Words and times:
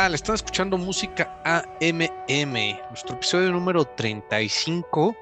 tal? 0.00 0.14
Están 0.14 0.36
escuchando 0.36 0.78
música 0.78 1.42
AMM, 1.44 2.54
nuestro 2.88 3.16
episodio 3.16 3.52
número 3.52 3.84
35. 3.84 5.14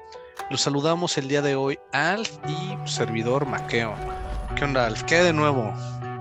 Los 0.49 0.61
saludamos 0.61 1.17
el 1.17 1.27
día 1.27 1.41
de 1.41 1.55
hoy, 1.55 1.77
Alf 1.91 2.37
y 2.47 2.87
servidor 2.87 3.45
Maqueo. 3.45 3.93
¿Qué 4.55 4.63
onda, 4.63 4.85
Alf? 4.85 5.03
¿Qué 5.03 5.17
hay 5.17 5.25
de 5.25 5.33
nuevo? 5.33 5.73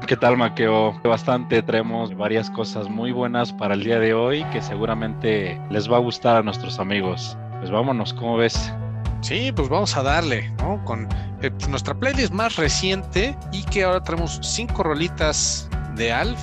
¿Qué 0.09 0.17
tal, 0.17 0.37
Maqueo? 0.37 0.93
Bastante, 1.05 1.63
traemos 1.63 2.17
varias 2.17 2.51
cosas 2.51 2.89
muy 2.89 3.13
buenas 3.13 3.53
para 3.53 3.75
el 3.75 3.85
día 3.85 4.01
de 4.01 4.13
hoy 4.13 4.43
que 4.47 4.61
seguramente 4.61 5.61
les 5.71 5.89
va 5.89 5.99
a 5.99 6.01
gustar 6.01 6.39
a 6.39 6.43
nuestros 6.43 6.81
amigos. 6.81 7.39
Pues 7.61 7.71
vámonos, 7.71 8.13
¿cómo 8.13 8.39
ves? 8.39 8.73
Sí, 9.21 9.53
pues 9.55 9.69
vamos 9.69 9.97
a 9.97 10.03
darle, 10.03 10.51
¿no? 10.59 10.85
Con 10.85 11.09
eh, 11.43 11.53
pues 11.53 11.69
nuestra 11.69 11.95
playlist 11.95 12.33
más 12.33 12.57
reciente 12.57 13.37
y 13.53 13.63
que 13.67 13.85
ahora 13.85 14.03
tenemos 14.03 14.41
cinco 14.43 14.83
rolitas 14.83 15.68
de 15.99 16.13
Alf 16.13 16.41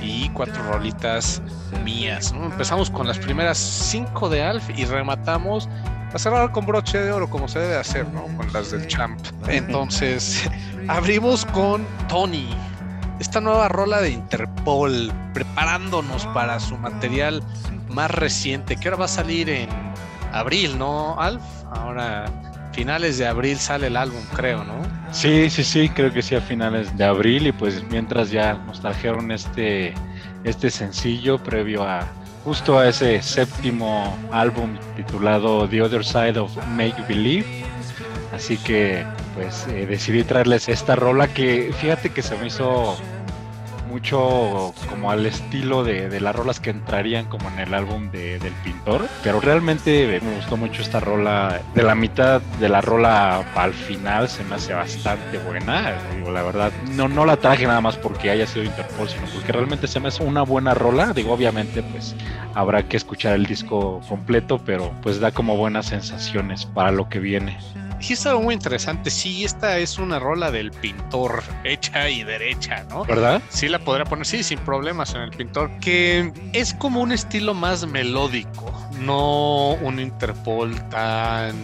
y 0.00 0.28
cuatro 0.30 0.62
rolitas 0.70 1.42
mías. 1.84 2.32
Empezamos 2.32 2.90
con 2.90 3.06
las 3.06 3.18
primeras 3.18 3.58
cinco 3.58 4.28
de 4.28 4.42
Alf 4.42 4.70
y 4.76 4.84
rematamos 4.84 5.68
a 6.12 6.18
cerrar 6.18 6.52
con 6.52 6.64
broche 6.64 6.98
de 6.98 7.10
oro, 7.10 7.28
como 7.28 7.48
se 7.48 7.58
debe 7.58 7.76
hacer, 7.76 8.06
¿no? 8.08 8.24
Con 8.36 8.52
las 8.52 8.70
del 8.70 8.86
Champ. 8.86 9.18
Entonces, 9.48 10.48
abrimos 10.88 11.44
con 11.46 11.84
Tony, 12.08 12.48
esta 13.18 13.40
nueva 13.40 13.68
rola 13.68 14.00
de 14.00 14.10
Interpol, 14.10 15.12
preparándonos 15.32 16.24
para 16.26 16.60
su 16.60 16.76
material 16.76 17.42
más 17.90 18.12
reciente, 18.12 18.76
que 18.76 18.88
ahora 18.88 18.98
va 18.98 19.04
a 19.06 19.08
salir 19.08 19.50
en 19.50 19.68
abril, 20.32 20.78
¿no, 20.78 21.20
Alf? 21.20 21.42
Ahora 21.72 22.26
finales 22.74 23.18
de 23.18 23.26
abril 23.26 23.58
sale 23.58 23.86
el 23.86 23.96
álbum, 23.96 24.20
creo, 24.34 24.64
¿no? 24.64 24.74
Sí, 25.12 25.48
sí, 25.48 25.62
sí, 25.62 25.88
creo 25.88 26.12
que 26.12 26.22
sí 26.22 26.34
a 26.34 26.40
finales 26.40 26.96
de 26.96 27.04
abril 27.04 27.46
y 27.46 27.52
pues 27.52 27.82
mientras 27.90 28.30
ya 28.30 28.54
nos 28.54 28.80
trajeron 28.80 29.30
este, 29.30 29.94
este 30.42 30.70
sencillo 30.70 31.38
previo 31.38 31.84
a 31.84 32.06
justo 32.44 32.78
a 32.78 32.88
ese 32.88 33.22
séptimo 33.22 34.18
álbum 34.30 34.76
titulado 34.96 35.68
The 35.68 35.82
Other 35.82 36.04
Side 36.04 36.38
of 36.38 36.54
Make 36.68 37.02
Believe. 37.08 37.46
Así 38.34 38.56
que 38.58 39.06
pues 39.34 39.66
eh, 39.68 39.86
decidí 39.86 40.24
traerles 40.24 40.68
esta 40.68 40.96
rola 40.96 41.28
que 41.28 41.72
fíjate 41.80 42.10
que 42.10 42.22
se 42.22 42.36
me 42.36 42.48
hizo 42.48 42.96
mucho 43.94 44.74
como 44.90 45.12
al 45.12 45.24
estilo 45.24 45.84
de, 45.84 46.20
las 46.20 46.34
rolas 46.34 46.58
que 46.58 46.70
entrarían 46.70 47.26
como 47.26 47.48
en 47.48 47.60
el 47.60 47.74
álbum 47.74 48.10
de, 48.10 48.40
del 48.40 48.52
pintor, 48.64 49.06
pero 49.22 49.40
realmente 49.40 50.20
me 50.20 50.34
gustó 50.34 50.56
mucho 50.56 50.82
esta 50.82 50.98
rola, 50.98 51.60
de 51.76 51.82
la 51.84 51.94
mitad 51.94 52.42
de 52.58 52.68
la 52.68 52.80
rola 52.80 53.44
al 53.54 53.72
final 53.72 54.28
se 54.28 54.42
me 54.42 54.56
hace 54.56 54.74
bastante 54.74 55.38
buena, 55.38 55.94
digo, 56.16 56.32
la 56.32 56.42
verdad, 56.42 56.72
no, 56.90 57.06
no 57.06 57.24
la 57.24 57.36
traje 57.36 57.68
nada 57.68 57.80
más 57.80 57.96
porque 57.96 58.30
haya 58.30 58.48
sido 58.48 58.64
Interpol, 58.64 59.08
sino 59.08 59.26
porque 59.32 59.52
realmente 59.52 59.86
se 59.86 60.00
me 60.00 60.08
hace 60.08 60.24
una 60.24 60.42
buena 60.42 60.74
rola, 60.74 61.12
digo, 61.12 61.32
obviamente 61.32 61.84
pues 61.84 62.16
habrá 62.54 62.88
que 62.88 62.96
escuchar 62.96 63.34
el 63.34 63.46
disco 63.46 64.00
completo, 64.08 64.60
pero 64.66 64.92
pues 65.02 65.20
da 65.20 65.30
como 65.30 65.56
buenas 65.56 65.86
sensaciones 65.86 66.66
para 66.66 66.90
lo 66.90 67.08
que 67.08 67.20
viene. 67.20 67.58
Sí, 68.04 68.12
estaba 68.12 68.38
muy 68.38 68.52
interesante. 68.52 69.08
Sí, 69.08 69.46
esta 69.46 69.78
es 69.78 69.98
una 69.98 70.18
rola 70.18 70.50
del 70.50 70.72
pintor, 70.72 71.42
hecha 71.64 72.10
y 72.10 72.22
derecha, 72.22 72.84
¿no? 72.90 73.06
¿Verdad? 73.06 73.40
Sí, 73.48 73.66
la 73.66 73.78
podría 73.78 74.04
poner, 74.04 74.26
sí, 74.26 74.42
sin 74.42 74.58
problemas 74.58 75.14
en 75.14 75.22
el 75.22 75.30
pintor. 75.30 75.70
Que 75.80 76.30
es 76.52 76.74
como 76.74 77.00
un 77.00 77.12
estilo 77.12 77.54
más 77.54 77.86
melódico, 77.86 78.70
no 79.00 79.70
un 79.76 79.98
Interpol 80.00 80.74
tan 80.90 81.56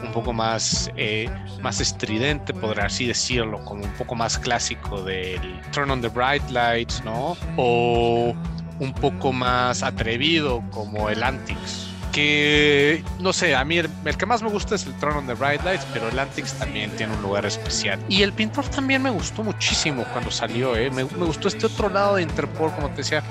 un 0.00 0.12
poco 0.12 0.32
más, 0.32 0.88
eh, 0.96 1.28
más 1.60 1.80
estridente, 1.80 2.54
podría 2.54 2.84
así 2.84 3.06
decirlo, 3.06 3.64
como 3.64 3.82
un 3.82 3.92
poco 3.94 4.14
más 4.14 4.38
clásico 4.38 5.02
del 5.02 5.60
Turn 5.72 5.90
on 5.90 6.00
the 6.00 6.08
Bright 6.08 6.48
Lights, 6.50 7.02
¿no? 7.04 7.36
O 7.56 8.36
un 8.78 8.92
poco 8.94 9.32
más 9.32 9.82
atrevido 9.82 10.62
como 10.70 11.10
el 11.10 11.24
Antics 11.24 11.89
que 12.12 13.04
no 13.18 13.32
sé, 13.32 13.54
a 13.54 13.64
mí 13.64 13.78
el, 13.78 13.88
que 14.16 14.26
más 14.26 14.42
me 14.42 14.48
gusta 14.48 14.74
es 14.74 14.86
el 14.86 14.94
Throne 14.94 15.18
on 15.18 15.26
the 15.26 15.34
Bright 15.34 15.62
Lights, 15.62 15.86
pero 15.92 16.08
el 16.08 16.18
Antics 16.18 16.54
también 16.54 16.90
tiene 16.96 17.14
un 17.14 17.22
lugar 17.22 17.46
especial. 17.46 17.98
Y 18.08 18.22
el 18.22 18.32
pintor 18.32 18.66
también 18.68 19.02
me 19.02 19.10
gustó 19.10 19.42
muchísimo 19.42 20.04
cuando 20.12 20.30
salió, 20.30 20.76
¿eh? 20.76 20.90
me, 20.90 21.02
gustó 21.02 21.48
este 21.48 21.66
otro 21.66 21.88
lado 21.88 22.16
de 22.16 22.22
Interpol, 22.22 22.72
como 22.72 22.88
te 22.90 22.96
decía, 22.96 23.22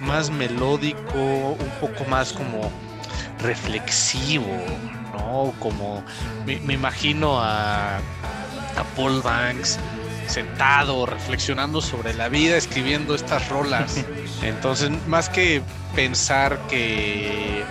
más 0.00 0.30
melódico, 0.30 1.14
un 1.14 1.72
poco 1.80 2.04
más 2.04 2.32
como 2.32 2.70
reflexivo, 3.40 4.56
¿no? 5.12 5.52
Como 5.58 6.02
me, 6.46 6.74
imagino 6.74 7.40
a, 7.40 7.96
a 7.96 8.84
Paul 8.96 9.20
Banks 9.22 9.78
sentado, 10.26 11.06
reflexionando 11.06 11.80
sobre 11.80 12.14
la 12.14 12.28
vida, 12.28 12.56
escribiendo 12.56 13.14
estas 13.14 13.48
rolas. 13.48 14.04
Entonces, 14.42 14.90
más 15.06 15.28
que 15.28 15.62
pensar 15.94 16.58
que 16.68 17.64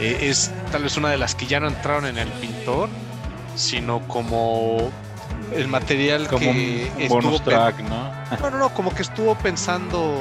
eh, 0.00 0.28
es 0.28 0.50
tal 0.72 0.82
vez 0.82 0.96
una 0.96 1.10
de 1.10 1.18
las 1.18 1.34
que 1.34 1.46
ya 1.46 1.60
no 1.60 1.68
entraron 1.68 2.06
en 2.06 2.18
el 2.18 2.28
pintor, 2.28 2.88
sino 3.54 4.00
como 4.08 4.90
el 5.54 5.68
material 5.68 6.28
como 6.28 6.52
que 6.52 6.90
un 6.98 7.08
bonus 7.08 7.42
track, 7.42 7.80
¿no? 7.80 8.10
No, 8.40 8.50
no, 8.50 8.58
no, 8.58 8.74
como 8.74 8.94
que 8.94 9.02
estuvo 9.02 9.34
pensando, 9.36 10.18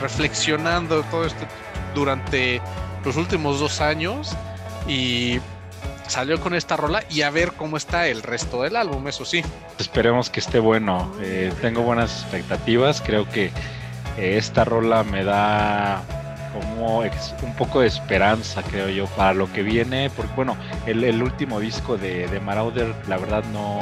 reflexionando 0.00 1.02
todo 1.04 1.26
esto 1.26 1.46
durante 1.94 2.60
los 3.04 3.16
últimos 3.16 3.60
dos 3.60 3.80
años 3.80 4.36
y 4.86 5.40
salió 6.06 6.40
con 6.40 6.54
esta 6.54 6.76
rola 6.76 7.04
y 7.10 7.22
a 7.22 7.30
ver 7.30 7.52
cómo 7.52 7.76
está 7.76 8.08
el 8.08 8.22
resto 8.22 8.62
del 8.62 8.76
álbum, 8.76 9.06
eso 9.08 9.24
sí. 9.24 9.42
Esperemos 9.78 10.30
que 10.30 10.40
esté 10.40 10.58
bueno. 10.58 11.12
Eh, 11.20 11.52
tengo 11.60 11.82
buenas 11.82 12.22
expectativas. 12.22 13.00
Creo 13.00 13.28
que 13.28 13.46
eh, 14.16 14.36
esta 14.36 14.64
rola 14.64 15.04
me 15.04 15.24
da 15.24 16.02
como 16.52 17.00
un 17.00 17.54
poco 17.56 17.80
de 17.80 17.88
esperanza, 17.88 18.62
creo 18.62 18.88
yo, 18.88 19.06
para 19.06 19.34
lo 19.34 19.52
que 19.52 19.62
viene. 19.62 20.10
Porque, 20.10 20.32
bueno, 20.34 20.56
el, 20.86 21.22
último 21.22 21.60
disco 21.60 21.96
de, 21.96 22.26
de, 22.28 22.40
Marauder, 22.40 22.94
la 23.08 23.16
verdad, 23.16 23.44
no, 23.52 23.80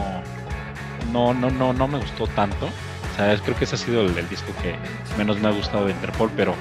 no, 1.12 1.34
no, 1.34 1.50
no, 1.50 1.72
no 1.72 1.88
me 1.88 1.98
gustó 1.98 2.26
tanto. 2.28 2.66
O 2.66 3.16
sea, 3.16 3.36
creo 3.38 3.56
que 3.56 3.64
ese 3.64 3.76
ha 3.76 3.78
sido 3.78 4.02
el, 4.02 4.28
disco 4.28 4.52
que 4.62 4.76
menos 5.16 5.40
me 5.40 5.48
ha 5.48 5.52
gustado 5.52 5.86
de 5.86 5.92
Interpol, 5.92 6.30
pero 6.36 6.54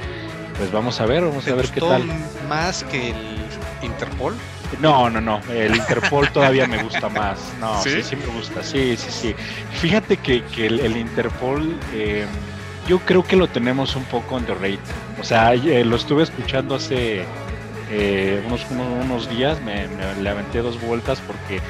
pues 0.58 0.72
vamos 0.72 1.02
a 1.02 1.06
ver, 1.06 1.24
vamos 1.24 1.48
a 1.48 1.56
ver 1.56 1.68
qué 1.70 1.82
tal. 1.82 2.04
¿Más 2.48 2.84
que 2.86 3.10
el 3.10 3.38
Interpol? 3.82 4.36
No, 4.80 5.10
no, 5.10 5.22
no. 5.22 5.42
El 5.50 5.76
Interpol 5.76 6.30
todavía 6.32 6.68
me 6.68 6.82
gusta 6.82 7.10
más. 7.10 7.40
No, 7.60 7.82
sí, 7.82 8.02
sí, 8.02 8.16
me 8.16 8.26
gusta. 8.28 8.64
Sí, 8.64 8.96
sí, 8.98 9.10
sí. 9.10 9.36
Fíjate 9.80 10.18
que, 10.18 10.44
que 10.46 10.68
el, 10.68 10.98
Interpol. 10.98 11.78
Eh, 11.94 12.26
yo 12.88 13.00
creo 13.00 13.24
que 13.24 13.36
lo 13.36 13.48
tenemos 13.48 13.96
un 13.96 14.04
poco 14.06 14.36
underrated. 14.36 14.80
O 15.20 15.24
sea, 15.24 15.54
eh, 15.54 15.84
lo 15.86 15.96
estuve 15.96 16.24
escuchando 16.24 16.76
hace 16.76 17.24
eh, 17.90 18.44
unos, 18.46 18.66
unos, 19.04 19.30
días, 19.30 19.62
me, 19.62 19.88
me, 19.88 20.30
aventé 20.30 20.60
dos 20.62 20.80
vueltas 20.82 21.22
porque 21.26 21.62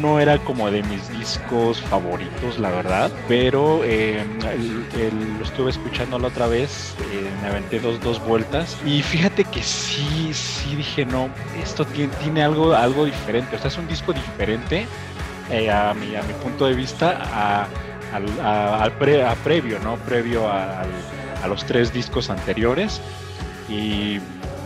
no 0.00 0.20
era 0.20 0.38
como 0.38 0.70
de 0.70 0.82
mis 0.82 1.08
discos 1.10 1.80
favoritos, 1.80 2.58
la 2.58 2.70
verdad, 2.70 3.10
pero 3.26 3.82
eh, 3.84 4.22
lo 5.38 5.44
estuve 5.44 5.70
escuchando 5.70 6.18
la 6.18 6.28
otra 6.28 6.46
vez, 6.46 6.94
me 7.42 7.48
aventé 7.48 7.80
dos, 7.80 8.00
dos 8.00 8.22
vueltas 8.26 8.76
y 8.84 9.02
fíjate 9.02 9.44
que 9.44 9.62
sí, 9.62 10.30
sí 10.32 10.76
dije, 10.76 11.06
no, 11.06 11.30
esto 11.62 11.86
tiene, 11.86 12.12
tiene 12.22 12.42
algo, 12.42 12.74
algo 12.74 13.06
diferente, 13.06 13.56
o 13.56 13.58
sea, 13.58 13.68
es 13.68 13.78
un 13.78 13.88
disco 13.88 14.12
diferente 14.12 14.86
a, 15.72 15.94
mi, 15.94 16.14
a 16.16 16.22
mi 16.22 16.34
punto 16.34 16.66
de 16.66 16.74
vista 16.74 17.18
a 17.32 17.68
al, 18.12 18.26
a, 18.40 19.34
previo, 19.44 19.78
¿no? 19.80 19.96
Previo 19.96 20.48
a, 21.42 21.48
los 21.48 21.64
tres 21.64 21.92
discos 21.92 22.30
anteriores. 22.30 23.00
Y 23.68 24.18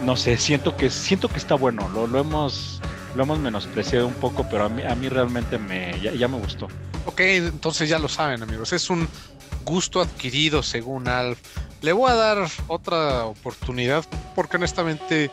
no 0.04 0.16
sé, 0.16 0.36
siento 0.36 0.76
que, 0.76 0.90
siento 0.90 1.28
que 1.28 1.38
está 1.38 1.54
bueno. 1.54 1.88
Lo, 1.88 2.18
hemos 2.18 2.80
lo 3.14 3.22
hemos 3.22 3.38
menospreciado 3.38 4.06
un 4.06 4.14
poco, 4.14 4.46
pero 4.48 4.64
a 4.64 4.68
mí, 4.68 4.82
a 4.82 4.94
mí 4.94 5.08
realmente 5.08 5.58
me, 5.58 5.98
ya, 6.00 6.28
me 6.28 6.38
gustó. 6.38 6.68
Ok, 7.06 7.20
entonces 7.20 7.88
ya 7.88 7.98
lo 7.98 8.08
saben, 8.08 8.42
amigos. 8.42 8.72
Es 8.72 8.90
un 8.90 9.08
gusto 9.64 10.00
adquirido 10.00 10.62
según 10.62 11.08
Alf. 11.08 11.38
Le 11.80 11.92
voy 11.92 12.10
a 12.10 12.14
dar 12.14 12.48
otra 12.68 13.24
oportunidad 13.24 14.04
porque 14.34 14.56
honestamente 14.56 15.30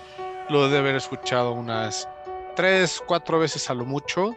lo 0.50 0.68
de 0.68 0.80
haber 0.80 0.96
escuchado 0.96 1.52
unas 1.52 2.08
tres, 2.56 3.02
cuatro 3.06 3.40
veces 3.40 3.70
a 3.70 3.74
lo 3.74 3.86
mucho. 3.86 4.36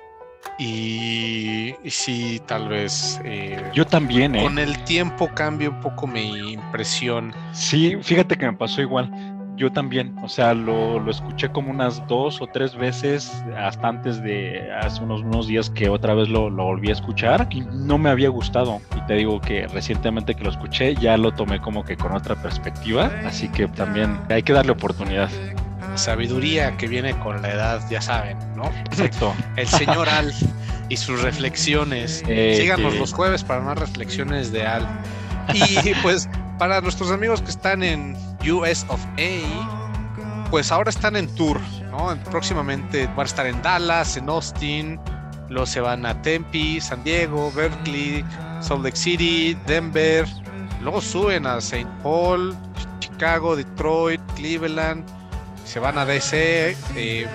Y, 0.59 1.75
sí, 1.89 2.41
tal 2.47 2.69
vez. 2.69 3.21
Eh, 3.25 3.63
Yo 3.75 3.87
también, 3.87 4.35
¿eh? 4.35 4.43
Con 4.43 4.59
el 4.59 4.83
tiempo 4.85 5.29
cambia 5.35 5.71
un 5.71 5.81
poco 5.81 6.07
mi 6.07 6.53
impresión. 6.53 7.33
Sí, 7.53 7.97
fíjate 8.03 8.37
que 8.37 8.47
me 8.47 8.53
pasó 8.53 8.81
igual. 8.81 9.11
Yo 9.57 9.71
también, 9.71 10.17
o 10.23 10.29
sea, 10.29 10.55
lo, 10.55 10.99
lo 10.99 11.11
escuché 11.11 11.51
como 11.51 11.71
unas 11.71 12.07
dos 12.09 12.41
o 12.41 12.47
tres 12.47 12.75
veces 12.75 13.45
hasta 13.57 13.87
antes 13.87 14.23
de 14.23 14.73
hace 14.73 15.03
unos, 15.03 15.21
unos 15.21 15.47
días 15.47 15.69
que 15.69 15.91
otra 15.91 16.15
vez 16.15 16.29
lo, 16.29 16.49
lo, 16.49 16.65
volví 16.65 16.89
a 16.89 16.93
escuchar 16.93 17.49
y 17.51 17.61
no 17.61 17.99
me 17.99 18.09
había 18.09 18.31
gustado. 18.31 18.81
Y 18.97 19.07
te 19.07 19.15
digo 19.15 19.41
que 19.41 19.67
recientemente 19.69 20.35
que 20.35 20.43
lo 20.43 20.51
escuché 20.51 20.95
ya 20.95 21.19
lo 21.19 21.33
tomé 21.33 21.61
como 21.61 21.85
que 21.85 21.97
con 21.97 22.13
otra 22.13 22.35
perspectiva, 22.35 23.13
así 23.27 23.49
que 23.49 23.69
también 23.69 24.19
hay 24.31 24.43
que 24.43 24.55
darle 24.55 24.73
oportunidad 24.73 25.29
sabiduría 25.95 26.77
que 26.77 26.89
viene 26.89 27.19
con 27.21 27.43
la 27.43 27.51
edad, 27.51 27.81
ya 27.91 28.01
saben, 28.01 28.39
¿no? 28.57 28.65
Exacto. 28.87 29.35
El 29.57 29.69
señor 29.69 30.09
Al 30.09 30.33
y 30.89 30.97
sus 30.97 31.23
reflexiones. 31.23 32.23
Eh, 32.27 32.57
Síganos 32.59 32.95
los 32.97 33.13
jueves 33.13 33.45
para 33.45 33.61
más 33.61 33.79
reflexiones 33.79 34.53
de 34.53 34.67
Al. 34.67 34.87
Y 35.55 35.95
pues 36.03 36.29
para 36.59 36.81
nuestros 36.81 37.11
amigos 37.11 37.43
que 37.43 37.51
están 37.51 37.83
en 37.83 38.17
US 38.51 38.85
of 38.89 39.01
A, 39.19 40.49
pues 40.51 40.71
ahora 40.71 40.91
están 40.91 41.17
en 41.17 41.27
tour, 41.35 41.61
¿no? 41.91 42.17
Próximamente 42.31 43.07
van 43.09 43.21
a 43.21 43.23
estar 43.25 43.47
en 43.47 43.61
Dallas, 43.63 44.17
en 44.17 44.29
Austin, 44.29 45.01
luego 45.49 45.67
se 45.67 45.81
van 45.81 46.05
a 46.05 46.21
Tempe, 46.23 46.81
San 46.81 47.03
Diego, 47.05 47.51
Berkeley, 47.53 48.25
Salt 48.61 48.85
Lake 48.85 48.97
City, 48.97 49.57
Denver, 49.67 50.27
luego 50.83 51.01
suben 51.01 51.47
a 51.47 51.57
St. 51.57 51.89
Paul, 52.03 52.55
Chicago, 53.01 53.57
Detroit, 53.57 54.21
Cleveland, 54.37 55.05
se 55.73 55.81
van 55.81 55.97
a 55.97 56.05
DC, 56.05 56.77
eh, 56.97 57.27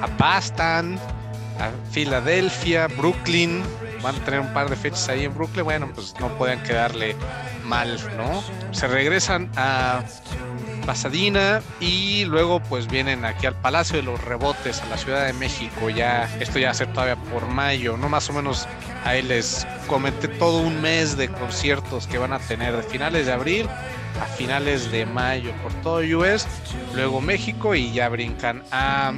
a 0.00 0.06
Boston, 0.16 0.96
a 1.58 1.70
Filadelfia, 1.90 2.86
Brooklyn, 2.86 3.64
van 4.00 4.14
a 4.14 4.24
tener 4.24 4.38
un 4.38 4.52
par 4.52 4.70
de 4.70 4.76
fechas 4.76 5.08
ahí 5.08 5.24
en 5.24 5.34
Brooklyn, 5.34 5.64
bueno, 5.64 5.90
pues 5.92 6.14
no 6.20 6.28
pueden 6.38 6.62
quedarle 6.62 7.16
mal, 7.64 7.98
¿no? 8.16 8.44
Se 8.70 8.86
regresan 8.86 9.50
a 9.56 10.04
Pasadena 10.86 11.62
y 11.80 12.26
luego 12.26 12.60
pues 12.60 12.86
vienen 12.86 13.24
aquí 13.24 13.46
al 13.46 13.56
Palacio 13.56 13.96
de 13.96 14.04
los 14.04 14.22
Rebotes, 14.22 14.80
a 14.82 14.86
la 14.86 14.96
Ciudad 14.96 15.26
de 15.26 15.32
México, 15.32 15.90
ya, 15.90 16.30
esto 16.38 16.60
ya 16.60 16.68
va 16.68 16.70
a 16.70 16.74
ser 16.74 16.92
todavía 16.92 17.16
por 17.16 17.48
mayo, 17.48 17.96
¿no? 17.96 18.08
Más 18.08 18.30
o 18.30 18.32
menos 18.32 18.68
ahí 19.04 19.22
les 19.22 19.66
comenté 19.88 20.28
todo 20.28 20.60
un 20.60 20.80
mes 20.80 21.16
de 21.16 21.28
conciertos 21.28 22.06
que 22.06 22.18
van 22.18 22.32
a 22.32 22.38
tener 22.38 22.76
de 22.76 22.84
finales 22.84 23.26
de 23.26 23.32
abril 23.32 23.68
a 24.20 24.24
finales 24.26 24.90
de 24.90 25.06
mayo 25.06 25.52
por 25.62 25.72
todo 25.82 25.98
US, 25.98 26.46
luego 26.94 27.20
México 27.20 27.74
y 27.74 27.92
ya 27.92 28.08
brincan 28.08 28.62
a 28.72 29.12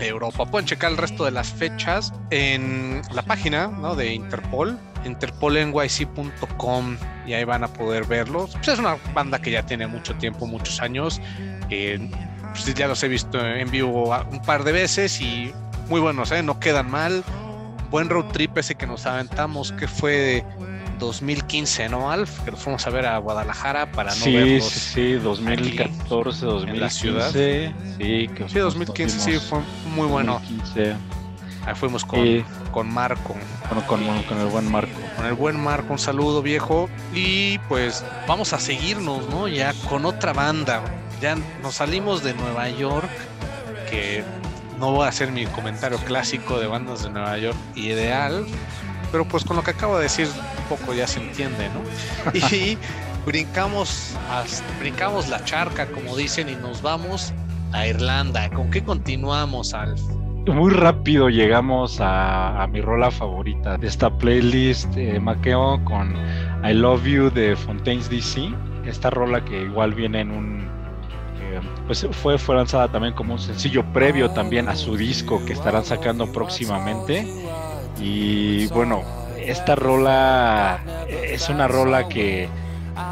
Europa. 0.00 0.46
Pueden 0.46 0.66
checar 0.66 0.92
el 0.92 0.96
resto 0.96 1.24
de 1.24 1.30
las 1.30 1.52
fechas 1.52 2.12
en 2.30 3.02
la 3.12 3.22
página 3.22 3.68
de 3.96 4.14
Interpol, 4.14 4.78
interpolnyc.com 5.04 6.96
y 7.26 7.32
ahí 7.34 7.44
van 7.44 7.64
a 7.64 7.68
poder 7.68 8.04
verlos. 8.04 8.52
Pues 8.54 8.68
es 8.68 8.78
una 8.78 8.96
banda 9.14 9.40
que 9.40 9.50
ya 9.50 9.64
tiene 9.64 9.86
mucho 9.86 10.14
tiempo, 10.16 10.46
muchos 10.46 10.80
años. 10.80 11.20
Pues 11.68 12.74
ya 12.74 12.88
los 12.88 13.02
he 13.02 13.08
visto 13.08 13.44
en 13.44 13.70
vivo 13.70 14.14
un 14.30 14.42
par 14.42 14.64
de 14.64 14.72
veces 14.72 15.20
y 15.20 15.52
muy 15.88 16.00
buenos, 16.00 16.32
¿eh? 16.32 16.42
no 16.42 16.58
quedan 16.60 16.90
mal. 16.90 17.24
Buen 17.90 18.08
road 18.08 18.26
trip 18.32 18.56
ese 18.56 18.74
que 18.74 18.86
nos 18.86 19.04
aventamos, 19.04 19.72
que 19.72 19.86
fue 19.86 20.44
2015, 21.02 21.88
¿no, 21.88 22.10
Alf? 22.10 22.40
Que 22.40 22.50
nos 22.50 22.60
fuimos 22.60 22.86
a 22.86 22.90
ver 22.90 23.06
a 23.06 23.18
Guadalajara 23.18 23.92
para 23.92 24.14
no 24.14 24.24
sí, 24.24 24.34
verlos. 24.34 24.64
Sí, 24.64 24.80
sí, 24.80 25.12
2014, 25.14 26.46
2015. 26.46 26.70
En 26.70 26.80
la 26.80 26.90
ciudad. 26.90 27.30
Sí, 27.30 28.28
que 28.28 28.48
sí 28.48 28.58
2015 28.58 29.18
sí, 29.20 29.38
fue 29.46 29.60
muy 29.94 30.06
bueno. 30.06 30.34
2015. 30.34 30.96
Ahí 31.64 31.74
fuimos 31.74 32.04
con, 32.04 32.44
con 32.72 32.92
Marco. 32.92 33.36
Con, 33.68 33.80
con, 33.82 34.22
con, 34.24 34.38
el 34.38 34.46
buen 34.46 34.70
Marco. 34.70 34.98
Con 35.16 35.26
el 35.26 35.34
buen 35.34 35.60
Marco, 35.60 35.92
un 35.92 35.98
saludo 35.98 36.42
viejo. 36.42 36.88
Y 37.14 37.58
pues 37.68 38.04
vamos 38.26 38.52
a 38.52 38.58
seguirnos, 38.58 39.28
¿no? 39.28 39.46
Ya 39.46 39.72
con 39.88 40.04
otra 40.04 40.32
banda. 40.32 40.82
Ya 41.20 41.36
nos 41.62 41.74
salimos 41.76 42.24
de 42.24 42.34
Nueva 42.34 42.68
York, 42.68 43.10
que 43.88 44.24
no 44.80 44.90
voy 44.90 45.06
a 45.06 45.08
hacer 45.10 45.30
mi 45.30 45.46
comentario 45.46 45.98
clásico 45.98 46.58
de 46.58 46.66
bandas 46.66 47.04
de 47.04 47.10
Nueva 47.10 47.38
York 47.38 47.56
ideal, 47.76 48.44
pero 49.12 49.26
pues 49.26 49.44
con 49.44 49.56
lo 49.56 49.62
que 49.62 49.72
acabo 49.72 49.96
de 49.98 50.04
decir 50.04 50.26
un 50.26 50.76
poco 50.76 50.94
ya 50.94 51.06
se 51.06 51.20
entiende, 51.20 51.68
¿no? 51.68 52.32
Y 52.56 52.78
brincamos, 53.26 54.16
brincamos 54.80 55.28
la 55.28 55.44
charca, 55.44 55.86
como 55.86 56.16
dicen, 56.16 56.48
y 56.48 56.56
nos 56.56 56.82
vamos 56.82 57.32
a 57.72 57.86
Irlanda. 57.86 58.50
¿Con 58.50 58.70
qué 58.70 58.82
continuamos, 58.82 59.74
Alf? 59.74 60.00
Muy 60.46 60.72
rápido 60.72 61.28
llegamos 61.28 61.98
a, 62.00 62.66
mi 62.72 62.80
rola 62.80 63.12
favorita 63.12 63.78
de 63.78 63.86
esta 63.86 64.10
playlist, 64.10 64.96
eh, 64.96 65.20
Maqueo, 65.20 65.84
con 65.84 66.16
I 66.64 66.72
Love 66.72 67.04
You 67.04 67.30
de 67.30 67.54
Fontaines 67.54 68.10
DC. 68.10 68.50
Esta 68.84 69.10
rola 69.10 69.44
que 69.44 69.62
igual 69.62 69.94
viene 69.94 70.20
en 70.22 70.30
un 70.32 70.62
eh, 71.40 71.60
pues 71.86 72.06
fue, 72.10 72.38
fue 72.38 72.56
lanzada 72.56 72.88
también 72.88 73.14
como 73.14 73.34
un 73.34 73.38
sencillo 73.38 73.84
previo 73.92 74.30
también 74.30 74.68
a 74.68 74.74
su 74.74 74.96
disco 74.96 75.44
que 75.44 75.52
estarán 75.52 75.84
sacando 75.84 76.26
próximamente. 76.32 77.41
Y 78.02 78.66
bueno, 78.68 79.02
esta 79.38 79.76
rola 79.76 80.80
es 81.08 81.48
una 81.48 81.68
rola 81.68 82.08
que 82.08 82.48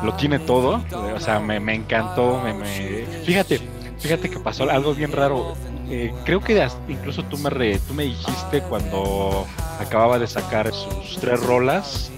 lo 0.02 0.14
tiene 0.14 0.38
todo. 0.38 0.84
O 1.14 1.20
sea, 1.20 1.38
me, 1.38 1.56
encantó. 1.74 2.40
Me, 2.42 3.04
Fíjate, 3.24 3.60
fíjate 3.98 4.28
que 4.28 4.38
pasó 4.40 4.68
algo 4.68 4.94
bien 4.94 5.12
raro. 5.12 5.54
Eh, 5.88 6.12
creo 6.24 6.40
que 6.40 6.66
incluso 6.88 7.22
tú 7.24 7.38
me, 7.38 7.78
tú 7.78 7.94
me 7.94 8.04
dijiste 8.04 8.62
cuando 8.62 9.46
acababa 9.80 10.18
de 10.18 10.26
sacar 10.26 10.72
sus 10.72 11.18
tres 11.20 11.40
rolas. 11.44 12.10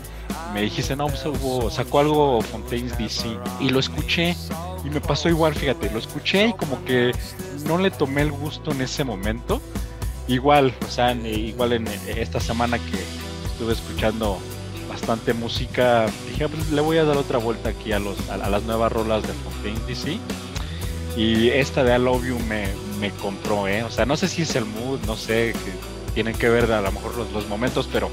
Me 0.54 0.62
dijiste, 0.62 0.96
no, 0.96 1.06
pues 1.06 1.25
hubo, 1.25 1.70
sacó 1.70 2.00
algo 2.00 2.40
Fontaines 2.42 2.96
DC. 2.98 3.28
Y 3.60 3.70
lo 3.70 3.80
escuché 3.80 4.36
y 4.84 4.90
me 4.90 5.00
pasó 5.00 5.28
igual, 5.28 5.54
fíjate, 5.54 5.90
lo 5.90 5.98
escuché 5.98 6.48
y 6.48 6.52
como 6.54 6.84
que 6.84 7.12
no 7.66 7.78
le 7.78 7.90
tomé 7.90 8.22
el 8.22 8.32
gusto 8.32 8.72
en 8.72 8.82
ese 8.82 9.04
momento 9.04 9.60
igual, 10.28 10.74
o 10.86 10.90
sea, 10.90 11.12
igual 11.12 11.72
en, 11.72 11.88
esta 12.06 12.40
semana 12.40 12.78
que 12.78 12.98
estuve 13.50 13.72
escuchando 13.72 14.38
bastante 14.88 15.32
música, 15.32 16.06
dije, 16.28 16.48
pues, 16.48 16.70
le 16.70 16.80
voy 16.80 16.98
a 16.98 17.04
dar 17.04 17.16
otra 17.16 17.38
vuelta 17.38 17.70
aquí 17.70 17.92
a, 17.92 17.98
los, 17.98 18.16
a, 18.28 18.36
las 18.48 18.62
nuevas 18.64 18.92
rolas 18.92 19.22
de 19.22 19.32
Fontaine 19.32 19.80
DC. 19.86 20.19
Y 21.16 21.48
esta 21.48 21.84
de 21.84 21.94
I 21.94 21.98
Love 21.98 22.24
me, 22.48 22.69
me 22.98 23.10
compró, 23.10 23.69
¿eh? 23.69 23.82
O 23.84 23.90
sea, 23.90 24.06
no 24.06 24.16
sé 24.16 24.28
si 24.28 24.42
es 24.42 24.56
el 24.56 24.64
mood, 24.64 25.00
no 25.06 25.16
sé, 25.16 25.52
que 25.52 26.12
tienen 26.14 26.34
que 26.34 26.48
ver 26.48 26.70
a 26.72 26.80
lo 26.80 26.92
mejor 26.92 27.16
los, 27.16 27.30
los 27.32 27.48
momentos, 27.48 27.88
pero 27.92 28.10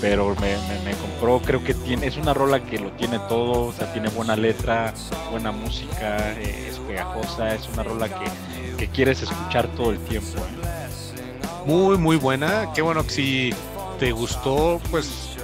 pero 0.00 0.34
me, 0.36 0.56
me, 0.84 0.92
compró, 0.96 1.40
creo 1.40 1.64
que 1.64 1.74
tiene, 1.74 2.06
es 2.06 2.16
una 2.16 2.34
rola 2.34 2.62
que 2.64 2.78
lo 2.78 2.90
tiene 2.92 3.18
todo, 3.28 3.66
o 3.66 3.72
sea, 3.72 3.92
tiene 3.92 4.08
buena 4.10 4.36
letra, 4.36 4.92
buena 5.30 5.52
música, 5.52 6.32
eh, 6.32 6.68
es 6.70 6.78
pegajosa, 6.80 7.54
es 7.54 7.68
una 7.72 7.82
rola 7.82 8.08
que, 8.08 8.76
que 8.76 8.88
quieres 8.88 9.22
escuchar 9.22 9.68
todo 9.68 9.92
el 9.92 9.98
tiempo. 10.00 10.38
¿eh? 10.38 10.85
Muy, 11.66 11.98
muy 11.98 12.16
buena. 12.16 12.72
Qué 12.72 12.80
bueno 12.80 13.04
que 13.04 13.10
si 13.10 13.54
te 13.98 14.12
gustó, 14.12 14.80
pues 14.90 15.36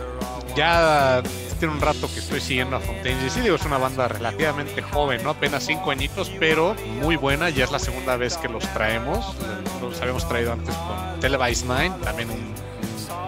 ya 0.56 1.22
tiene 1.58 1.74
un 1.74 1.81
rato 1.81 2.08
que 2.12 2.20
estoy 2.20 2.41
siguiendo 2.41 2.76
a 2.76 2.81
Fontaine. 2.81 3.29
Sí, 3.29 3.41
digo, 3.41 3.56
es 3.56 3.64
una 3.64 3.79
banda 3.79 4.08
relativamente 4.08 4.82
joven, 4.82 5.22
¿no? 5.22 5.31
Apenas 5.31 5.64
cinco 5.64 5.91
añitos, 5.91 6.31
pero 6.38 6.74
muy 7.00 7.17
buena. 7.17 7.50
Ya 7.50 7.64
es 7.64 7.72
la 7.72 7.79
segunda 7.79 8.17
vez 8.17 8.36
que 8.36 8.48
los 8.48 8.62
traemos. 8.72 9.34
Los 9.81 10.00
habíamos 10.00 10.29
traído 10.29 10.52
antes 10.52 10.74
con 10.74 11.20
Televised 11.20 11.67
Mind, 11.67 12.00
también 12.02 12.31
un, 12.31 12.52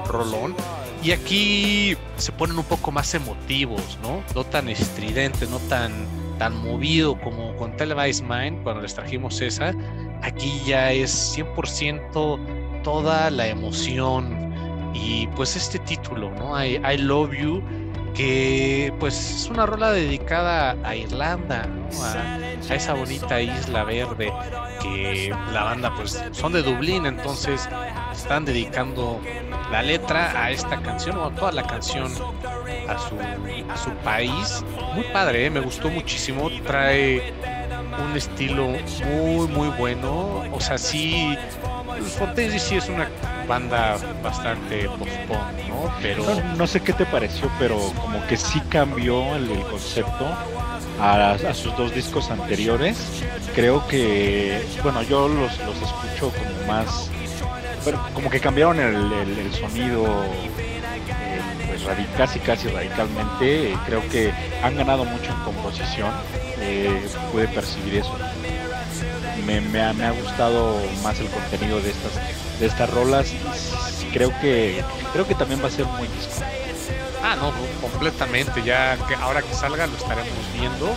rolón. 0.06 0.54
Y 1.02 1.12
aquí 1.12 1.96
se 2.16 2.32
ponen 2.32 2.58
un 2.58 2.64
poco 2.64 2.92
más 2.92 3.14
emotivos, 3.14 3.98
¿no? 4.02 4.22
No 4.34 4.44
tan 4.44 4.68
estridentes, 4.68 5.48
no 5.50 5.58
tan, 5.58 6.06
tan 6.38 6.56
movido 6.56 7.18
como 7.20 7.56
con 7.56 7.76
Televised 7.76 8.24
Mind 8.24 8.62
cuando 8.62 8.82
les 8.82 8.94
trajimos 8.94 9.40
esa. 9.40 9.74
Aquí 10.22 10.62
ya 10.66 10.92
es 10.92 11.36
100% 11.36 12.63
toda 12.84 13.30
la 13.30 13.48
emoción 13.48 14.54
y 14.94 15.26
pues 15.28 15.56
este 15.56 15.80
título, 15.80 16.30
¿no? 16.30 16.62
I, 16.62 16.76
I 16.76 16.98
Love 16.98 17.32
You, 17.32 17.62
que 18.14 18.92
pues 19.00 19.14
es 19.14 19.50
una 19.50 19.66
rola 19.66 19.90
dedicada 19.90 20.76
a 20.84 20.94
Irlanda, 20.94 21.66
a, 22.00 22.36
a, 22.36 22.74
esa 22.74 22.94
bonita 22.94 23.40
isla 23.40 23.82
verde 23.82 24.32
que 24.80 25.34
la 25.52 25.64
banda 25.64 25.92
pues 25.96 26.22
son 26.30 26.52
de 26.52 26.62
Dublín, 26.62 27.06
entonces 27.06 27.68
están 28.12 28.44
dedicando 28.44 29.20
la 29.72 29.82
letra 29.82 30.40
a 30.40 30.50
esta 30.52 30.80
canción 30.80 31.16
o 31.16 31.24
a 31.24 31.34
toda 31.34 31.50
la 31.50 31.66
canción 31.66 32.12
a 32.88 32.98
su, 32.98 33.18
a 33.70 33.76
su 33.76 33.90
país. 34.04 34.64
Muy 34.94 35.04
padre, 35.12 35.46
¿eh? 35.46 35.50
me 35.50 35.60
gustó 35.60 35.90
muchísimo, 35.90 36.48
trae 36.64 37.32
un 38.08 38.16
estilo 38.16 38.68
muy 39.04 39.48
muy 39.48 39.68
bueno, 39.70 40.44
o 40.52 40.60
sea, 40.60 40.78
sí 40.78 41.36
Fontaine 42.02 42.58
sí 42.58 42.76
es 42.76 42.88
una 42.88 43.08
banda 43.46 43.96
bastante 44.22 44.88
post-punk, 44.88 45.68
¿no? 45.68 45.94
Pero... 46.00 46.24
No, 46.56 46.66
sé 46.66 46.80
qué 46.80 46.92
te 46.92 47.04
pareció, 47.06 47.50
pero 47.58 47.78
como 48.00 48.24
que 48.26 48.36
sí 48.36 48.60
cambió 48.68 49.34
el, 49.34 49.48
concepto 49.70 50.26
a, 51.00 51.36
sus 51.54 51.76
dos 51.76 51.94
discos 51.94 52.30
anteriores. 52.30 53.22
Creo 53.54 53.86
que, 53.86 54.64
bueno, 54.82 55.02
yo 55.02 55.28
los, 55.28 55.58
los 55.60 55.76
escucho 55.76 56.30
como 56.30 56.66
más, 56.66 57.10
bueno, 57.84 58.04
como 58.14 58.30
que 58.30 58.40
cambiaron 58.40 58.78
el, 58.80 59.52
sonido 59.54 60.04
eh, 60.24 61.40
pues 61.68 61.82
casi 62.16 62.38
casi 62.40 62.68
radicalmente. 62.68 63.76
creo 63.86 64.08
que 64.08 64.32
han 64.62 64.76
ganado 64.76 65.04
mucho 65.04 65.32
en 65.32 65.40
composición. 65.44 66.10
Eh, 66.60 67.06
puede 67.32 67.48
percibir 67.48 67.96
eso 67.96 68.16
me, 69.46 69.60
me, 69.60 69.82
ha, 69.82 69.92
me, 69.92 70.04
ha, 70.04 70.10
gustado 70.10 70.80
más 71.02 71.18
el 71.20 71.28
contenido 71.28 71.80
de 71.80 71.90
estas 71.90 72.12
de 72.60 72.66
estas 72.66 72.90
rolas 72.90 73.32
creo 74.14 74.30
que 74.40 74.84
creo 75.12 75.26
que 75.26 75.34
también 75.34 75.60
va 75.62 75.66
a 75.66 75.70
ser 75.70 75.86
muy 75.86 76.06
disco. 76.08 76.44
Ah, 77.22 77.36
no, 77.36 77.52
completamente. 77.80 78.62
Ya 78.62 78.96
que 79.08 79.14
ahora 79.16 79.42
que 79.42 79.52
salga 79.54 79.86
lo 79.86 79.96
estaremos 79.96 80.52
viendo 80.56 80.94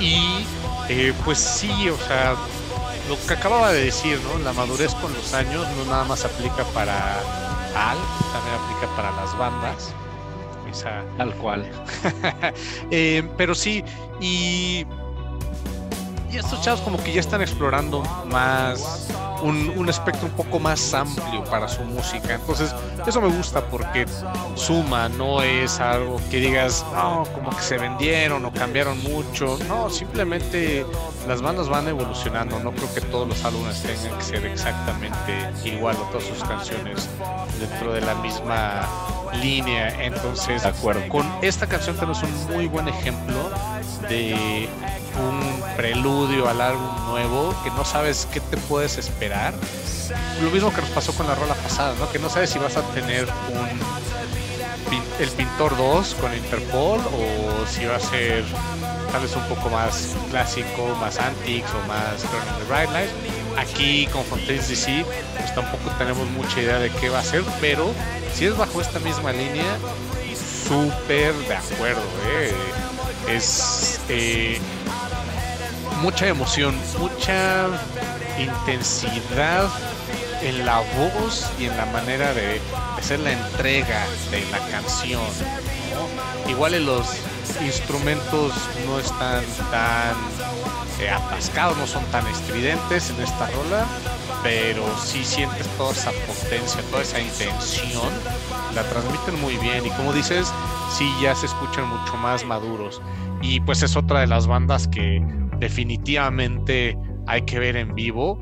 y 0.00 0.46
eh, 0.88 1.12
pues 1.24 1.38
sí, 1.38 1.88
o 1.90 1.98
sea, 1.98 2.34
lo 3.08 3.18
que 3.26 3.34
acababa 3.34 3.70
de 3.72 3.84
decir, 3.84 4.18
¿no? 4.22 4.38
La 4.38 4.52
madurez 4.52 4.94
con 4.94 5.12
los 5.12 5.34
años 5.34 5.66
no 5.76 5.84
nada 5.84 6.04
más 6.04 6.24
aplica 6.24 6.64
para 6.72 7.18
Al, 7.76 7.98
también 8.32 8.54
aplica 8.62 8.96
para 8.96 9.10
las 9.12 9.36
bandas. 9.36 9.92
Esa, 10.70 11.02
Tal 11.18 11.34
cual. 11.34 11.70
eh, 12.90 13.22
pero 13.36 13.54
sí, 13.54 13.84
y 14.20 14.86
y 16.34 16.38
estos 16.38 16.60
chavos 16.62 16.80
como 16.80 17.02
que 17.02 17.12
ya 17.12 17.20
están 17.20 17.42
explorando 17.42 18.02
más 18.30 19.08
un, 19.42 19.72
un, 19.76 19.88
espectro 19.88 20.26
un 20.26 20.32
poco 20.32 20.58
más 20.58 20.92
amplio 20.92 21.44
para 21.44 21.68
su 21.68 21.82
música. 21.82 22.34
Entonces, 22.34 22.74
eso 23.06 23.20
me 23.20 23.28
gusta 23.28 23.64
porque 23.66 24.06
suma, 24.56 25.08
no 25.08 25.42
es 25.42 25.78
algo 25.78 26.20
que 26.30 26.38
digas, 26.38 26.84
no, 26.92 27.24
como 27.34 27.50
que 27.50 27.62
se 27.62 27.78
vendieron 27.78 28.44
o 28.44 28.52
cambiaron 28.52 29.00
mucho. 29.04 29.58
No, 29.68 29.90
simplemente 29.90 30.84
las 31.28 31.40
bandas 31.40 31.68
van 31.68 31.86
evolucionando. 31.86 32.58
No 32.58 32.72
creo 32.72 32.92
que 32.92 33.00
todos 33.02 33.28
los 33.28 33.44
álbumes 33.44 33.80
tengan 33.82 34.18
que 34.18 34.24
ser 34.24 34.44
exactamente 34.46 35.50
igual 35.64 35.96
o 35.96 36.04
todas 36.10 36.24
sus 36.24 36.42
canciones 36.42 37.08
dentro 37.60 37.92
de 37.92 38.00
la 38.00 38.14
misma 38.16 38.88
línea. 39.40 40.04
Entonces, 40.04 40.62
de 40.62 40.68
acuerdo. 40.68 41.08
con 41.08 41.30
esta 41.42 41.68
canción 41.68 41.94
tenemos 41.94 42.22
un 42.22 42.46
muy 42.46 42.66
buen 42.66 42.88
ejemplo 42.88 43.50
de 44.08 44.68
un 45.16 45.62
preludio 45.76 46.48
al 46.48 46.60
álbum 46.60 47.06
nuevo 47.06 47.54
que 47.62 47.70
no 47.70 47.84
sabes 47.84 48.28
qué 48.32 48.40
te 48.40 48.56
puedes 48.56 48.98
esperar. 48.98 49.54
Lo 50.42 50.50
mismo 50.50 50.72
que 50.72 50.80
nos 50.80 50.90
pasó 50.90 51.12
con 51.12 51.26
la 51.26 51.34
rola 51.34 51.54
pasada, 51.54 51.94
¿no? 51.98 52.10
Que 52.10 52.18
no 52.18 52.28
sabes 52.28 52.50
si 52.50 52.58
vas 52.58 52.76
a 52.76 52.82
tener 52.92 53.24
un 53.24 54.14
el 55.20 55.28
Pintor 55.30 55.76
2 55.76 56.14
con 56.14 56.34
Interpol 56.34 56.98
o 56.98 57.66
si 57.66 57.84
va 57.84 57.96
a 57.96 58.00
ser 58.00 58.44
tal 59.12 59.22
vez 59.22 59.34
un 59.36 59.44
poco 59.44 59.70
más 59.70 60.14
clásico, 60.30 60.96
más 61.00 61.18
antics 61.18 61.68
o 61.70 61.86
más 61.86 62.22
Turning 62.22 62.58
the 62.58 62.64
Bright 62.68 62.90
Light. 62.90 63.10
Aquí 63.56 64.06
con 64.06 64.24
Fontaines 64.24 64.68
DC 64.68 65.04
pues 65.36 65.54
tampoco 65.54 65.90
tenemos 65.98 66.28
mucha 66.30 66.60
idea 66.60 66.78
de 66.78 66.90
qué 66.90 67.08
va 67.08 67.20
a 67.20 67.24
ser, 67.24 67.42
pero 67.60 67.92
si 68.34 68.46
es 68.46 68.56
bajo 68.56 68.80
esta 68.80 68.98
misma 68.98 69.32
línea, 69.32 69.76
súper 70.66 71.34
de 71.34 71.54
acuerdo. 71.54 72.02
¿eh? 72.26 72.52
Es 73.28 74.00
eh, 74.08 74.58
mucha 76.02 76.28
emoción, 76.28 76.74
mucha 76.98 77.66
intensidad 78.38 79.68
en 80.42 80.66
la 80.66 80.80
voz 80.80 81.50
y 81.58 81.66
en 81.66 81.76
la 81.76 81.86
manera 81.86 82.32
de, 82.34 82.60
hacer 82.98 83.20
la 83.20 83.32
entrega 83.32 84.04
de 84.30 84.44
la 84.50 84.58
canción. 84.70 85.22
Igual 86.48 86.74
en 86.74 86.86
los 86.86 87.06
instrumentos 87.64 88.52
no 88.86 88.98
están 88.98 89.44
tan 89.70 90.14
eh, 91.00 91.10
atascados, 91.10 91.76
no 91.78 91.86
son 91.86 92.04
tan 92.06 92.26
estridentes 92.26 93.10
en 93.10 93.20
esta 93.22 93.46
rola, 93.50 93.86
pero 94.42 94.84
sí 95.02 95.24
sientes 95.24 95.66
toda 95.78 95.92
esa 95.92 96.12
potencia, 96.26 96.82
toda 96.90 97.02
esa 97.02 97.20
intención, 97.20 98.08
la 98.74 98.82
transmiten 98.84 99.40
muy 99.40 99.56
bien 99.56 99.86
y 99.86 99.90
como 99.90 100.12
dices, 100.12 100.52
sí 100.96 101.10
ya 101.22 101.34
se 101.34 101.46
escuchan 101.46 101.88
mucho 101.88 102.16
más 102.16 102.44
maduros. 102.44 103.00
Y 103.40 103.60
pues 103.60 103.82
es 103.82 103.96
otra 103.96 104.20
de 104.20 104.26
las 104.26 104.46
bandas 104.46 104.88
que 104.88 105.22
definitivamente 105.58 106.96
hay 107.26 107.42
que 107.42 107.58
ver 107.58 107.76
en 107.76 107.94
vivo. 107.94 108.40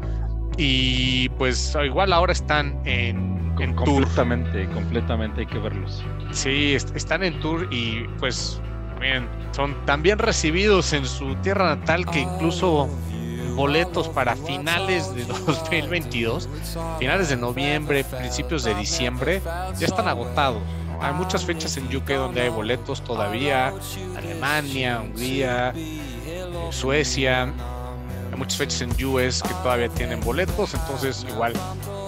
Y 0.56 1.28
pues 1.30 1.76
igual 1.82 2.12
ahora 2.12 2.32
están 2.32 2.78
en, 2.84 3.54
en 3.58 3.74
completamente, 3.74 4.66
completamente 4.68 5.40
hay 5.40 5.46
que 5.46 5.58
verlos. 5.58 6.04
Sí, 6.32 6.74
están 6.74 7.22
en 7.22 7.40
tour 7.40 7.68
y 7.72 8.04
pues 8.18 8.60
bien, 9.00 9.26
son 9.52 9.74
tan 9.86 10.02
bien 10.02 10.18
recibidos 10.18 10.92
en 10.92 11.06
su 11.06 11.34
tierra 11.36 11.76
natal 11.76 12.06
que 12.06 12.20
incluso 12.20 12.88
boletos 13.54 14.08
para 14.08 14.36
finales 14.36 15.14
de 15.14 15.24
2022, 15.46 16.48
finales 16.98 17.28
de 17.28 17.36
noviembre, 17.36 18.04
principios 18.04 18.64
de 18.64 18.74
diciembre, 18.74 19.42
ya 19.78 19.86
están 19.86 20.08
agotados. 20.08 20.62
Hay 21.00 21.12
muchas 21.14 21.44
fechas 21.44 21.76
en 21.76 21.94
UK 21.94 22.10
donde 22.10 22.42
hay 22.42 22.48
boletos 22.48 23.02
todavía, 23.02 23.72
Alemania, 24.16 25.00
Hungría, 25.00 25.74
Suecia, 26.72 27.44
hay 27.44 28.38
muchas 28.38 28.56
fechas 28.56 28.80
en 28.80 29.04
US 29.04 29.42
que 29.42 29.54
todavía 29.62 29.88
tienen 29.88 30.20
boletos, 30.20 30.74
entonces 30.74 31.26
igual 31.28 31.52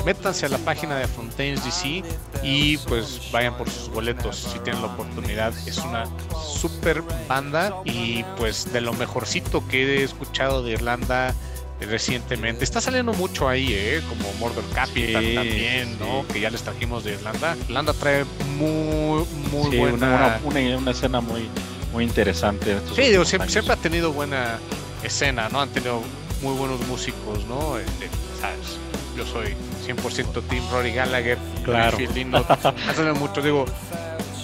métanse 0.05 0.47
a 0.47 0.49
la 0.49 0.59
página 0.59 0.97
de 0.97 1.07
Fontaines 1.09 1.65
DC 1.65 2.03
y 2.43 2.77
pues 2.79 3.21
vayan 3.33 3.57
por 3.57 3.69
sus 3.71 3.89
boletos 3.91 4.37
si 4.37 4.59
tienen 4.61 4.83
la 4.83 4.89
oportunidad. 4.89 5.53
Es 5.67 5.79
una 5.79 6.05
super 6.43 7.03
banda 7.29 7.75
y 7.85 8.23
pues 8.37 8.73
de 8.73 8.81
lo 8.81 8.93
mejorcito 8.93 9.67
que 9.69 10.01
he 10.01 10.05
escuchado 10.05 10.63
de 10.63 10.73
Irlanda 10.73 11.35
recientemente. 11.81 12.65
Está 12.65 12.81
saliendo 12.81 13.13
mucho 13.15 13.49
ahí, 13.49 13.69
¿eh? 13.71 14.03
como 14.09 14.33
Murder 14.35 14.65
Capital 14.75 15.35
también, 15.35 15.99
¿no? 15.99 16.27
Que 16.29 16.41
ya 16.41 16.51
les 16.51 16.63
trajimos 16.63 17.05
de 17.05 17.15
Irlanda. 17.15 17.57
Irlanda 17.69 17.93
trae 17.93 18.25
muy, 18.57 19.25
muy 19.51 19.77
buena... 19.77 20.41
Una, 20.45 20.91
escena 20.91 21.21
muy, 21.21 21.49
muy 21.95 22.05
interesante. 22.05 22.77
sí, 22.95 23.15
siempre, 23.25 23.49
siempre, 23.49 23.73
ha 23.73 23.77
tenido 23.77 24.13
buena 24.13 24.59
escena, 25.05 25.49
¿no? 25.49 25.61
Han 25.61 25.69
tenido 25.71 26.03
muy 26.43 26.55
buenos 26.57 26.81
músicos, 26.89 27.47
¿no? 27.47 27.79
Este, 27.79 28.11
¿sabes? 28.41 28.79
Yo 29.17 29.25
soy 29.25 29.55
100% 29.87 30.43
Team 30.49 30.65
Rory 30.73 30.93
Gallagher. 30.93 31.39
Claro. 31.65 31.97
Hace 32.89 33.13
mucho, 33.13 33.41
digo, 33.41 33.65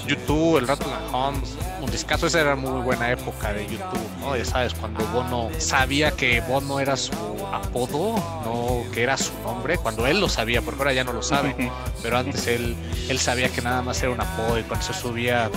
YouTube, 0.07 0.59
el 0.59 0.69
Rattle 0.69 0.93
Homes, 1.13 1.57
un 1.83 1.91
discazo, 1.91 2.29
esa 2.29 2.41
era 2.41 2.55
muy 2.55 2.81
buena 2.83 3.11
época 3.11 3.53
de 3.53 3.65
YouTube, 3.65 4.09
¿no? 4.21 4.37
Ya 4.37 4.45
sabes, 4.45 4.73
cuando 4.75 5.05
Bono 5.07 5.51
sabía 5.59 6.13
que 6.13 6.41
Bono 6.43 6.79
era 6.79 6.97
su 6.97 7.13
apodo, 7.53 8.15
no 8.45 8.85
que 8.93 9.03
era 9.03 9.17
su 9.17 9.33
nombre, 9.43 9.77
cuando 9.77 10.07
él 10.07 10.21
lo 10.21 10.29
sabía, 10.29 10.63
porque 10.63 10.79
ahora 10.81 10.93
ya 10.93 11.03
no 11.03 11.13
lo 11.13 11.23
sabe, 11.23 11.55
pero 12.03 12.17
antes 12.17 12.47
él, 12.47 12.77
él 13.09 13.19
sabía 13.19 13.49
que 13.49 13.61
nada 13.61 13.83
más 13.83 14.01
era 14.03 14.13
un 14.13 14.21
apodo 14.21 14.59
y 14.59 14.63
cuando 14.63 14.87
se 14.87 14.95
subía 14.95 15.51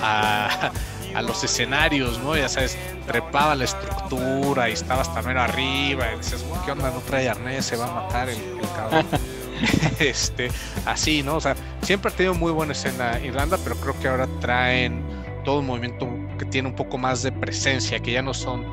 a, 0.00 0.70
a 1.14 1.22
los 1.22 1.44
escenarios, 1.44 2.18
¿no? 2.18 2.36
Ya 2.36 2.48
sabes, 2.48 2.76
trepaba 3.06 3.54
la 3.54 3.64
estructura 3.64 4.68
y 4.68 4.72
estaba 4.72 5.02
hasta 5.02 5.22
menos 5.22 5.44
arriba. 5.44 6.12
Y 6.12 6.18
dices, 6.18 6.44
¿qué 6.64 6.72
onda? 6.72 6.90
No 6.90 7.00
trae 7.00 7.28
arnés, 7.28 7.64
se 7.66 7.76
va 7.76 7.86
a 7.86 8.02
matar 8.02 8.28
el, 8.28 8.38
cabrón. 8.74 9.06
este, 10.00 10.50
así, 10.86 11.22
¿no? 11.22 11.36
O 11.36 11.40
sea, 11.40 11.54
siempre 11.82 12.10
ha 12.12 12.16
tenido 12.16 12.34
muy 12.34 12.52
buena 12.52 12.72
escena 12.72 13.20
Irlanda, 13.20 13.58
pero 13.62 13.76
creo 13.76 13.98
que 14.00 14.08
ahora 14.08 14.28
traen 14.40 15.02
todo 15.44 15.60
un 15.60 15.66
movimiento 15.66 16.08
que 16.38 16.44
tiene 16.46 16.68
un 16.68 16.74
poco 16.74 16.98
más 16.98 17.22
de 17.22 17.32
presencia, 17.32 18.00
que 18.00 18.12
ya 18.12 18.22
no 18.22 18.34
son 18.34 18.64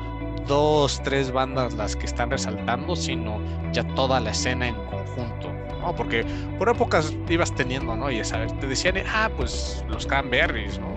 dos, 0.46 1.00
tres 1.04 1.30
bandas 1.30 1.74
las 1.74 1.96
que 1.96 2.06
están 2.06 2.30
resaltando, 2.30 2.96
sino 2.96 3.40
ya 3.72 3.84
toda 3.94 4.20
la 4.20 4.30
escena 4.30 4.68
en 4.68 4.74
conjunto. 4.74 5.50
¿No? 5.82 5.94
Porque 5.94 6.24
por 6.58 6.68
épocas 6.68 7.12
ibas 7.28 7.54
teniendo, 7.54 7.94
¿no? 7.96 8.10
Y 8.10 8.24
sabes, 8.24 8.58
te 8.60 8.66
decían, 8.66 8.96
ah, 9.12 9.30
pues 9.36 9.84
los 9.88 10.06
Canberries, 10.06 10.78
¿no? 10.78 10.92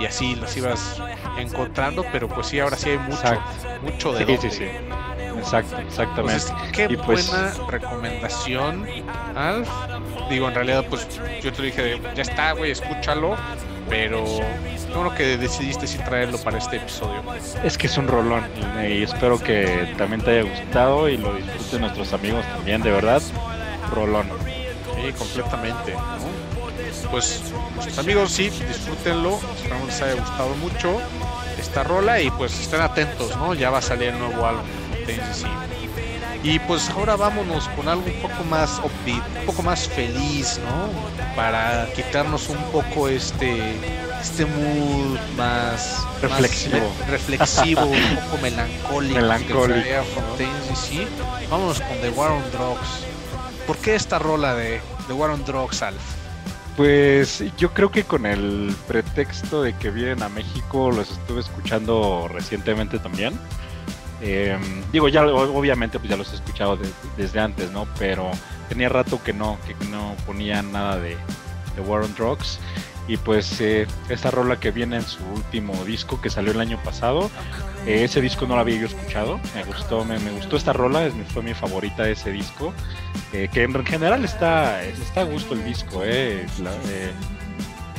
y 0.00 0.06
así 0.06 0.36
los 0.36 0.56
ibas 0.56 1.00
encontrando, 1.38 2.04
pero 2.12 2.28
pues 2.28 2.46
sí, 2.46 2.60
ahora 2.60 2.76
sí 2.76 2.90
hay 2.90 2.98
mucho, 2.98 3.42
mucho 3.82 4.12
de 4.12 4.26
sí, 4.26 4.36
sí, 4.42 4.50
sí. 4.50 4.64
Exacto, 5.38 5.78
exactamente. 5.78 6.44
qué 6.72 6.88
pues 6.98 7.30
buena 7.30 7.52
recomendación, 7.68 8.86
Alf. 9.36 9.68
Digo, 10.28 10.48
en 10.48 10.54
realidad, 10.54 10.84
pues 10.88 11.06
yo 11.42 11.52
te 11.52 11.62
dije, 11.62 12.00
ya 12.14 12.22
está, 12.22 12.52
güey, 12.52 12.72
escúchalo, 12.72 13.36
pero 13.88 14.24
creo 14.92 15.14
que 15.14 15.36
decidiste 15.36 15.86
sí 15.86 15.98
traerlo 15.98 16.38
para 16.38 16.58
este 16.58 16.76
episodio. 16.76 17.22
Es 17.64 17.78
que 17.78 17.86
es 17.86 17.98
un 17.98 18.08
rolón 18.08 18.44
y 18.86 19.02
espero 19.02 19.38
que 19.38 19.94
también 19.96 20.22
te 20.22 20.38
haya 20.38 20.50
gustado 20.50 21.08
y 21.08 21.16
lo 21.16 21.34
disfruten 21.34 21.82
nuestros 21.82 22.12
amigos 22.12 22.44
también, 22.46 22.82
de 22.82 22.90
verdad, 22.90 23.22
rolón. 23.92 24.28
Sí, 24.96 25.12
completamente 25.12 25.94
pues 27.10 27.42
nuestros 27.74 27.98
amigos 27.98 28.32
sí, 28.32 28.50
disfrútenlo, 28.50 29.38
esperamos 29.56 29.86
les 29.86 30.02
haya 30.02 30.14
gustado 30.20 30.54
mucho 30.56 31.00
esta 31.58 31.82
rola 31.82 32.20
y 32.20 32.30
pues 32.30 32.58
estén 32.60 32.80
atentos, 32.80 33.36
¿no? 33.36 33.54
Ya 33.54 33.70
va 33.70 33.78
a 33.78 33.82
salir 33.82 34.08
el 34.08 34.18
nuevo 34.18 34.44
álbum 34.46 34.64
Y 36.42 36.58
pues 36.60 36.88
ahora 36.90 37.16
vámonos 37.16 37.68
con 37.70 37.88
algo 37.88 38.04
un 38.06 38.22
poco 38.22 38.44
más 38.44 38.78
upbeat, 38.78 39.24
un 39.40 39.46
poco 39.46 39.62
más 39.62 39.88
feliz, 39.88 40.60
¿no? 40.64 41.34
Para 41.34 41.88
quitarnos 41.94 42.48
un 42.48 42.62
poco 42.70 43.08
este 43.08 43.76
este 44.20 44.46
mood 44.46 45.18
más 45.36 46.04
reflexivo, 46.20 46.92
reflexivo 47.08 47.84
un 47.84 48.16
poco 48.16 48.38
melancólico, 48.42 49.14
melancólico 49.14 50.04
¿sí? 50.74 51.06
Vámonos 51.50 51.80
con 51.80 52.00
The 52.00 52.10
War 52.10 52.32
on 52.32 52.50
Drugs. 52.50 53.04
¿Por 53.66 53.76
qué 53.78 53.94
esta 53.94 54.18
rola 54.18 54.54
de 54.54 54.80
The 55.06 55.12
War 55.12 55.30
on 55.30 55.44
Drugs, 55.44 55.82
Alf? 55.82 56.00
Pues 56.76 57.42
yo 57.56 57.74
creo 57.74 57.90
que 57.90 58.04
con 58.04 58.24
el 58.24 58.74
pretexto 58.86 59.62
de 59.62 59.74
que 59.74 59.90
vienen 59.90 60.22
a 60.22 60.28
México, 60.28 60.90
los 60.92 61.10
estuve 61.10 61.40
escuchando 61.40 62.28
recientemente 62.28 62.98
también. 63.00 63.38
Em, 64.20 64.82
digo, 64.90 65.08
ya 65.08 65.24
obviamente 65.24 65.98
pues 65.98 66.10
ya 66.10 66.16
los 66.16 66.32
he 66.32 66.36
escuchado 66.36 66.78
desde 67.16 67.40
antes, 67.40 67.70
¿no? 67.70 67.86
Pero 67.98 68.30
tenía 68.68 68.88
rato 68.88 69.22
que 69.22 69.32
no, 69.32 69.58
que 69.66 69.74
no 69.86 70.14
ponía 70.26 70.62
nada 70.62 70.98
de, 70.98 71.16
de 71.76 71.80
War 71.82 72.02
on 72.02 72.14
Drugs. 72.14 72.58
Y 73.08 73.16
pues 73.16 73.58
eh, 73.62 73.86
esta 74.10 74.30
rola 74.30 74.60
que 74.60 74.70
viene 74.70 74.96
en 74.96 75.02
su 75.02 75.24
último 75.24 75.72
disco 75.86 76.20
que 76.20 76.28
salió 76.28 76.52
el 76.52 76.60
año 76.60 76.78
pasado, 76.84 77.30
eh, 77.86 78.04
ese 78.04 78.20
disco 78.20 78.46
no 78.46 78.54
lo 78.54 78.60
había 78.60 78.80
yo 78.80 78.86
escuchado, 78.86 79.40
me 79.54 79.64
gustó, 79.64 80.04
me, 80.04 80.18
gustó 80.32 80.58
esta 80.58 80.74
rola, 80.74 81.10
fue 81.32 81.42
mi 81.42 81.54
favorita 81.54 82.02
de 82.02 82.12
ese 82.12 82.30
disco, 82.30 82.74
eh, 83.32 83.48
que 83.50 83.62
en 83.62 83.86
general 83.86 84.26
está, 84.26 84.84
está 84.84 85.22
a 85.22 85.24
gusto 85.24 85.54
el 85.54 85.64
disco, 85.64 86.02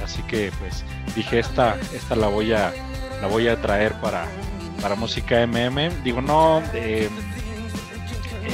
así 0.04 0.22
que 0.28 0.52
pues 0.60 0.84
dije 1.16 1.40
esta, 1.40 1.76
esta 1.92 2.16
la 2.16 2.28
voy 2.28 2.54
a 2.54 2.72
la 3.20 3.28
voy 3.28 3.48
a 3.48 3.60
traer 3.62 3.94
para, 3.94 4.28
para 4.82 4.96
música 4.96 5.46
MM. 5.46 5.90
Digo, 6.04 6.22
no, 6.22 6.62
eh, 6.74 7.10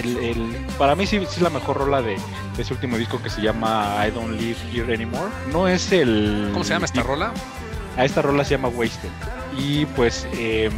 el, 0.03 0.55
para 0.77 0.95
mí 0.95 1.05
sí, 1.05 1.17
es 1.17 1.41
la 1.41 1.49
mejor 1.49 1.77
rola 1.77 2.01
de, 2.01 2.17
ese 2.57 2.73
último 2.73 2.97
disco 2.97 3.21
que 3.21 3.29
se 3.29 3.41
llama 3.41 4.05
I 4.05 4.11
Don't 4.11 4.39
Live 4.39 4.57
Here 4.73 4.93
Anymore. 4.93 5.29
No 5.51 5.67
es 5.67 5.91
el... 5.91 6.49
¿Cómo 6.53 6.63
se 6.63 6.73
llama 6.73 6.85
esta 6.85 7.03
rola? 7.03 7.33
A 7.97 8.05
esta 8.05 8.21
rola 8.21 8.43
se 8.43 8.51
llama 8.51 8.69
Wasted. 8.69 9.09
Y 9.57 9.85
pues... 9.87 10.27
Eh, 10.33 10.69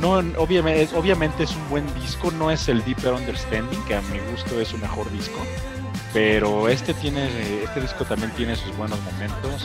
no, 0.00 0.18
obviamente, 0.38 0.94
obviamente 0.94 1.44
es 1.44 1.54
un 1.56 1.68
buen 1.70 1.94
disco, 1.94 2.30
no 2.30 2.50
es 2.50 2.68
el 2.68 2.84
Deeper 2.84 3.14
Understanding, 3.14 3.80
que 3.84 3.94
a 3.94 4.02
mi 4.02 4.18
gusto 4.30 4.60
es 4.60 4.68
su 4.68 4.78
mejor 4.78 5.10
disco, 5.10 5.38
pero 6.12 6.68
este 6.68 6.92
tiene, 6.92 7.28
este 7.64 7.80
disco 7.80 8.04
también 8.04 8.30
tiene 8.32 8.56
sus 8.56 8.76
buenos 8.76 9.00
momentos. 9.02 9.64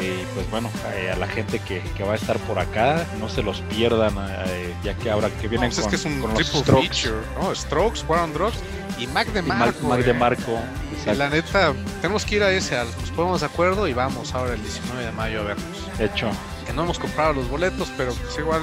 Eh, 0.00 0.24
pues 0.32 0.48
bueno, 0.50 0.70
eh, 0.94 1.10
a 1.10 1.16
la 1.16 1.26
gente 1.26 1.58
que, 1.58 1.82
va 2.04 2.12
a 2.12 2.16
estar 2.16 2.38
por 2.40 2.58
acá, 2.60 3.04
no 3.18 3.28
se 3.28 3.42
los 3.42 3.62
pierdan, 3.62 4.14
eh, 4.46 4.72
ya 4.84 4.94
que 4.94 5.10
ahora 5.10 5.28
que 5.28 5.48
vienen 5.48 5.70
pues 5.70 5.80
con, 5.80 5.92
es 5.92 6.02
que 6.02 6.08
es 6.08 6.14
un 6.14 6.34
triple 6.34 6.88
feature, 6.88 7.20
¿no? 7.34 7.52
Strokes, 7.52 8.04
War 8.06 8.20
on 8.20 8.32
Drugs 8.32 8.58
y 8.96 9.08
Mac 9.08 9.26
de 9.32 9.42
Marco. 9.42 9.88
Mac, 9.88 10.04
de 10.04 10.14
Marco. 10.14 10.60
la 11.06 11.28
neta, 11.28 11.74
tenemos 12.00 12.24
que 12.24 12.36
ir 12.36 12.44
a 12.44 12.50
ese, 12.52 12.76
nos 12.76 13.10
ponemos 13.10 13.40
de 13.40 13.46
acuerdo 13.46 13.88
y 13.88 13.92
vamos 13.92 14.34
ahora 14.34 14.54
el 14.54 14.62
19 14.62 15.04
de 15.04 15.12
mayo 15.12 15.40
a 15.40 15.44
vernos. 15.44 15.66
Hecho. 15.98 16.30
Que 16.64 16.72
no 16.72 16.84
hemos 16.84 16.98
comprado 17.00 17.32
los 17.32 17.48
boletos, 17.48 17.90
pero 17.96 18.12
pues 18.14 18.38
igual 18.38 18.62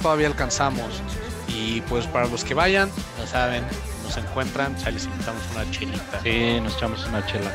todavía 0.00 0.28
alcanzamos. 0.28 1.02
Y 1.48 1.82
pues 1.82 2.06
para 2.06 2.28
los 2.28 2.44
que 2.44 2.54
vayan, 2.54 2.90
ya 3.18 3.26
saben, 3.26 3.62
nos 4.04 4.16
encuentran, 4.16 4.74
ya 4.78 4.90
les 4.90 5.04
invitamos 5.04 5.42
una 5.54 5.70
chelita. 5.70 6.20
Sí, 6.22 6.60
nos 6.62 6.76
echamos 6.76 7.06
una 7.06 7.26
chela. 7.26 7.50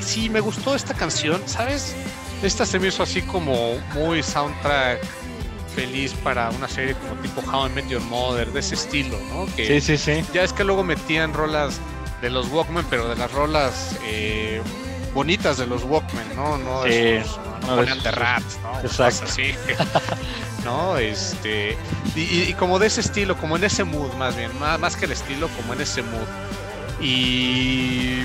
Sí, 0.00 0.30
me 0.30 0.40
gustó 0.40 0.74
esta 0.74 0.94
canción, 0.94 1.42
¿sabes? 1.46 1.94
Esta 2.42 2.64
se 2.64 2.78
me 2.78 2.88
hizo 2.88 3.02
así 3.02 3.22
como 3.22 3.76
muy 3.94 4.22
soundtrack 4.22 5.00
feliz 5.74 6.12
para 6.24 6.50
una 6.50 6.68
serie 6.68 6.94
como 6.94 7.14
tipo 7.20 7.42
How 7.42 7.68
I 7.68 7.70
Met 7.70 7.88
Your 7.88 8.02
Mother, 8.02 8.50
de 8.52 8.60
ese 8.60 8.74
estilo, 8.74 9.18
¿no? 9.32 9.46
Que 9.54 9.80
sí, 9.80 9.96
sí, 9.96 9.98
sí. 9.98 10.24
Ya 10.32 10.42
es 10.42 10.52
que 10.52 10.64
luego 10.64 10.82
metían 10.82 11.32
rolas 11.34 11.78
de 12.20 12.30
los 12.30 12.48
Walkman, 12.48 12.86
pero 12.90 13.08
de 13.08 13.16
las 13.16 13.30
rolas 13.32 13.96
eh, 14.04 14.60
bonitas 15.14 15.58
de 15.58 15.66
los 15.66 15.84
Walkman, 15.84 16.34
¿no? 16.34 16.58
No 16.58 16.82
de 16.82 17.22
no, 17.66 17.76
ponían 17.76 18.02
de 18.02 18.10
rats, 18.10 18.58
¿no? 18.62 18.80
Exacto. 18.80 19.24
Así. 19.24 19.54
¿No? 20.64 20.96
Este. 20.98 21.76
Y, 22.14 22.52
como 22.54 22.78
de 22.78 22.88
ese 22.88 23.00
estilo, 23.00 23.36
como 23.36 23.56
en 23.56 23.64
ese 23.64 23.84
mood, 23.84 24.12
más 24.14 24.36
bien. 24.36 24.50
Más, 24.58 24.78
más 24.78 24.96
que 24.96 25.06
el 25.06 25.12
estilo, 25.12 25.48
como 25.56 25.74
en 25.74 25.80
ese 25.80 26.02
mood. 26.02 26.28
Y. 27.00 28.24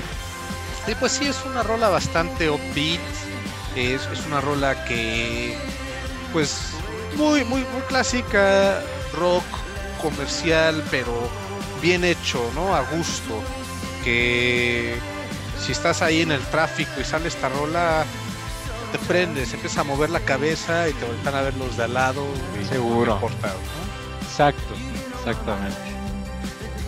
Y 0.86 0.94
pues 1.00 1.12
sí, 1.12 1.26
es 1.26 1.42
una 1.44 1.62
rola 1.62 1.88
bastante 1.88 2.48
upbeat 2.48 3.00
es, 3.76 4.08
una 4.26 4.40
rola 4.40 4.84
que, 4.84 5.56
pues, 6.32 6.72
muy, 7.16 7.44
muy, 7.44 7.60
muy 7.60 7.80
clásica, 7.88 8.82
rock 9.14 9.44
comercial, 10.00 10.82
pero 10.90 11.12
bien 11.82 12.04
hecho, 12.04 12.42
¿no? 12.54 12.74
A 12.74 12.82
gusto. 12.82 13.42
Que 14.04 14.96
si 15.64 15.72
estás 15.72 16.02
ahí 16.02 16.22
en 16.22 16.32
el 16.32 16.42
tráfico 16.42 16.92
y 17.00 17.04
sale 17.04 17.28
esta 17.28 17.48
rola, 17.48 18.04
te 18.92 18.98
prendes, 19.00 19.52
empiezas 19.52 19.78
a 19.78 19.84
mover 19.84 20.10
la 20.10 20.20
cabeza 20.20 20.88
y 20.88 20.92
te 20.92 21.04
vuelven 21.04 21.34
a 21.34 21.42
ver 21.42 21.54
los 21.56 21.76
de 21.76 21.84
al 21.84 21.94
lado. 21.94 22.24
Seguro. 22.68 23.20
Exacto, 24.22 24.74
exactamente. 25.18 25.76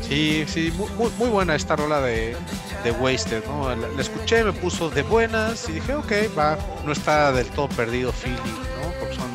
Sí, 0.09 0.45
sí, 0.47 0.73
muy, 0.77 1.11
muy 1.19 1.29
buena 1.29 1.55
esta 1.55 1.77
rola 1.77 2.01
de, 2.01 2.37
de 2.85 2.91
Wasted, 2.93 3.45
¿no? 3.47 3.75
La, 3.75 3.89
escuché, 4.01 4.45
me 4.45 4.53
puso 4.53 4.91
de 4.91 5.03
buenas 5.03 5.69
y 5.69 5.73
dije, 5.73 5.95
ok, 5.95 6.13
va, 6.37 6.59
no 6.85 6.93
está 6.93 7.33
del 7.33 7.47
todo 7.49 7.69
perdido 7.69 8.13
Philly, 8.13 8.37
¿no? 8.37 8.93
Porque 9.01 9.15
son, 9.15 9.31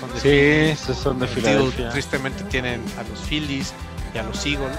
son 0.00 0.14
de 0.14 0.76
Sí, 0.76 0.94
son 0.94 1.18
de 1.18 1.26
Filadelfia. 1.26 1.90
Tristemente 1.90 2.44
tienen 2.44 2.82
a 2.98 3.02
los 3.08 3.20
Phillies 3.20 3.72
y 4.14 4.18
a 4.18 4.22
los 4.22 4.44
Eagles, 4.44 4.78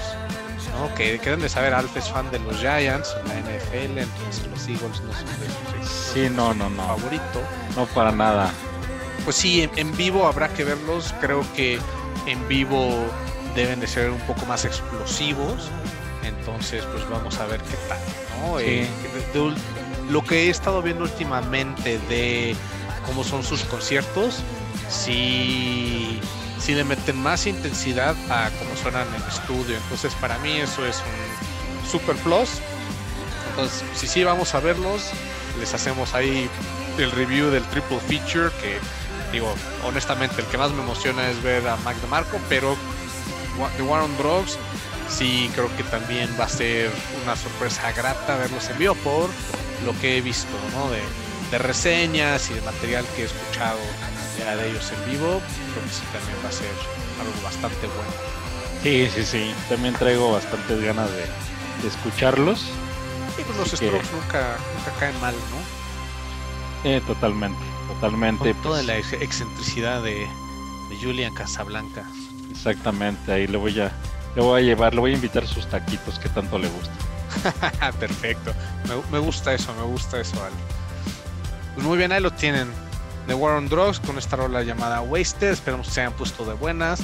¿no? 0.77 0.93
Que, 0.95 1.19
que 1.19 1.25
deben 1.25 1.41
de 1.41 1.49
saber, 1.49 1.73
Alf 1.73 1.95
es 1.97 2.09
fan 2.09 2.29
de 2.31 2.39
los 2.39 2.57
Giants 2.57 3.15
en 3.21 3.27
la 3.27 3.35
NFL, 3.35 3.97
entonces 3.97 4.47
los 4.49 4.67
Eagles 4.67 5.01
no 5.01 5.13
son 5.13 5.25
de 5.25 5.87
sí, 5.87 6.27
no, 6.29 6.53
no, 6.53 6.69
no. 6.69 6.85
favorito. 6.87 7.41
No 7.75 7.85
para 7.87 8.11
nada. 8.11 8.51
Pues 9.23 9.35
sí, 9.35 9.69
en 9.75 9.95
vivo 9.97 10.25
habrá 10.27 10.49
que 10.49 10.63
verlos, 10.63 11.13
creo 11.19 11.43
que 11.55 11.79
en 12.27 12.47
vivo 12.47 12.93
deben 13.55 13.79
de 13.79 13.87
ser 13.87 14.11
un 14.11 14.19
poco 14.21 14.45
más 14.45 14.65
explosivos 14.65 15.69
entonces, 16.47 16.85
pues 16.93 17.07
vamos 17.09 17.37
a 17.39 17.45
ver 17.45 17.61
qué 17.61 17.75
tal, 17.89 17.99
¿no? 18.39 18.59
Eh, 18.59 18.87
lo 20.09 20.23
que 20.23 20.43
he 20.43 20.49
estado 20.49 20.81
viendo 20.81 21.03
últimamente 21.03 21.99
de 22.07 22.55
cómo 23.05 23.25
son 23.25 23.43
sus 23.43 23.63
conciertos, 23.65 24.37
sí, 24.89 26.21
sí 26.57 26.73
le 26.73 26.85
meten 26.85 27.21
más 27.21 27.47
intensidad 27.47 28.15
a 28.29 28.49
cómo 28.59 28.77
suenan 28.81 29.07
en 29.13 29.21
estudio. 29.23 29.75
Entonces, 29.75 30.13
para 30.21 30.37
mí 30.37 30.53
eso 30.53 30.85
es 30.85 30.97
un 30.99 31.89
super 31.89 32.15
plus. 32.15 32.49
Entonces, 33.49 33.83
si 33.93 34.07
sí 34.07 34.23
vamos 34.23 34.55
a 34.55 34.61
verlos, 34.61 35.09
les 35.59 35.73
hacemos 35.73 36.13
ahí 36.13 36.49
el 36.97 37.11
review 37.11 37.49
del 37.49 37.63
triple 37.65 37.99
feature 37.99 38.51
que 38.61 38.79
digo, 39.33 39.53
honestamente, 39.83 40.39
el 40.39 40.47
que 40.47 40.57
más 40.57 40.71
me 40.71 40.81
emociona 40.81 41.29
es 41.29 41.43
ver 41.43 41.67
a 41.67 41.75
Mac 41.77 41.97
DeMarco, 41.97 42.39
pero 42.47 42.77
The 43.75 43.83
War 43.83 44.03
on 44.03 44.15
Drugs 44.17 44.57
sí 45.09 45.49
creo 45.53 45.75
que 45.75 45.83
también 45.83 46.29
va 46.39 46.45
a 46.45 46.49
ser 46.49 46.91
una 47.23 47.35
sorpresa 47.35 47.91
grata 47.91 48.37
verlos 48.37 48.69
en 48.69 48.77
vivo 48.77 48.95
por 48.95 49.29
lo 49.85 49.99
que 49.99 50.17
he 50.17 50.21
visto, 50.21 50.57
¿no? 50.73 50.89
De, 50.89 51.01
reseñas 51.57 52.49
y 52.51 52.55
de 52.55 52.61
material 52.61 53.05
que 53.15 53.21
he 53.21 53.25
escuchado 53.25 53.79
ya 54.37 54.53
de 54.57 54.69
ellos 54.69 54.91
en 54.91 55.11
vivo, 55.11 55.41
creo 55.71 55.83
que 55.85 55.89
sí 55.89 56.03
también 56.11 56.37
va 56.43 56.49
a 56.49 56.51
ser 56.51 56.69
algo 57.21 57.41
bastante 57.41 57.87
bueno. 57.87 58.11
Sí, 58.83 59.09
sí, 59.15 59.23
sí, 59.25 59.55
también 59.69 59.93
traigo 59.93 60.33
bastantes 60.33 60.83
ganas 60.83 61.09
de, 61.09 61.87
escucharlos. 61.87 62.65
Y 63.39 63.43
pues 63.43 63.57
los 63.57 63.69
Strokes 63.69 64.11
nunca, 64.11 64.57
nunca 64.75 64.91
caen 64.99 65.21
mal, 65.21 65.35
¿no? 65.35 66.89
Eh, 66.89 67.01
totalmente, 67.07 67.63
totalmente. 67.87 68.51
Con 68.53 68.63
toda 68.63 68.83
pues 68.83 68.87
la 68.87 68.97
excentricidad 68.97 70.03
de, 70.03 70.27
de 70.89 70.97
Julian 71.01 71.33
Casablanca. 71.33 72.03
Exactamente, 72.51 73.31
ahí 73.31 73.47
le 73.47 73.57
voy 73.57 73.79
a 73.79 73.91
le 74.35 74.41
voy 74.41 74.61
a 74.61 74.63
llevar, 74.63 74.93
le 74.93 74.99
voy 74.99 75.11
a 75.11 75.15
invitar 75.15 75.47
sus 75.47 75.67
taquitos 75.67 76.19
que 76.19 76.29
tanto 76.29 76.57
le 76.57 76.67
gusta. 76.69 76.93
Perfecto. 77.99 78.53
Me, 79.11 79.19
gusta 79.19 79.53
eso, 79.53 79.73
me 79.75 79.83
gusta 79.83 80.19
eso, 80.19 80.35
Ale. 80.43 80.55
Pues 81.75 81.85
muy 81.85 81.97
bien, 81.97 82.11
ahí 82.11 82.21
lo 82.21 82.31
tienen. 82.31 82.71
The 83.27 83.33
War 83.33 83.55
on 83.55 83.67
Drugs 83.67 83.99
con 83.99 84.17
esta 84.17 84.37
rola 84.37 84.63
llamada 84.63 85.01
Wasted. 85.01 85.51
Esperamos 85.51 85.87
que 85.87 85.93
se 85.93 86.01
hayan 86.01 86.13
puesto 86.13 86.45
de 86.45 86.53
buenas. 86.53 87.01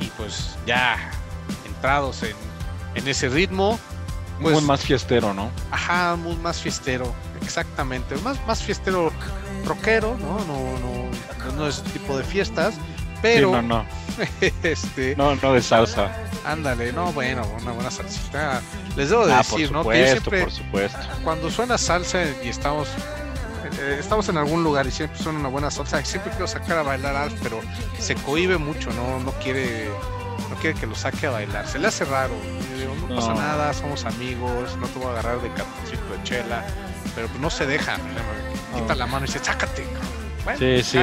Y 0.00 0.06
pues 0.16 0.56
ya 0.66 1.10
entrados 1.64 2.22
en, 2.22 2.36
en 2.94 3.06
ese 3.08 3.28
ritmo. 3.28 3.78
Pues, 4.40 4.54
muy 4.54 4.64
más 4.64 4.80
fiestero, 4.80 5.32
¿no? 5.32 5.50
Ajá, 5.70 6.16
muy 6.16 6.36
más 6.36 6.58
fiestero. 6.58 7.14
Exactamente. 7.40 8.16
Más, 8.16 8.44
más 8.46 8.62
fiestero 8.62 9.12
rockero, 9.64 10.16
¿no? 10.18 10.38
No, 10.44 10.78
no, 10.80 11.52
no 11.56 11.68
es 11.68 11.82
tipo 11.84 12.18
de 12.18 12.24
fiestas. 12.24 12.74
Pero. 13.24 13.50
no, 13.50 13.62
no. 13.62 13.86
este. 14.62 15.16
No, 15.16 15.34
no 15.34 15.54
de 15.54 15.62
salsa. 15.62 16.14
Ándale, 16.44 16.92
no, 16.92 17.10
bueno, 17.14 17.42
una 17.62 17.72
buena 17.72 17.90
salsita. 17.90 18.60
Les 18.96 19.08
debo 19.08 19.26
de 19.26 19.32
ah, 19.32 19.38
decir, 19.38 19.72
¿no? 19.72 19.82
Que 19.88 20.08
siempre, 20.08 20.42
por 20.42 20.52
supuesto. 20.52 20.98
Cuando 21.24 21.50
suena 21.50 21.78
salsa 21.78 22.22
y 22.44 22.48
estamos 22.48 22.86
eh, 23.80 23.96
estamos 23.98 24.28
en 24.28 24.36
algún 24.36 24.62
lugar 24.62 24.86
y 24.86 24.90
siempre 24.90 25.18
suena 25.18 25.38
una 25.38 25.48
buena 25.48 25.70
salsa, 25.70 26.04
siempre 26.04 26.30
quiero 26.32 26.46
sacar 26.46 26.78
a 26.78 26.82
bailar 26.82 27.16
Alf, 27.16 27.34
pero 27.42 27.60
se 27.98 28.14
cohibe 28.14 28.58
mucho, 28.58 28.92
no, 28.92 29.20
no 29.20 29.32
quiere, 29.32 29.88
no 30.50 30.56
quiere 30.56 30.78
que 30.78 30.86
lo 30.86 30.94
saque 30.94 31.26
a 31.26 31.30
bailar, 31.30 31.66
se 31.66 31.78
le 31.78 31.88
hace 31.88 32.04
raro. 32.04 32.34
no, 33.08 33.16
pasa 33.16 33.34
nada, 33.34 33.72
somos 33.72 34.04
amigos, 34.04 34.76
no 34.76 34.86
te 34.86 34.98
voy 34.98 35.08
a 35.08 35.12
agarrar 35.12 35.40
de 35.40 35.48
cartoncito 35.48 36.12
de 36.12 36.22
chela, 36.24 36.64
pero 37.14 37.26
pues 37.28 37.40
no 37.40 37.48
se 37.48 37.64
deja, 37.64 37.96
quita 38.74 38.94
la 38.94 39.06
mano 39.06 39.24
y 39.24 39.28
dice, 39.28 39.42
sácate. 39.42 39.86
Bueno, 40.44 40.58
sí, 40.58 40.82
sí. 40.82 40.98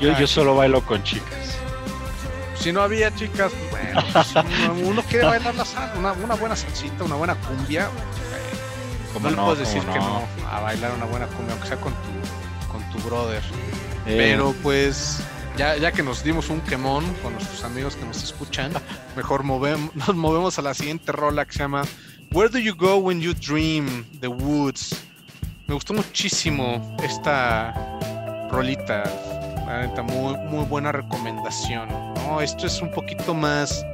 Yo, 0.00 0.18
yo 0.18 0.26
solo 0.26 0.54
bailo 0.54 0.82
con 0.82 1.02
chicas 1.02 1.58
si 2.58 2.72
no 2.72 2.82
había 2.82 3.14
chicas, 3.14 3.52
bueno, 3.70 4.02
pues, 4.12 4.34
uno, 4.84 5.02
quiere 5.02 5.26
bailar 5.26 5.54
la 5.54 5.64
sal, 5.64 5.92
una, 5.96 6.12
una, 6.12 6.34
buena 6.34 6.56
salsita, 6.56 7.04
una 7.04 7.14
buena 7.14 7.34
cumbia. 7.36 7.88
No, 9.20 9.30
le 9.30 9.36
puedes 9.36 9.60
decir 9.60 9.82
que 9.82 9.98
no 9.98 10.22
a 10.50 10.60
bailar 10.60 10.92
una 10.92 11.06
buena 11.06 11.26
cumbia, 11.28 11.52
aunque 11.52 11.68
sea 11.68 11.80
con 11.80 11.92
tu, 11.92 12.70
con 12.70 12.82
tu 12.90 13.08
brother. 13.08 13.42
Eh. 14.06 14.14
Pero 14.16 14.54
pues, 14.62 15.20
ya, 15.56 15.76
ya 15.76 15.92
que 15.92 16.02
nos 16.02 16.22
dimos 16.24 16.50
un 16.50 16.60
quemón 16.60 17.04
con 17.22 17.32
nuestros 17.32 17.64
amigos 17.64 17.96
que 17.96 18.04
nos 18.04 18.22
escuchan, 18.22 18.72
mejor 19.16 19.44
movemos, 19.44 19.94
nos 19.94 20.14
movemos 20.14 20.58
a 20.58 20.62
la 20.62 20.74
siguiente 20.74 21.12
rola 21.12 21.46
que 21.46 21.52
se 21.52 21.60
llama 21.60 21.82
Where 22.32 22.48
Do 22.48 22.58
You 22.58 22.74
Go 22.74 22.96
When 22.96 23.20
You 23.20 23.34
Dream? 23.34 24.04
The 24.20 24.28
Woods. 24.28 24.96
Me 25.66 25.74
gustó 25.74 25.94
muchísimo 25.94 26.96
esta 27.02 27.74
rolita 28.50 29.04
muy, 30.02 30.36
muy 30.48 30.64
buena 30.64 30.92
recomendación. 30.92 31.88
¿no? 31.88 32.40
Esto 32.40 32.66
es 32.66 32.80
un 32.80 32.90
poquito 32.90 33.34
más, 33.34 33.84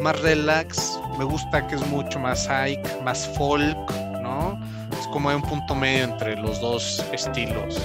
más 0.00 0.20
relax. 0.20 1.00
Me 1.18 1.24
gusta 1.24 1.66
que 1.66 1.74
es 1.74 1.86
mucho 1.88 2.18
más 2.18 2.48
hike, 2.48 3.02
más 3.02 3.26
folk, 3.36 3.76
¿no? 4.22 4.58
Es 4.98 5.06
como 5.08 5.28
hay 5.30 5.36
un 5.36 5.42
punto 5.42 5.74
medio 5.74 6.04
entre 6.04 6.36
los 6.36 6.60
dos 6.60 7.04
estilos. 7.12 7.80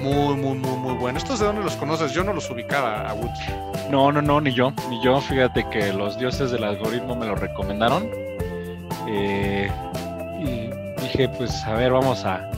Muy, 0.00 0.36
muy, 0.36 0.56
muy, 0.58 0.76
muy 0.78 0.94
bueno. 0.94 1.18
¿Estos 1.18 1.40
de 1.40 1.46
dónde 1.46 1.62
los 1.62 1.74
conoces? 1.76 2.12
Yo 2.12 2.22
no 2.22 2.32
los 2.32 2.48
ubicaba 2.50 3.10
a. 3.10 3.14
No, 3.90 4.12
no, 4.12 4.22
no, 4.22 4.40
ni 4.40 4.52
yo. 4.52 4.72
Ni 4.88 5.02
yo. 5.02 5.20
Fíjate 5.20 5.68
que 5.70 5.92
los 5.92 6.18
dioses 6.18 6.50
del 6.50 6.64
algoritmo 6.64 7.16
me 7.16 7.26
lo 7.26 7.34
recomendaron. 7.34 8.08
Eh, 9.08 9.70
y 10.40 11.02
dije, 11.02 11.28
pues 11.30 11.64
a 11.64 11.74
ver, 11.74 11.92
vamos 11.92 12.24
a, 12.24 12.48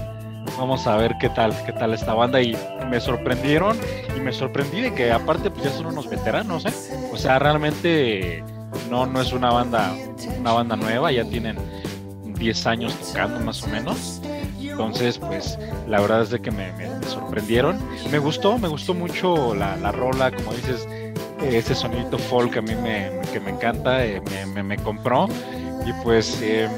vamos 0.59 0.87
a 0.87 0.96
ver 0.96 1.16
qué 1.18 1.28
tal, 1.30 1.54
qué 1.64 1.72
tal 1.72 1.94
esta 1.94 2.14
banda. 2.14 2.42
Y 2.42 2.56
me 2.88 3.00
sorprendieron. 3.00 3.78
Y 4.20 4.22
me 4.22 4.33
sorprendí 4.33 4.83
de 4.83 4.94
que 4.94 5.12
aparte 5.12 5.50
pues 5.50 5.64
ya 5.64 5.70
son 5.70 5.87
unos 5.87 6.09
veteranos, 6.09 6.66
¿eh? 6.66 6.72
O 7.12 7.16
sea, 7.16 7.38
realmente 7.38 8.44
no, 8.90 9.06
no 9.06 9.20
es 9.20 9.33
una 9.33 9.50
banda, 9.50 9.94
una 10.38 10.52
banda 10.52 10.76
nueva, 10.76 11.11
ya 11.12 11.24
tienen 11.24 11.56
10 12.24 12.66
años 12.66 12.94
tocando 13.00 13.40
más 13.40 13.62
o 13.62 13.68
menos. 13.68 14.20
Entonces, 14.61 15.18
pues 15.18 15.59
la 15.88 16.00
verdad 16.00 16.22
es 16.22 16.30
de 16.30 16.40
que 16.40 16.50
me, 16.50 16.72
sorprendieron. 17.06 17.78
Me 18.11 18.18
gustó, 18.18 18.59
me 18.59 18.68
gustó 18.68 18.94
mucho 18.94 19.54
la, 19.54 19.76
la 19.76 19.92
rola, 19.92 20.30
como 20.30 20.52
dices, 20.52 20.87
ese 21.42 21.74
sonido 21.74 22.18
folk 22.18 22.56
a 22.56 22.62
mí 22.62 22.74
me, 22.74 23.11
que 23.33 23.40
me 23.40 23.50
encanta, 23.50 24.04
eh, 24.04 24.22
me, 24.54 24.62
me, 24.62 24.76
compró. 24.76 25.28
Y 25.87 25.92
pues 26.04 26.40
eh, 26.42 26.68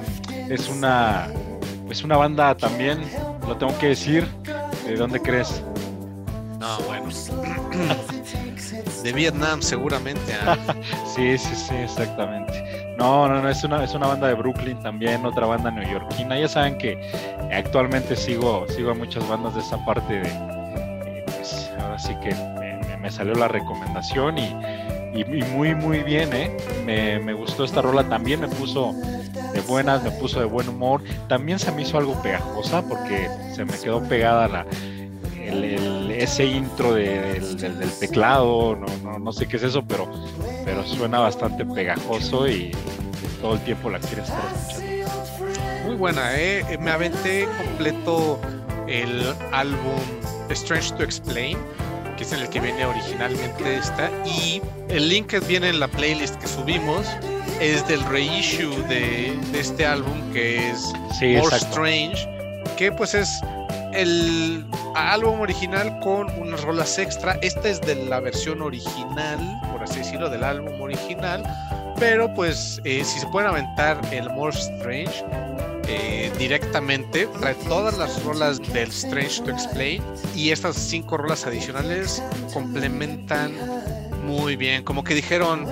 es 0.49 0.69
una 0.69 1.29
es 1.91 2.03
una 2.05 2.17
banda 2.17 2.55
también, 2.55 3.01
lo 3.47 3.57
tengo 3.57 3.77
que 3.79 3.89
decir. 3.89 4.27
¿De 4.87 4.97
dónde 4.97 5.21
crees? 5.21 5.63
No, 6.59 6.79
bueno. 6.87 7.09
De 9.03 9.13
Vietnam, 9.13 9.61
seguramente. 9.63 10.35
¿ah? 10.47 10.57
sí, 11.15 11.37
sí, 11.39 11.55
sí, 11.55 11.75
exactamente. 11.75 12.95
No, 12.97 13.29
no, 13.29 13.43
no, 13.43 13.49
es 13.49 13.65
una, 13.65 13.83
es 13.83 13.95
una 13.95 14.07
banda 14.07 14.29
de 14.29 14.35
Brooklyn 14.35 14.79
también, 14.81 15.25
otra 15.25 15.47
banda 15.47 15.71
neoyorquina. 15.71 16.39
Ya 16.39 16.49
saben 16.49 16.79
que 16.79 16.99
actualmente 17.53 18.17
sigo, 18.17 18.67
sigo 18.69 18.93
a 18.93 18.95
muchas 18.95 19.29
bandas 19.29 19.55
de 19.55 19.61
esa 19.61 19.85
parte 19.85 20.21
de. 20.21 21.25
Pues 21.27 21.71
ahora 21.81 21.99
sí 21.99 22.15
que 22.23 22.35
me, 23.01 23.11
salió 23.11 23.35
la 23.35 23.49
recomendación 23.49 24.39
y, 24.39 24.55
y, 25.15 25.25
muy, 25.25 25.75
muy 25.75 26.03
bien, 26.03 26.33
¿eh? 26.33 26.57
Me, 26.87 27.19
me 27.19 27.33
gustó 27.33 27.65
esta 27.65 27.83
rola 27.83 28.09
también, 28.09 28.41
me 28.41 28.49
puso 28.49 28.95
de 29.53 29.61
buenas, 29.63 30.03
me 30.05 30.13
puso 30.13 30.39
de 30.39 30.47
buen 30.47 30.69
humor. 30.69 31.03
También 31.29 31.59
se 31.59 31.73
me 31.73 31.83
hizo 31.83 31.99
algo 31.99 32.21
pegajosa 32.23 32.83
porque 32.83 33.29
se 33.55 33.65
me 33.65 33.73
quedó 33.79 34.03
pegada 34.05 34.47
la, 34.47 34.67
ese 36.11 36.45
intro 36.45 36.95
del, 36.95 37.91
teclado, 37.99 38.77
no, 38.77 39.33
sé 39.33 39.47
qué 39.47 39.57
es 39.57 39.63
eso, 39.65 39.85
pero, 39.85 40.11
pero 40.65 40.85
suena 40.87 41.19
bastante 41.19 41.65
pegajoso 41.65 42.49
y 42.49 42.73
todo 43.41 43.55
el 43.55 43.61
tiempo 43.61 43.91
la 43.91 43.99
quieres 43.99 44.29
estar 44.29 44.45
escuchando. 44.55 45.87
Muy 45.87 45.97
buena, 45.97 46.39
¿eh? 46.39 46.79
Me 46.81 46.91
aventé 46.91 47.49
completo 47.59 48.41
el 48.87 49.23
álbum 49.53 50.01
Strange 50.51 50.95
to 50.95 51.03
Explain, 51.03 51.59
que 52.17 52.25
es 52.25 52.33
en 52.33 52.41
el 52.41 52.49
que 52.49 52.61
viene 52.61 52.85
originalmente 52.85 53.77
esta, 53.77 54.11
y 54.25 54.63
el 54.89 55.09
link 55.09 55.27
que 55.27 55.41
viene 55.41 55.71
en 55.71 55.81
la 55.81 55.89
playlist 55.89 56.37
que 56.37 56.47
subimos 56.47 57.07
es 57.61 57.87
del 57.89 58.03
reissue 58.05 58.75
de, 58.89 59.39
este 59.55 59.87
álbum 59.87 60.33
que 60.33 60.71
es 60.71 60.93
More 61.21 61.57
Strange, 61.57 62.29
que 62.77 62.93
pues 62.93 63.15
es 63.15 63.41
el 63.93 64.65
álbum 64.95 65.41
original 65.41 65.99
con 66.01 66.29
unas 66.39 66.63
rolas 66.63 66.99
extra. 66.99 67.39
Esta 67.43 67.69
es 67.69 67.81
de 67.81 67.95
la 67.95 68.21
versión 68.21 68.63
original, 68.63 69.61
por 69.73 69.83
así 69.83 69.99
decirlo, 69.99 70.29
del 70.31 70.45
álbum 70.45 70.81
original. 70.81 71.43
Pero 71.99 72.33
pues 72.35 72.81
eh, 72.85 73.05
si 73.05 73.21
se 73.21 73.27
pueden 73.29 73.51
aventar 73.51 74.01
el 74.13 74.29
More 74.31 74.57
Strange 74.57 75.25
eh, 75.89 76.33
directamente, 76.39 77.29
trae 77.39 77.55
todas 77.69 77.97
las 77.99 78.23
rolas 78.25 78.59
del 78.73 78.89
Strange 78.89 79.43
to 79.43 79.51
Explain 79.51 80.03
y 80.35 80.51
estas 80.51 80.77
cinco 80.77 81.17
rolas 81.17 81.47
adicionales 81.47 82.23
complementan 82.53 83.53
muy 84.25 84.57
bien. 84.57 84.85
Como 84.85 85.05
que 85.05 85.15
dijeron, 85.15 85.67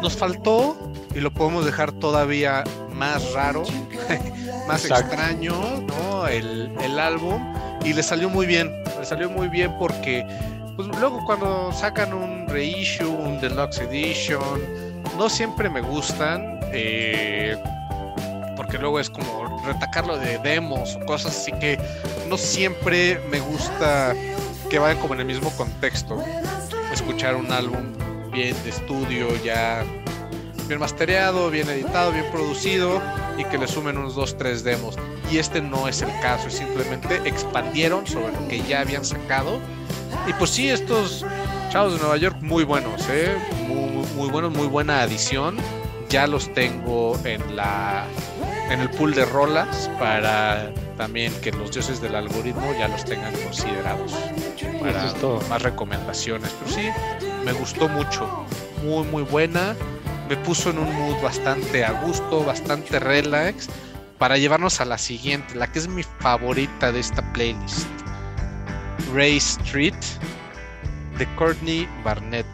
nos 0.00 0.16
faltó 0.16 0.76
y 1.14 1.20
lo 1.20 1.32
podemos 1.32 1.64
dejar 1.64 1.92
todavía 1.92 2.64
más 2.92 3.32
raro, 3.32 3.64
más 4.66 4.84
extraño, 4.84 5.54
¿no? 5.86 6.26
El, 6.26 6.72
el, 6.80 6.98
álbum. 6.98 7.42
Y 7.84 7.92
le 7.92 8.02
salió 8.02 8.28
muy 8.28 8.46
bien, 8.46 8.72
le 8.98 9.04
salió 9.04 9.28
muy 9.28 9.48
bien 9.48 9.72
porque 9.78 10.24
pues, 10.76 10.88
luego 11.00 11.24
cuando 11.26 11.72
sacan 11.72 12.12
un 12.12 12.46
reissue, 12.48 13.08
un 13.08 13.40
deluxe 13.40 13.80
edition, 13.80 14.60
no 15.18 15.28
siempre 15.28 15.68
me 15.68 15.80
gustan. 15.80 16.60
Eh, 16.72 17.56
porque 18.56 18.78
luego 18.78 19.00
es 19.00 19.10
como 19.10 19.60
retacarlo 19.66 20.18
de 20.18 20.38
demos 20.38 20.96
o 20.96 21.04
cosas 21.04 21.36
así 21.36 21.52
que 21.52 21.78
no 22.28 22.38
siempre 22.38 23.20
me 23.30 23.40
gusta 23.40 24.14
que 24.70 24.78
vayan 24.78 24.98
como 25.00 25.14
en 25.14 25.20
el 25.20 25.26
mismo 25.26 25.50
contexto. 25.56 26.22
Escuchar 26.92 27.36
un 27.36 27.50
álbum 27.50 27.92
bien 28.32 28.56
de 28.62 28.70
estudio, 28.70 29.28
ya 29.44 29.84
bien 30.68 30.80
mastereado, 30.80 31.50
bien 31.50 31.68
editado, 31.68 32.12
bien 32.12 32.24
producido 32.30 33.02
y 33.38 33.44
que 33.44 33.58
le 33.58 33.68
sumen 33.68 33.98
unos 33.98 34.14
2, 34.14 34.36
3 34.36 34.64
demos. 34.64 34.96
Y 35.30 35.38
este 35.38 35.60
no 35.60 35.88
es 35.88 36.02
el 36.02 36.10
caso, 36.20 36.50
simplemente 36.50 37.20
expandieron 37.24 38.06
sobre 38.06 38.32
lo 38.32 38.48
que 38.48 38.60
ya 38.62 38.80
habían 38.80 39.04
sacado. 39.04 39.60
Y 40.26 40.32
pues 40.34 40.50
sí, 40.50 40.68
estos 40.68 41.24
chavos 41.70 41.94
de 41.94 42.00
Nueva 42.00 42.16
York 42.16 42.36
muy 42.42 42.64
buenos, 42.64 43.02
¿eh? 43.08 43.34
muy, 43.66 44.06
muy 44.16 44.28
buenos, 44.30 44.52
muy 44.52 44.66
buena 44.66 45.02
adición. 45.02 45.56
Ya 46.08 46.26
los 46.26 46.52
tengo 46.52 47.18
en 47.24 47.56
la 47.56 48.06
en 48.70 48.80
el 48.80 48.90
pool 48.90 49.14
de 49.14 49.24
rolas 49.24 49.90
para 49.98 50.72
también 50.96 51.32
que 51.40 51.52
los 51.52 51.72
dioses 51.72 52.00
del 52.00 52.14
algoritmo 52.14 52.72
ya 52.78 52.88
los 52.88 53.04
tengan 53.04 53.34
considerados 53.42 54.12
para 54.80 55.12
más 55.48 55.62
recomendaciones. 55.62 56.50
Pero 56.60 56.70
sí, 56.70 56.88
me 57.44 57.52
gustó 57.52 57.88
mucho, 57.88 58.28
muy 58.82 59.04
muy 59.06 59.22
buena 59.22 59.74
me 60.28 60.36
puso 60.36 60.70
en 60.70 60.78
un 60.78 60.94
mood 60.94 61.20
bastante 61.22 61.84
a 61.84 61.92
gusto, 61.92 62.44
bastante 62.44 62.98
relax, 62.98 63.68
para 64.18 64.38
llevarnos 64.38 64.80
a 64.80 64.84
la 64.84 64.98
siguiente, 64.98 65.54
la 65.54 65.66
que 65.66 65.80
es 65.80 65.88
mi 65.88 66.02
favorita 66.02 66.92
de 66.92 67.00
esta 67.00 67.22
playlist. 67.32 67.88
Ray 69.12 69.36
Street 69.36 69.94
de 71.18 71.26
Courtney 71.34 71.88
Barnett. 72.04 72.46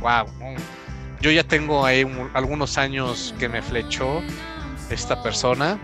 Wow. 0.00 0.26
Yo 1.20 1.30
ya 1.30 1.42
tengo 1.42 1.84
ahí 1.84 2.06
algunos 2.34 2.78
años 2.78 3.34
que 3.38 3.48
me 3.48 3.62
flechó 3.62 4.22
esta 4.90 5.22
persona. 5.22 5.78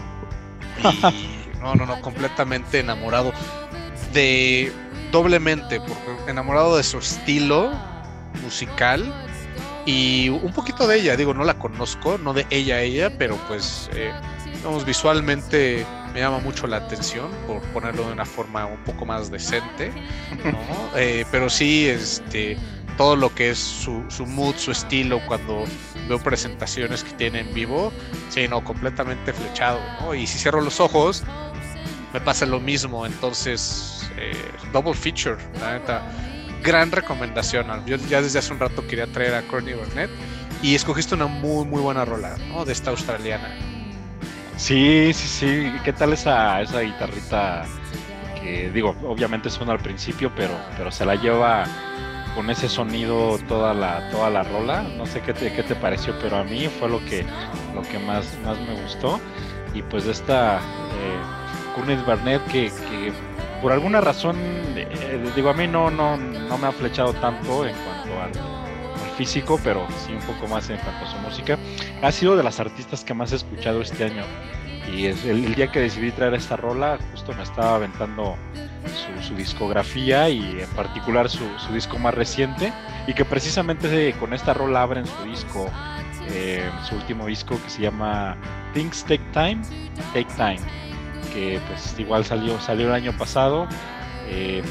Y 0.83 1.59
no, 1.61 1.75
no, 1.75 1.87
no, 1.87 2.01
completamente 2.01 2.81
enamorado 2.81 3.33
de 4.13 4.73
doblemente, 5.11 5.81
porque 5.81 6.31
enamorado 6.31 6.77
de 6.77 6.83
su 6.83 6.99
estilo 6.99 7.73
musical 8.43 9.13
y 9.85 10.29
un 10.29 10.53
poquito 10.53 10.87
de 10.87 10.99
ella, 10.99 11.17
digo, 11.17 11.35
no 11.35 11.45
la 11.45 11.59
conozco, 11.59 12.19
no 12.19 12.33
de 12.33 12.47
ella 12.51 12.77
a 12.77 12.81
ella, 12.83 13.19
pero 13.19 13.37
pues, 13.49 13.91
eh, 13.95 14.13
vamos, 14.63 14.85
visualmente 14.85 15.85
me 16.15 16.21
llama 16.21 16.39
mucho 16.39 16.67
la 16.67 16.77
atención, 16.77 17.31
por 17.47 17.61
ponerlo 17.73 18.07
de 18.07 18.13
una 18.13 18.25
forma 18.25 18.67
un 18.67 18.83
poco 18.85 19.05
más 19.05 19.31
decente, 19.31 19.93
eh, 20.97 21.25
pero 21.33 21.51
sí, 21.51 21.87
este, 21.89 22.57
todo 22.97 23.17
lo 23.17 23.35
que 23.35 23.51
es 23.51 23.59
su, 23.59 24.05
su, 24.09 24.27
mood, 24.27 24.55
su 24.57 24.71
estilo, 24.71 25.21
cuando 25.27 25.65
veo 26.09 26.19
presentaciones 26.19 27.03
que 27.03 27.13
tiene 27.15 27.41
en 27.41 27.55
vivo, 27.55 27.93
sí, 28.29 28.47
no, 28.47 28.63
completamente 28.63 29.33
flechado, 29.33 29.81
¿no? 30.01 30.15
Y 30.15 30.27
si 30.27 30.39
cierro 30.39 30.61
los 30.61 30.79
ojos, 30.79 31.25
me 32.13 32.21
pasa 32.21 32.47
lo 32.47 32.61
mismo, 32.61 33.07
entonces, 33.07 34.09
eh, 34.17 34.33
double 34.73 34.95
feature, 34.95 35.39
la 35.61 35.79
neta 35.79 36.03
gran 36.63 36.91
recomendación. 36.91 37.67
Yo 37.87 37.97
ya 37.97 38.23
desde 38.23 38.39
hace 38.39 38.53
un 38.53 38.61
rato 38.61 38.87
quería 38.87 39.07
traer 39.07 39.35
a 39.35 39.43
Courtney 39.43 39.75
Burnett 39.75 40.11
y 40.63 40.75
escogiste 40.75 41.15
una 41.15 41.27
muy, 41.27 41.65
muy 41.65 41.81
buena 41.81 42.05
rola, 42.05 42.37
¿no? 42.49 42.65
De 42.65 42.73
esta 42.73 42.91
australiana. 42.91 43.51
Sí, 44.57 45.11
sí, 45.13 45.27
sí. 45.27 45.73
¿Qué 45.85 45.93
tal 45.93 46.13
esa, 46.13 46.61
esa 46.61 46.81
guitarrita? 46.81 47.65
Que 48.41 48.71
digo, 48.71 48.95
obviamente 49.05 49.51
suena 49.51 49.73
al 49.73 49.81
principio, 49.81 50.33
pero, 50.37 50.55
pero 50.77 50.91
se 50.91 51.05
la 51.05 51.15
lleva 51.17 51.65
con 52.35 52.49
ese 52.51 52.69
sonido 52.69 53.39
toda 53.49 53.75
la, 53.75 54.09
toda 54.11 54.31
la 54.31 54.43
rola. 54.43 54.83
No 54.83 55.07
sé 55.07 55.21
qué 55.21 55.33
te, 55.33 55.53
qué 55.53 55.63
te 55.63 55.75
pareció, 55.75 56.15
pero 56.21 56.37
a 56.37 56.45
mí 56.45 56.69
fue 56.79 56.89
lo 56.89 57.05
que, 57.07 57.25
lo 57.75 57.83
que 57.83 57.99
más, 57.99 58.27
más 58.45 58.59
me 58.61 58.81
gustó. 58.83 59.21
Y 59.75 59.83
pues 59.83 60.07
esta 60.07 60.59
eh, 60.59 61.75
Courtney 61.75 61.97
Barnett 62.07 62.45
que, 62.47 62.71
que 62.91 63.13
por 63.63 63.71
alguna 63.71 64.01
razón, 64.01 64.37
eh, 64.77 65.31
digo, 65.37 65.51
a 65.51 65.55
mí 65.55 65.69
no, 65.69 65.89
no, 65.89 66.17
no 66.17 66.59
me 66.59 66.67
ha 66.67 66.73
flechado 66.73 67.15
tanto 67.15 67.65
en 67.65 67.75
cuanto 67.77 68.21
al, 68.21 68.33
físico, 69.17 69.61
pero 69.63 69.87
sí 70.05 70.13
un 70.13 70.21
poco 70.21 70.49
más 70.49 70.69
en 70.71 70.79
cuanto 70.79 71.05
a 71.05 71.11
su 71.11 71.17
música. 71.19 71.59
Ha 72.03 72.11
sido 72.11 72.37
de 72.37 72.43
las 72.43 72.59
artistas 72.59 73.05
que 73.05 73.15
más 73.15 73.33
he 73.33 73.37
escuchado 73.37 73.83
este 73.83 74.05
año. 74.05 74.25
Y 74.93 75.07
es 75.07 75.25
el, 75.25 75.55
día 75.55 75.71
que 75.71 75.81
decidí 75.81 76.11
traer 76.11 76.35
esta 76.35 76.57
rola, 76.57 76.99
justo 77.13 77.33
me 77.35 77.43
estaba 77.43 77.77
aventando 77.77 78.37
su, 79.21 79.35
discografía 79.35 80.29
y 80.29 80.61
en 80.61 80.69
particular 80.71 81.29
su, 81.29 81.47
disco 81.73 81.99
más 81.99 82.15
reciente. 82.15 82.73
Y 83.07 83.15
que 83.15 83.25
precisamente 83.25 84.13
con 84.19 84.33
esta 84.33 84.55
rola 84.55 84.83
abren 84.83 85.07
su 85.07 85.23
disco, 85.25 85.71
eh, 86.31 86.69
su 86.89 86.97
último 86.97 87.27
disco 87.27 87.61
que 87.63 87.71
se 87.71 87.83
llama 87.83 88.37
Things 88.75 89.05
Take 89.05 89.25
Time, 89.33 89.61
Take 90.15 90.33
Time 90.37 90.82
que 91.33 91.61
pues 91.67 91.95
igual 91.99 92.25
salió, 92.25 92.61
salió 92.61 92.89
el 92.89 92.95
año 92.95 93.17
pasado. 93.17 93.67
Eh, 94.29 94.63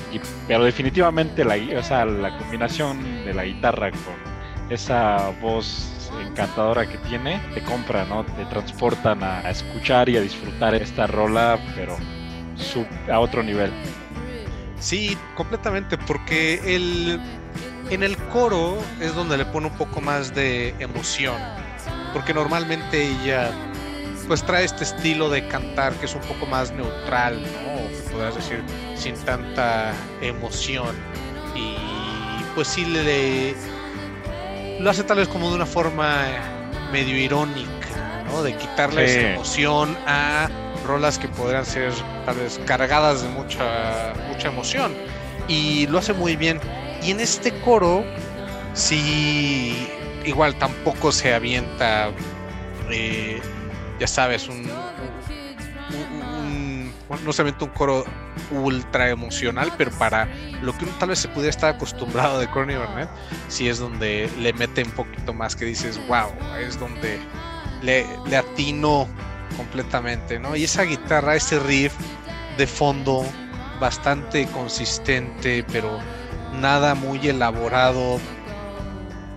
pero 0.48 0.64
definitivamente 0.64 1.44
la, 1.44 1.56
o 1.56 2.06
la 2.06 2.38
combinación 2.38 3.26
de 3.26 3.34
la 3.34 3.44
guitarra 3.44 3.92
con 3.92 4.72
esa 4.72 5.30
voz 5.42 6.10
encantadora 6.20 6.88
que 6.88 6.98
tiene, 7.00 7.42
te 7.54 7.62
compra, 7.62 8.06
¿no? 8.06 8.26
Te 8.26 8.46
transportan 8.46 9.24
a, 9.24 9.50
escuchar 9.50 10.10
y 10.10 10.18
a 10.18 10.22
disfrutar 10.22 10.76
esta 10.76 11.08
rola, 11.08 11.60
pero 11.76 11.98
a 13.12 13.20
otro 13.20 13.44
nivel. 13.44 13.72
Sí, 14.80 15.18
completamente, 15.36 15.98
porque 15.98 16.76
el, 16.76 17.20
en 17.90 18.04
el 18.04 18.18
coro 18.18 18.78
es 19.00 19.14
donde 19.14 19.38
le 19.38 19.46
pone 19.46 19.68
un 19.68 19.78
poco 19.78 20.02
más 20.02 20.34
de 20.34 20.70
emoción, 20.80 21.36
porque 22.14 22.34
normalmente 22.34 23.04
ella 23.04 23.52
pues 24.32 24.46
trae 24.46 24.64
este 24.64 24.86
estilo 24.86 25.30
de 25.30 25.46
cantar 25.50 25.92
que 25.96 26.06
es 26.06 26.16
un 26.16 26.22
poco 26.22 26.46
más 26.46 26.72
neutral, 26.72 27.42
¿no? 27.42 27.90
que 27.90 28.10
podrías 28.14 28.34
decir 28.34 28.64
sin 28.96 29.14
tanta 29.26 29.92
emoción. 30.22 30.96
Y 31.54 31.76
pues 32.56 32.70
sí 32.70 32.86
le, 32.86 33.54
lo 34.80 34.90
hace 34.90 35.04
tal 35.04 35.18
vez 35.18 35.28
como 35.28 35.50
de 35.50 35.56
una 35.56 35.66
forma 35.66 36.28
medio 36.94 37.18
irónica, 37.18 38.24
¿no? 38.28 38.42
De 38.42 38.56
quitarle 38.56 39.34
emoción 39.34 39.98
a 40.08 40.48
rolas 40.88 41.20
que 41.20 41.28
podrían 41.28 41.66
ser 41.66 41.92
tal 42.26 42.38
vez 42.38 42.58
cargadas 42.66 43.24
de 43.24 43.28
mucha, 43.28 44.14
mucha 44.30 44.48
emoción. 44.48 44.94
Y 45.50 45.88
lo 45.88 45.98
hace 45.98 46.14
muy 46.14 46.38
bien. 46.38 46.62
Y 47.04 47.12
en 47.12 47.20
este 47.20 47.52
coro, 47.66 48.06
sí, 48.76 49.90
igual 50.24 50.56
tampoco 50.56 51.12
se 51.12 51.34
avienta, 51.34 52.12
eh, 52.90 53.42
ya 54.02 54.08
sabes, 54.08 54.48
un, 54.48 54.68
no 57.24 57.32
se 57.32 57.44
avienta 57.44 57.66
un 57.66 57.72
coro 57.72 58.04
ultra 58.50 59.12
emocional, 59.12 59.72
pero 59.78 59.92
para 59.92 60.28
lo 60.64 60.76
que 60.76 60.86
uno 60.86 60.94
tal 60.98 61.10
vez 61.10 61.20
se 61.20 61.28
pudiera 61.28 61.52
estar 61.52 61.76
acostumbrado 61.76 62.40
de 62.40 62.50
Corny 62.50 62.74
Burnett, 62.76 63.10
sí 63.48 63.70
es 63.70 63.78
donde 63.78 64.28
le 64.40 64.54
mete 64.54 64.84
un 64.84 64.90
poquito 64.90 65.36
más 65.36 65.56
que 65.56 65.66
dices, 65.66 66.02
wow, 66.08 66.32
es 66.60 66.80
donde 66.80 67.20
le, 67.84 68.04
le 68.28 68.38
atino 68.38 69.08
completamente, 69.56 70.40
¿no? 70.40 70.56
Y 70.56 70.64
esa 70.64 70.82
guitarra, 70.82 71.36
ese 71.36 71.60
riff 71.60 71.94
de 72.58 72.66
fondo 72.66 73.24
bastante 73.80 74.48
consistente, 74.48 75.64
pero 75.72 76.00
nada 76.60 76.96
muy 76.96 77.28
elaborado, 77.28 78.20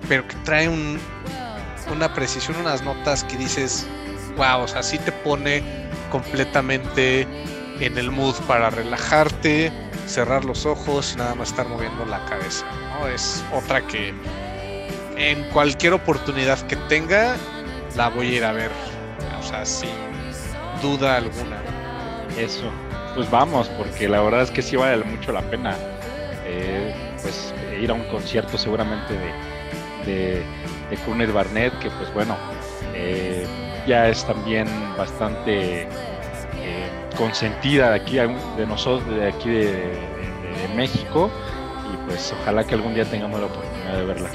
pero 0.09 0.27
que 0.27 0.37
trae 0.37 0.71
un, 0.71 0.99
una 1.93 2.15
precisión, 2.15 2.57
unas 2.57 2.83
notas 2.83 3.25
que 3.25 3.37
dices, 3.37 3.87
wow, 4.37 4.63
o 4.63 4.69
sea, 4.69 4.83
sí 4.83 4.99
te 4.99 5.13
pone 5.13 5.63
completamente 6.11 7.27
en 7.81 7.99
el 7.99 8.11
mood 8.11 8.35
para 8.47 8.71
relajarte, 8.71 9.73
cerrar 10.07 10.45
los 10.45 10.67
ojos 10.67 11.13
y 11.15 11.19
nada 11.19 11.35
más 11.35 11.51
estar 11.51 11.67
moviendo 11.69 12.05
la 12.07 12.25
cabeza, 12.27 12.67
¿no? 12.91 13.09
Es 13.09 13.45
otra 13.53 13.87
que 13.87 14.15
en 15.17 15.45
cualquier 15.51 15.93
oportunidad 15.93 16.59
que 16.67 16.77
tenga, 16.89 17.37
la 17.97 18.09
voy 18.09 18.35
a 18.35 18.37
ir 18.37 18.45
a 18.45 18.53
ver, 18.53 18.71
o 19.39 19.43
sea, 19.43 19.65
sin 19.65 19.91
duda 20.83 21.17
alguna. 21.17 21.63
Eso, 22.39 22.71
pues 23.15 23.31
vamos, 23.31 23.69
porque 23.79 24.09
la 24.09 24.21
verdad 24.21 24.43
es 24.43 24.51
que 24.51 24.63
sí 24.63 24.77
vale 24.77 25.05
mucho 25.05 25.33
la 25.33 25.43
pena. 25.43 25.77
Eh, 26.47 26.95
pues 27.23 27.55
ir 27.81 27.91
a 27.91 27.95
un 27.95 28.05
concierto 28.09 28.59
seguramente 28.59 29.15
de, 29.15 30.43
de, 30.91 31.27
de 31.27 31.33
Barnett, 31.33 31.79
que 31.79 31.91
pues 31.91 32.13
bueno, 32.13 32.37
eh, 32.95 33.47
ya 33.87 34.09
es 34.09 34.25
también 34.25 34.67
bastante 34.97 35.83
eh, 35.83 36.89
consentida 37.17 37.91
de 37.91 37.97
aquí 37.97 38.17
de 38.17 38.67
nosotros, 38.67 39.15
de 39.15 39.29
aquí 39.29 39.51
de, 39.51 40.15
México, 40.75 41.31
y 41.93 41.97
pues 42.09 42.35
ojalá 42.41 42.65
que 42.65 42.75
algún 42.75 42.95
día 42.95 43.05
tengamos 43.05 43.39
la 43.39 43.47
oportunidad 43.47 43.97
de 43.97 44.05
verla. 44.07 44.31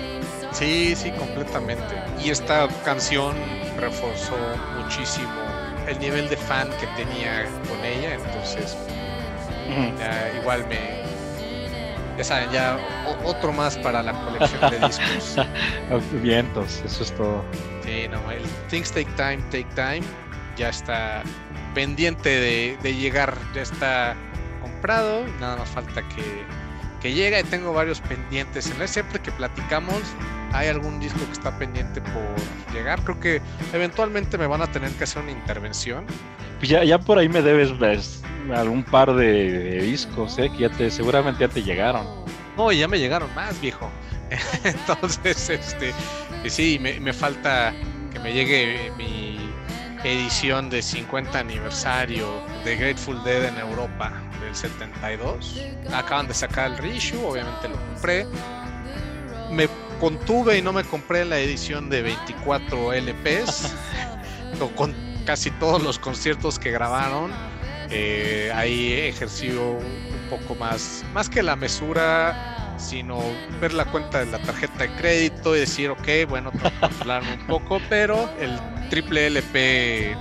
Sí, 0.51 0.95
sí, 0.95 1.12
completamente. 1.12 1.95
Y 2.23 2.29
esta 2.29 2.67
canción 2.85 3.35
reforzó 3.77 4.38
muchísimo 4.81 5.27
el 5.88 5.99
nivel 5.99 6.29
de 6.29 6.38
fan 6.38 6.69
que 6.79 6.88
tenía 7.03 7.45
con 7.67 7.83
ella, 7.83 8.13
entonces 8.13 8.77
igual 10.39 10.65
me, 10.67 11.03
ya 12.17 12.23
saben, 12.23 12.51
ya 12.51 12.77
otro 13.23 13.51
más 13.53 13.77
para 13.77 14.03
la 14.03 14.13
colección 14.13 14.71
de 14.71 14.79
discos. 14.88 15.35
Vientos, 16.21 16.81
eso 16.85 17.03
es 17.03 17.12
todo. 17.13 17.43
Sí, 17.89 18.08
no, 18.08 18.32
el 18.32 18.43
Things 18.69 18.91
Take 18.91 19.10
Time, 19.15 19.39
Take 19.49 19.67
Time 19.73 20.02
ya 20.56 20.69
está 20.69 21.23
pendiente 21.73 22.78
de, 22.80 22.93
llegar, 22.93 23.36
ya 23.56 23.63
está 23.63 24.15
comprado, 24.62 25.25
nada 25.39 25.58
más 25.58 25.69
falta 25.69 26.08
que, 26.10 26.43
que 27.02 27.13
llegue. 27.13 27.43
Tengo 27.45 27.73
varios 27.73 27.99
pendientes 28.02 28.69
en 28.69 28.80
él, 28.80 28.88
siempre 28.88 29.19
que 29.19 29.32
platicamos 29.32 30.04
hay 30.52 30.67
algún 30.67 30.99
disco 30.99 31.19
que 31.25 31.32
está 31.32 31.58
pendiente 31.58 31.99
por 32.02 32.75
llegar. 32.75 33.02
Creo 33.04 33.19
que 33.19 33.41
eventualmente 33.73 34.38
me 34.38 34.45
van 34.45 34.62
a 34.62 34.71
tener 34.71 34.91
que 34.91 35.06
hacer 35.06 35.23
una 35.23 35.32
intervención. 35.32 36.06
Pues 36.60 36.69
ya, 36.69 36.84
ya 36.84 36.99
por 36.99 37.17
ahí 37.17 37.28
me 37.28 37.41
debes 37.41 37.71
pues, 37.71 38.21
algún 38.54 38.84
par 38.84 39.15
de, 39.15 39.82
discos, 39.82 40.38
¿eh? 40.38 40.52
que 40.52 40.60
ya 40.60 40.69
te, 40.69 40.91
seguramente 40.91 41.39
ya 41.39 41.47
te 41.47 41.63
llegaron. 41.63 42.06
No, 42.56 42.71
ya 42.71 42.88
me 42.88 42.99
llegaron 42.99 43.34
más, 43.34 43.60
viejo. 43.60 43.89
Entonces, 44.63 45.49
este, 45.49 45.91
sí, 46.47 46.78
me, 46.80 46.99
me 46.99 47.13
falta 47.13 47.73
que 48.12 48.19
me 48.19 48.34
llegue 48.34 48.91
mi 48.97 49.39
edición 50.04 50.69
de 50.69 50.82
50 50.82 51.39
aniversario 51.39 52.41
de 52.63 52.75
Grateful 52.75 53.21
Dead 53.23 53.45
en 53.45 53.58
Europa 53.58 54.13
del 54.41 54.56
72. 54.56 55.62
Acaban 55.93 56.28
de 56.28 56.34
sacar 56.34 56.71
el 56.71 56.78
reissue, 56.78 57.19
obviamente 57.25 57.67
lo 57.67 57.75
compré. 57.75 58.25
Me 59.52 59.67
contuve 59.99 60.58
y 60.58 60.62
no 60.62 60.71
me 60.71 60.84
compré 60.84 61.25
la 61.25 61.39
edición 61.39 61.89
de 61.89 62.02
24 62.04 62.93
LPs, 62.93 63.73
con 64.75 64.95
casi 65.25 65.52
todos 65.52 65.84
los 65.84 65.99
conciertos 65.99 66.58
que 66.58 66.71
grabaron. 66.71 67.32
Eh, 67.91 68.52
ahí 68.56 68.93
ejerció 68.93 69.71
un 69.71 70.30
poco 70.30 70.56
más, 70.56 71.04
más 71.13 71.28
que 71.28 71.41
la 71.41 71.56
mesura, 71.56 72.59
sino 72.80 73.20
ver 73.60 73.74
la 73.74 73.86
cuenta 73.86 74.20
de 74.20 74.32
la 74.32 74.39
tarjeta 74.39 74.84
de 74.84 74.89
crédito 74.96 75.56
y 75.56 75.60
decir, 75.60 75.89
ok, 75.89 76.08
bueno, 76.28 76.52
controlar 76.80 77.24
un 77.24 77.46
poco, 77.46 77.80
pero 77.89 78.30
el 78.39 78.58
triple 78.89 79.28
LP 79.28 80.15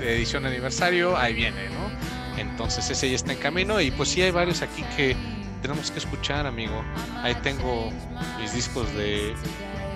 de 0.00 0.16
edición 0.16 0.46
aniversario, 0.46 1.16
ahí 1.16 1.34
viene, 1.34 1.68
¿no? 1.70 1.90
Entonces 2.38 2.88
ese 2.90 3.08
ya 3.08 3.16
está 3.16 3.32
en 3.32 3.38
camino 3.38 3.80
y 3.80 3.90
pues 3.90 4.10
sí 4.10 4.22
hay 4.22 4.30
varios 4.30 4.62
aquí 4.62 4.82
que 4.96 5.16
tenemos 5.62 5.90
que 5.90 5.98
escuchar, 5.98 6.46
amigo. 6.46 6.84
Ahí 7.22 7.34
tengo 7.36 7.90
mis 8.40 8.52
discos 8.52 8.92
de, 8.94 9.34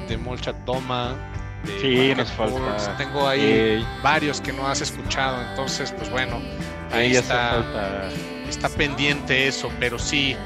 de 0.08 0.16
Molchat 0.16 0.56
Toma. 0.64 1.14
De 1.64 1.80
sí, 1.80 2.14
nos 2.16 2.30
falta. 2.30 2.96
Tengo 2.96 3.28
ahí 3.28 3.84
varios 4.02 4.40
que 4.40 4.52
no 4.52 4.66
has 4.68 4.80
escuchado, 4.80 5.42
entonces, 5.50 5.92
pues 5.92 6.08
bueno, 6.10 6.40
ahí 6.92 7.16
está, 7.16 8.08
está 8.48 8.68
pendiente 8.68 9.48
eso, 9.48 9.70
pero 9.80 9.98
sí, 9.98 10.36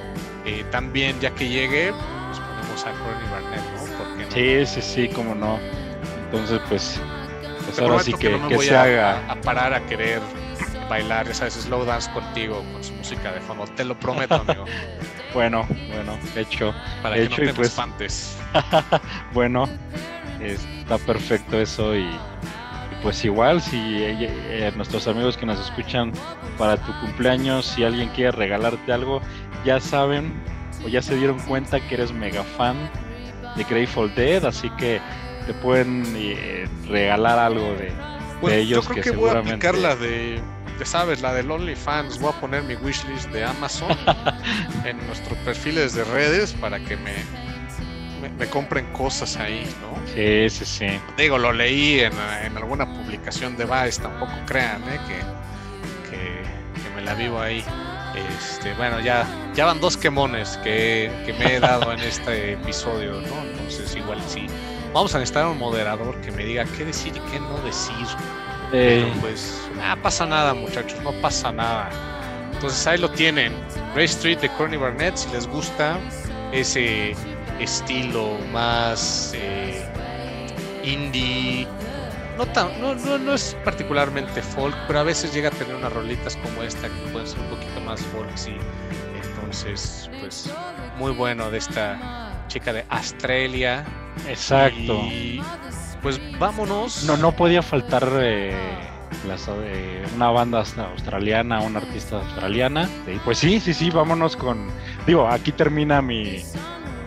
eh, 0.44 0.64
también 0.70 1.18
ya 1.20 1.30
que 1.34 1.48
llegue, 1.48 1.92
pues 1.92 2.40
ponemos 2.40 2.86
a 2.86 2.92
Corny 2.92 3.30
Barnett, 3.30 3.62
¿no? 3.74 4.30
Sí, 4.30 4.66
sí, 4.66 4.82
sí, 4.82 5.08
cómo 5.08 5.34
no. 5.34 5.58
Entonces, 6.26 6.60
pues, 6.68 7.00
pues 7.64 7.78
ahora 7.80 8.02
sí 8.02 8.12
que, 8.12 8.40
que, 8.48 8.58
se 8.58 8.76
haga. 8.76 9.30
A 9.30 9.34
parar 9.40 9.74
a 9.74 9.84
querer 9.86 10.20
bailar, 10.88 11.32
sabes, 11.34 11.54
slow 11.54 11.84
dance 11.84 12.10
contigo, 12.12 12.64
con 12.72 12.84
su 12.84 12.92
música 12.94 13.32
de 13.32 13.40
fondo. 13.40 13.64
Te 13.64 13.84
lo 13.84 13.98
prometo, 13.98 14.34
amigo. 14.46 14.64
bueno, 15.34 15.66
bueno, 15.92 16.18
hecho. 16.36 16.72
Para 17.02 17.16
hecho, 17.16 17.36
que 17.36 17.46
no 17.46 17.54
te 17.54 17.68
pues, 17.96 18.38
bueno, 19.32 19.68
está 20.40 20.98
perfecto 20.98 21.60
eso 21.60 21.96
y, 21.96 22.08
pues 23.02 23.24
igual 23.24 23.60
si 23.62 23.76
eh, 23.76 24.28
eh, 24.28 24.72
nuestros 24.76 25.06
amigos 25.08 25.36
que 25.36 25.46
nos 25.46 25.58
escuchan 25.60 26.12
para 26.58 26.76
tu 26.76 26.92
cumpleaños, 27.00 27.66
si 27.66 27.84
alguien 27.84 28.08
quiere 28.10 28.32
regalarte 28.32 28.92
algo, 28.92 29.20
ya 29.64 29.80
saben 29.80 30.32
o 30.84 30.88
ya 30.88 31.02
se 31.02 31.16
dieron 31.16 31.38
cuenta 31.40 31.80
que 31.80 31.94
eres 31.94 32.12
mega 32.12 32.42
fan 32.42 32.76
de 33.56 33.64
Grateful 33.64 34.14
Dead, 34.14 34.44
así 34.44 34.70
que 34.70 35.00
te 35.46 35.54
pueden 35.54 36.04
eh, 36.16 36.68
regalar 36.88 37.38
algo 37.38 37.72
de, 37.74 37.92
pues, 38.40 38.54
ellos 38.54 38.84
yo 38.84 38.90
creo 38.92 39.04
que, 39.04 39.10
que 39.10 39.16
voy 39.16 39.30
a 39.30 39.38
aplicar 39.38 39.76
la 39.76 39.96
de 39.96 40.40
sabes, 40.84 41.20
la 41.20 41.32
del 41.32 41.50
OnlyFans, 41.50 42.18
voy 42.20 42.32
a 42.34 42.40
poner 42.40 42.62
mi 42.62 42.74
wishlist 42.74 43.30
de 43.30 43.44
Amazon 43.44 43.96
en 44.84 45.04
nuestros 45.06 45.36
perfiles 45.38 45.94
de 45.94 46.04
redes 46.04 46.52
para 46.54 46.78
que 46.80 46.96
me, 46.96 47.14
me, 48.38 48.46
compren 48.46 48.86
cosas 48.92 49.36
ahí, 49.36 49.64
¿no? 49.80 50.00
Sí, 50.14 50.48
sí, 50.50 50.64
sí. 50.64 51.00
Digo, 51.16 51.38
lo 51.38 51.52
leí 51.52 52.00
en, 52.00 52.12
alguna 52.56 52.86
publicación 52.86 53.56
de 53.56 53.64
Vice, 53.64 54.00
tampoco 54.02 54.32
crean, 54.46 54.82
¿eh? 54.84 54.98
Que, 55.06 56.10
que, 56.10 56.94
me 56.96 57.02
la 57.02 57.14
vivo 57.14 57.40
ahí. 57.40 57.64
Este, 58.14 58.74
bueno, 58.74 59.00
ya, 59.00 59.26
ya 59.54 59.66
van 59.66 59.80
dos 59.80 59.96
quemones 59.96 60.56
que, 60.58 61.10
que 61.24 61.32
me 61.32 61.56
he 61.56 61.60
dado 61.60 61.92
en 61.92 62.00
este 62.00 62.52
episodio, 62.52 63.12
¿no? 63.12 63.42
Entonces, 63.42 63.94
igual 63.94 64.20
sí. 64.26 64.46
Vamos 64.92 65.14
a 65.14 65.18
necesitar 65.18 65.46
un 65.46 65.58
moderador 65.58 66.20
que 66.20 66.32
me 66.32 66.44
diga 66.44 66.64
qué 66.76 66.84
decir 66.84 67.12
y 67.16 67.20
qué 67.30 67.38
no 67.38 67.56
decir 67.60 68.06
pues, 69.20 69.68
no 69.74 70.02
pasa 70.02 70.26
nada, 70.26 70.54
muchachos, 70.54 71.00
no 71.02 71.12
pasa 71.20 71.50
nada. 71.50 71.90
Entonces 72.52 72.86
ahí 72.86 72.98
lo 72.98 73.10
tienen. 73.10 73.52
Ray 73.94 74.04
Street 74.04 74.38
de 74.38 74.48
Corny 74.50 74.76
Barnett, 74.76 75.16
si 75.16 75.28
les 75.30 75.46
gusta 75.46 75.98
ese 76.52 77.14
estilo 77.58 78.38
más 78.52 79.32
eh, 79.34 79.84
indie. 80.84 81.66
No, 82.40 82.46
tan, 82.46 82.80
no, 82.80 82.94
no, 82.94 83.18
no, 83.18 83.34
es 83.34 83.54
particularmente 83.66 84.40
folk, 84.40 84.74
pero 84.86 85.00
a 85.00 85.02
veces 85.02 85.34
llega 85.34 85.48
a 85.48 85.52
tener 85.52 85.74
unas 85.74 85.92
rolitas 85.92 86.36
como 86.36 86.62
esta 86.62 86.88
que 86.88 87.10
pueden 87.12 87.28
ser 87.28 87.38
un 87.38 87.48
poquito 87.48 87.82
más 87.82 88.00
folksy. 88.00 88.56
Entonces, 89.22 90.08
pues 90.20 90.50
muy 90.96 91.12
bueno 91.12 91.50
de 91.50 91.58
esta 91.58 92.32
chica 92.48 92.72
de 92.72 92.86
Australia. 92.88 93.84
Exacto. 94.26 95.02
Y 95.04 95.42
pues 96.00 96.18
vámonos. 96.38 97.04
No, 97.04 97.18
no 97.18 97.32
podía 97.32 97.60
faltar 97.60 98.08
eh, 98.22 98.54
eh, 99.62 100.06
una 100.16 100.30
banda 100.30 100.64
australiana, 100.92 101.60
una 101.60 101.80
artista 101.80 102.20
australiana. 102.20 102.88
pues 103.22 103.36
sí, 103.36 103.60
sí, 103.60 103.74
sí, 103.74 103.90
vámonos 103.90 104.34
con. 104.34 104.66
Digo, 105.06 105.28
aquí 105.28 105.52
termina 105.52 106.00
mi, 106.00 106.42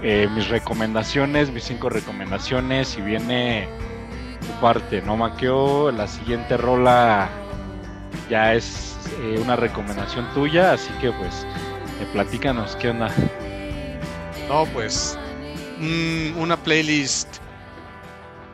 eh, 0.03 0.29
mis 0.35 0.47
recomendaciones, 0.49 1.49
mis 1.49 1.63
cinco 1.63 1.89
recomendaciones. 1.89 2.95
Y 2.99 3.01
viene 3.01 3.67
parte, 4.61 5.01
¿no, 5.01 5.17
Maqueo? 5.17 5.91
La 5.91 6.07
siguiente 6.07 6.57
rola 6.57 7.29
ya 8.29 8.53
es 8.53 8.97
una 9.41 9.55
recomendación 9.55 10.27
tuya, 10.33 10.73
así 10.73 10.91
que 11.01 11.11
pues 11.11 11.45
platícanos, 12.11 12.75
¿qué 12.77 12.89
onda? 12.89 13.09
No, 14.47 14.65
pues 14.67 15.17
mm, 15.79 16.37
una 16.37 16.57
playlist 16.57 17.27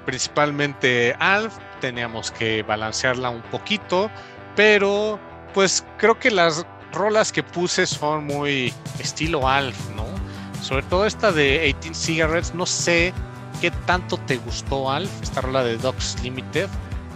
principalmente 0.05 1.15
Alf, 1.19 1.57
teníamos 1.81 2.31
que 2.31 2.63
balancearla 2.63 3.29
un 3.29 3.41
poquito, 3.43 4.09
pero 4.55 5.19
pues 5.53 5.85
creo 5.97 6.17
que 6.17 6.31
las 6.31 6.65
rolas 6.91 7.31
que 7.31 7.43
puse 7.43 7.85
son 7.85 8.25
muy 8.25 8.73
estilo 8.99 9.47
Alf, 9.47 9.77
¿no? 9.95 10.05
Sobre 10.61 10.83
todo 10.83 11.05
esta 11.05 11.31
de 11.31 11.75
18 11.81 11.93
Cigarettes, 11.93 12.53
no 12.53 12.65
sé 12.65 13.13
qué 13.61 13.71
tanto 13.71 14.17
te 14.17 14.37
gustó 14.37 14.91
Alf, 14.91 15.09
esta 15.21 15.41
rola 15.41 15.63
de 15.63 15.77
Dogs 15.77 16.17
Limited, 16.23 16.69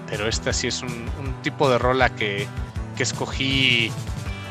pero 0.08 0.28
esta 0.28 0.54
sí 0.54 0.68
es 0.68 0.82
un, 0.82 1.12
tipo 1.42 1.70
de 1.70 1.78
rola 1.78 2.10
que, 2.10 2.48
que, 2.96 3.04
escogí 3.04 3.92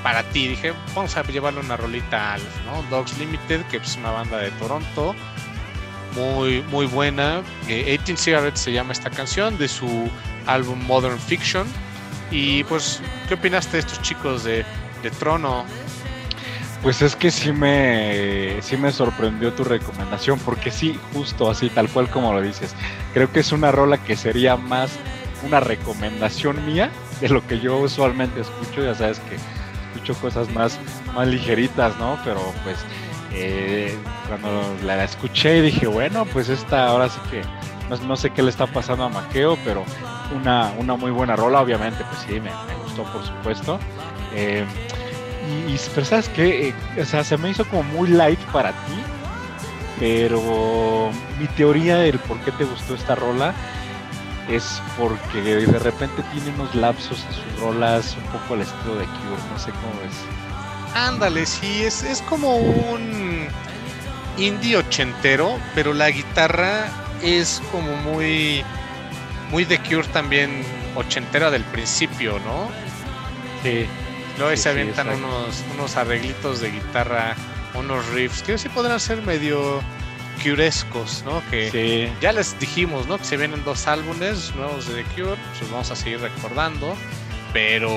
para 0.03 0.23
ti. 0.25 0.49
Dije, 0.49 0.75
vamos 0.95 1.17
a 1.17 1.23
llevarle 1.23 1.61
una 1.61 1.77
rolita 1.77 2.31
a 2.31 2.35
Alf, 2.35 2.65
¿no? 2.67 2.83
Dogs 2.95 3.17
Limited, 3.19 3.63
que 3.67 3.79
es 3.79 3.97
una 3.97 4.11
banda 4.11 4.39
de 4.39 4.51
Toronto 4.53 5.15
muy, 6.15 6.63
muy 6.63 6.87
buena. 6.87 7.43
18 7.67 8.13
eh, 8.13 8.17
Cigarettes 8.17 8.61
se 8.61 8.73
llama 8.73 8.93
esta 8.93 9.11
canción 9.11 9.59
de 9.59 9.69
su 9.69 10.11
álbum 10.47 10.79
Modern 10.87 11.19
Fiction. 11.19 11.67
Y 12.31 12.65
pues, 12.65 13.01
¿qué 13.29 13.35
opinaste 13.35 13.73
de 13.73 13.79
estos 13.81 14.01
chicos 14.03 14.45
de, 14.45 14.65
de 15.03 15.11
Trono? 15.11 15.65
Pues 16.83 17.01
es 17.01 17.15
que 17.15 17.31
sí 17.31 17.53
me, 17.53 18.61
sí 18.61 18.77
me 18.77 18.91
sorprendió 18.91 19.53
tu 19.53 19.63
recomendación, 19.63 20.39
porque 20.41 20.73
sí, 20.73 20.99
justo 21.13 21.49
así, 21.49 21.71
tal 21.71 21.89
cual 21.89 22.11
como 22.11 22.33
lo 22.33 22.43
dices. 22.43 22.75
Creo 23.15 23.31
que 23.31 23.41
es 23.41 23.53
una 23.53 23.71
rola 23.71 23.99
que 23.99 24.17
sería 24.17 24.57
más 24.57 24.91
una 25.47 25.61
recomendación 25.61 26.65
mía 26.67 26.91
de 27.21 27.29
lo 27.29 27.47
que 27.47 27.61
yo 27.61 27.79
usualmente 27.79 28.41
escucho. 28.41 28.83
Ya 28.83 28.97
sabes 28.97 29.21
que 29.21 29.37
escucho 29.95 30.15
cosas 30.21 30.51
más, 30.51 30.79
más 31.15 31.29
ligeritas, 31.29 31.97
¿no? 31.99 32.19
Pero 32.25 32.41
pues 32.65 32.79
eh, 33.33 33.97
cuando 34.29 34.49
la 34.85 35.05
escuché 35.05 35.63
dije, 35.63 35.87
bueno, 35.87 36.25
pues 36.27 36.49
esta 36.49 36.89
ahora 36.89 37.09
sí 37.09 37.21
que 37.31 37.43
no, 38.07 38.17
sé 38.17 38.31
qué 38.31 38.43
le 38.43 38.51
está 38.51 38.67
pasando 38.67 39.05
a 39.05 39.09
Maqueo, 39.09 39.59
pero 39.65 39.85
una, 40.35 40.73
una 40.79 40.97
muy 40.97 41.11
buena 41.11 41.37
rola, 41.37 41.61
obviamente, 41.61 42.05
pues 42.05 42.25
sí, 42.27 42.41
me, 42.41 42.51
gustó 42.83 43.05
por 43.05 43.25
supuesto. 43.25 43.79
Eh, 44.35 44.65
y, 45.69 45.77
pero 45.95 46.07
sabes 46.07 46.29
que, 46.29 46.69
eh, 46.69 46.75
o 47.01 47.05
sea, 47.05 47.25
se 47.25 47.37
me 47.37 47.51
hizo 47.51 47.65
como 47.67 47.83
muy 47.83 48.09
light 48.09 48.39
para 48.53 48.71
ti, 48.71 48.95
pero 49.99 51.11
mi 51.39 51.47
teoría 51.49 51.97
del 51.97 52.19
por 52.19 52.39
qué 52.41 52.53
te 52.53 52.65
gustó 52.65 52.95
esta 52.95 53.15
rola 53.15 53.55
es 54.49 54.83
porque 54.99 55.43
de 55.43 55.79
repente 55.79 56.23
tiene 56.33 56.51
unos 56.51 56.75
lapsos 56.75 57.25
en 57.25 57.35
sus 57.35 57.61
rolas 57.61 58.17
un 58.17 58.39
poco 58.39 58.55
al 58.55 58.63
estilo 58.63 58.97
de 58.97 59.05
Cure, 59.05 59.43
no 59.53 59.59
sé 59.59 59.71
cómo 59.71 59.95
es. 60.09 60.97
Ándale, 60.97 61.47
sí, 61.47 61.83
es, 61.85 62.03
es 62.03 62.21
como 62.23 62.57
un 62.57 63.47
indie 64.37 64.77
ochentero, 64.77 65.59
pero 65.75 65.95
la 65.95 66.11
guitarra 66.11 66.87
es 67.23 67.63
como 67.71 67.97
muy, 67.97 68.63
muy 69.51 69.65
de 69.65 69.79
Cure 69.79 70.07
también 70.09 70.63
ochentera 70.95 71.51
del 71.51 71.65
principio, 71.65 72.39
¿no? 72.41 72.69
Sí. 73.63 73.87
Luego 74.39 74.57
se 74.57 74.69
avientan 74.69 75.09
unos, 75.09 75.63
unos 75.75 75.97
arreglitos 75.97 76.61
de 76.61 76.71
guitarra, 76.71 77.37
unos 77.75 78.07
riffs, 78.11 78.43
que 78.43 78.57
sí 78.59 78.69
podrán 78.69 78.99
ser 78.99 79.23
medio 79.23 79.81
curescos, 80.43 81.23
¿no? 81.25 81.43
Que 81.51 82.11
ya 82.21 82.33
les 82.33 82.59
dijimos, 82.59 83.07
¿no? 83.07 83.19
Que 83.19 83.25
se 83.25 83.37
vienen 83.37 83.63
dos 83.65 83.87
álbumes 83.87 84.55
nuevos 84.57 84.89
de 84.89 85.03
The 85.03 85.05
Cure, 85.15 85.37
pues 85.59 85.71
vamos 85.71 85.91
a 85.91 85.97
seguir 85.97 86.21
recordando, 86.21 86.95
pero 87.53 87.89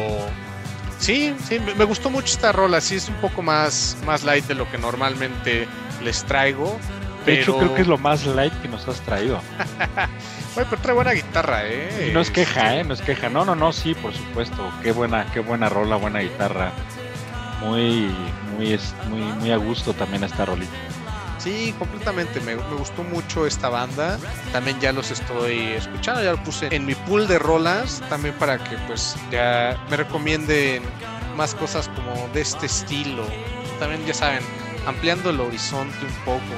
Sí, 0.99 1.35
sí, 1.47 1.59
me 1.59 1.83
gustó 1.83 2.09
mucho 2.09 2.27
esta 2.27 2.51
rola. 2.51 2.81
Sí, 2.81 2.95
es 2.95 3.09
un 3.09 3.15
poco 3.15 3.41
más, 3.41 3.97
más 4.05 4.23
light 4.23 4.45
de 4.45 4.55
lo 4.55 4.69
que 4.71 4.77
normalmente 4.77 5.67
les 6.03 6.23
traigo. 6.23 6.79
De 7.25 7.41
hecho, 7.41 7.57
creo 7.57 7.73
que 7.75 7.81
es 7.81 7.87
lo 7.87 7.97
más 7.97 8.25
light 8.25 8.53
que 8.61 8.67
nos 8.67 8.87
has 8.87 9.01
traído. 9.01 9.39
Bueno, 10.55 10.69
pero 10.69 10.81
trae 10.81 10.95
buena 10.95 11.11
guitarra, 11.11 11.65
¿eh? 11.65 12.11
no 12.13 12.21
es 12.21 12.31
queja, 12.31 12.77
¿eh? 12.77 12.83
No 12.85 12.93
es 12.93 13.01
queja. 13.01 13.29
No, 13.29 13.43
no, 13.43 13.55
no, 13.55 13.73
sí, 13.73 13.93
por 13.93 14.13
supuesto. 14.13 14.71
Qué 14.81 14.93
buena, 14.93 15.29
qué 15.33 15.41
buena 15.41 15.67
rola, 15.67 15.97
buena 15.97 16.19
guitarra. 16.19 16.71
Muy, 17.59 18.09
muy, 18.55 18.79
muy, 19.09 19.21
muy 19.21 19.51
a 19.51 19.57
gusto 19.57 19.93
también 19.93 20.23
esta 20.23 20.45
rolita. 20.45 20.71
Sí, 21.39 21.75
completamente. 21.77 22.39
Me, 22.39 22.55
gustó 22.55 23.03
mucho 23.03 23.45
esta 23.45 23.67
banda. 23.67 24.17
También 24.53 24.79
ya 24.79 24.93
los 24.93 25.11
estoy 25.11 25.73
escuchando. 25.73 26.23
Ya 26.23 26.31
lo 26.31 26.43
puse 26.43 26.73
en 26.73 26.85
mi 26.85 26.95
pool 26.95 27.27
de 27.27 27.37
rolas. 27.37 28.01
También 28.09 28.33
para 28.35 28.57
que 28.57 28.77
pues 28.87 29.17
ya 29.31 29.77
me 29.89 29.97
recomienden 29.97 30.83
más 31.35 31.53
cosas 31.53 31.89
como 31.89 32.29
de 32.33 32.41
este 32.41 32.65
estilo. 32.65 33.25
También 33.77 34.05
ya 34.05 34.13
saben, 34.13 34.41
ampliando 34.87 35.31
el 35.31 35.39
horizonte 35.41 35.97
un 36.05 36.25
poco. 36.25 36.55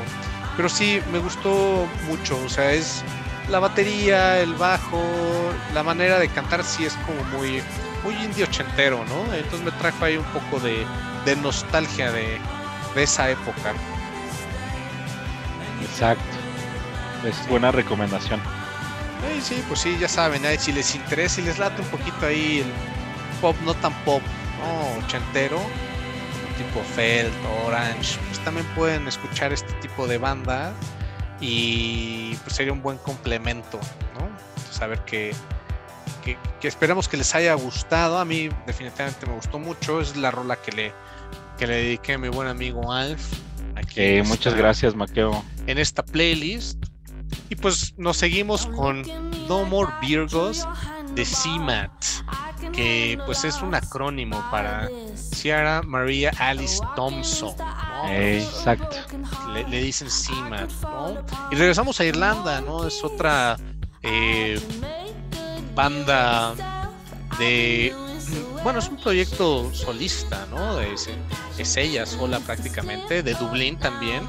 Pero 0.56 0.70
sí, 0.70 1.02
me 1.12 1.18
gustó 1.18 1.88
mucho. 2.08 2.40
O 2.46 2.50
sea, 2.50 2.72
es 2.72 3.04
la 3.50 3.60
batería, 3.60 4.40
el 4.40 4.54
bajo, 4.54 5.02
la 5.74 5.84
manera 5.84 6.20
de 6.20 6.30
cantar 6.30 6.64
sí 6.64 6.86
es 6.86 6.94
como 7.06 7.24
muy, 7.38 7.62
muy 8.04 8.14
indie 8.24 8.44
ochentero, 8.44 9.04
¿no? 9.06 9.34
Entonces 9.34 9.62
me 9.62 9.72
trajo 9.72 10.06
ahí 10.06 10.18
un 10.18 10.26
poco 10.26 10.60
de, 10.60 10.86
nostalgia 11.42 12.12
de, 12.12 12.40
de 12.96 13.04
esa 13.04 13.30
época. 13.30 13.74
Exacto. 15.82 16.24
Es 17.26 17.48
buena 17.50 17.72
recomendación. 17.72 18.40
Sí, 19.22 19.42
sí, 19.42 19.64
pues 19.68 19.80
sí, 19.80 19.98
ya 20.00 20.08
saben, 20.08 20.44
si 20.60 20.72
les 20.72 20.94
interesa 20.96 21.42
y 21.42 21.46
les 21.46 21.58
late 21.58 21.82
un 21.82 21.88
poquito 21.88 22.26
ahí 22.26 22.60
el 22.60 22.72
pop, 23.42 23.56
no 23.66 23.74
tan 23.74 23.94
pop, 24.04 24.22
no, 24.60 25.04
ochentero, 25.04 25.60
tipo 26.58 26.84
Felt, 26.96 27.34
Orange, 27.66 28.20
pues 28.28 28.40
también 28.44 28.66
pueden 28.76 29.08
escuchar 29.08 29.52
este 29.52 29.74
tipo 29.74 30.08
de 30.08 30.18
banda 30.18 30.74
y 31.40 32.36
pues 32.44 32.56
sería 32.56 32.74
un 32.74 32.82
buen 32.82 32.98
complemento, 32.98 33.80
¿no? 34.14 34.28
Saber 34.72 35.00
que, 35.06 35.34
que, 36.24 36.38
que, 36.60 36.68
esperamos 36.68 37.08
que 37.08 37.18
les 37.18 37.34
haya 37.36 37.54
gustado. 37.54 38.18
A 38.18 38.26
mí 38.26 38.50
definitivamente 38.66 39.26
me 39.26 39.34
gustó 39.34 39.60
mucho. 39.60 40.02
Es 40.02 40.16
la 40.16 40.32
rola 40.32 40.56
que 40.56 40.72
le, 40.72 40.92
que 41.58 41.68
le 41.68 41.76
dediqué 41.76 42.14
a 42.14 42.18
mi 42.18 42.30
buen 42.30 42.48
amigo 42.48 42.92
Alf. 42.92 43.22
Aquí 43.76 44.22
muchas 44.24 44.56
gracias, 44.56 44.96
Maqueo 44.96 45.44
en 45.68 45.78
esta 45.78 46.04
playlist. 46.04 46.84
Y 47.50 47.56
pues 47.56 47.94
nos 47.98 48.18
seguimos 48.18 48.66
con 48.68 49.04
No 49.48 49.66
More 49.66 49.92
Virgos 50.02 50.68
de 51.14 51.26
CMAT, 51.26 51.92
que 52.74 53.20
pues 53.26 53.44
es 53.44 53.62
un 53.62 53.76
acrónimo 53.76 54.44
para 54.50 54.90
Ciara 55.16 55.82
Maria 55.84 56.32
Alice 56.40 56.80
Thompson. 56.96 57.54
Exacto. 58.10 58.98
Le, 59.54 59.82
dicen 59.82 60.08
CMAT, 60.08 60.70
¿no? 60.84 61.18
Y 61.52 61.56
regresamos 61.56 62.00
a 62.00 62.06
Irlanda, 62.06 62.62
¿no? 62.62 62.86
Es 62.86 63.04
otra 63.04 63.58
eh, 64.04 64.60
banda 65.74 66.54
de 67.40 67.94
bueno, 68.64 68.80
es 68.80 68.90
un 68.90 68.98
proyecto 68.98 69.74
solista, 69.74 70.46
¿no? 70.50 70.80
Es, 70.82 71.10
es, 71.58 71.78
ella 71.78 72.06
sola 72.06 72.40
prácticamente, 72.40 73.24
de 73.24 73.34
Dublín 73.36 73.78
también. 73.78 74.28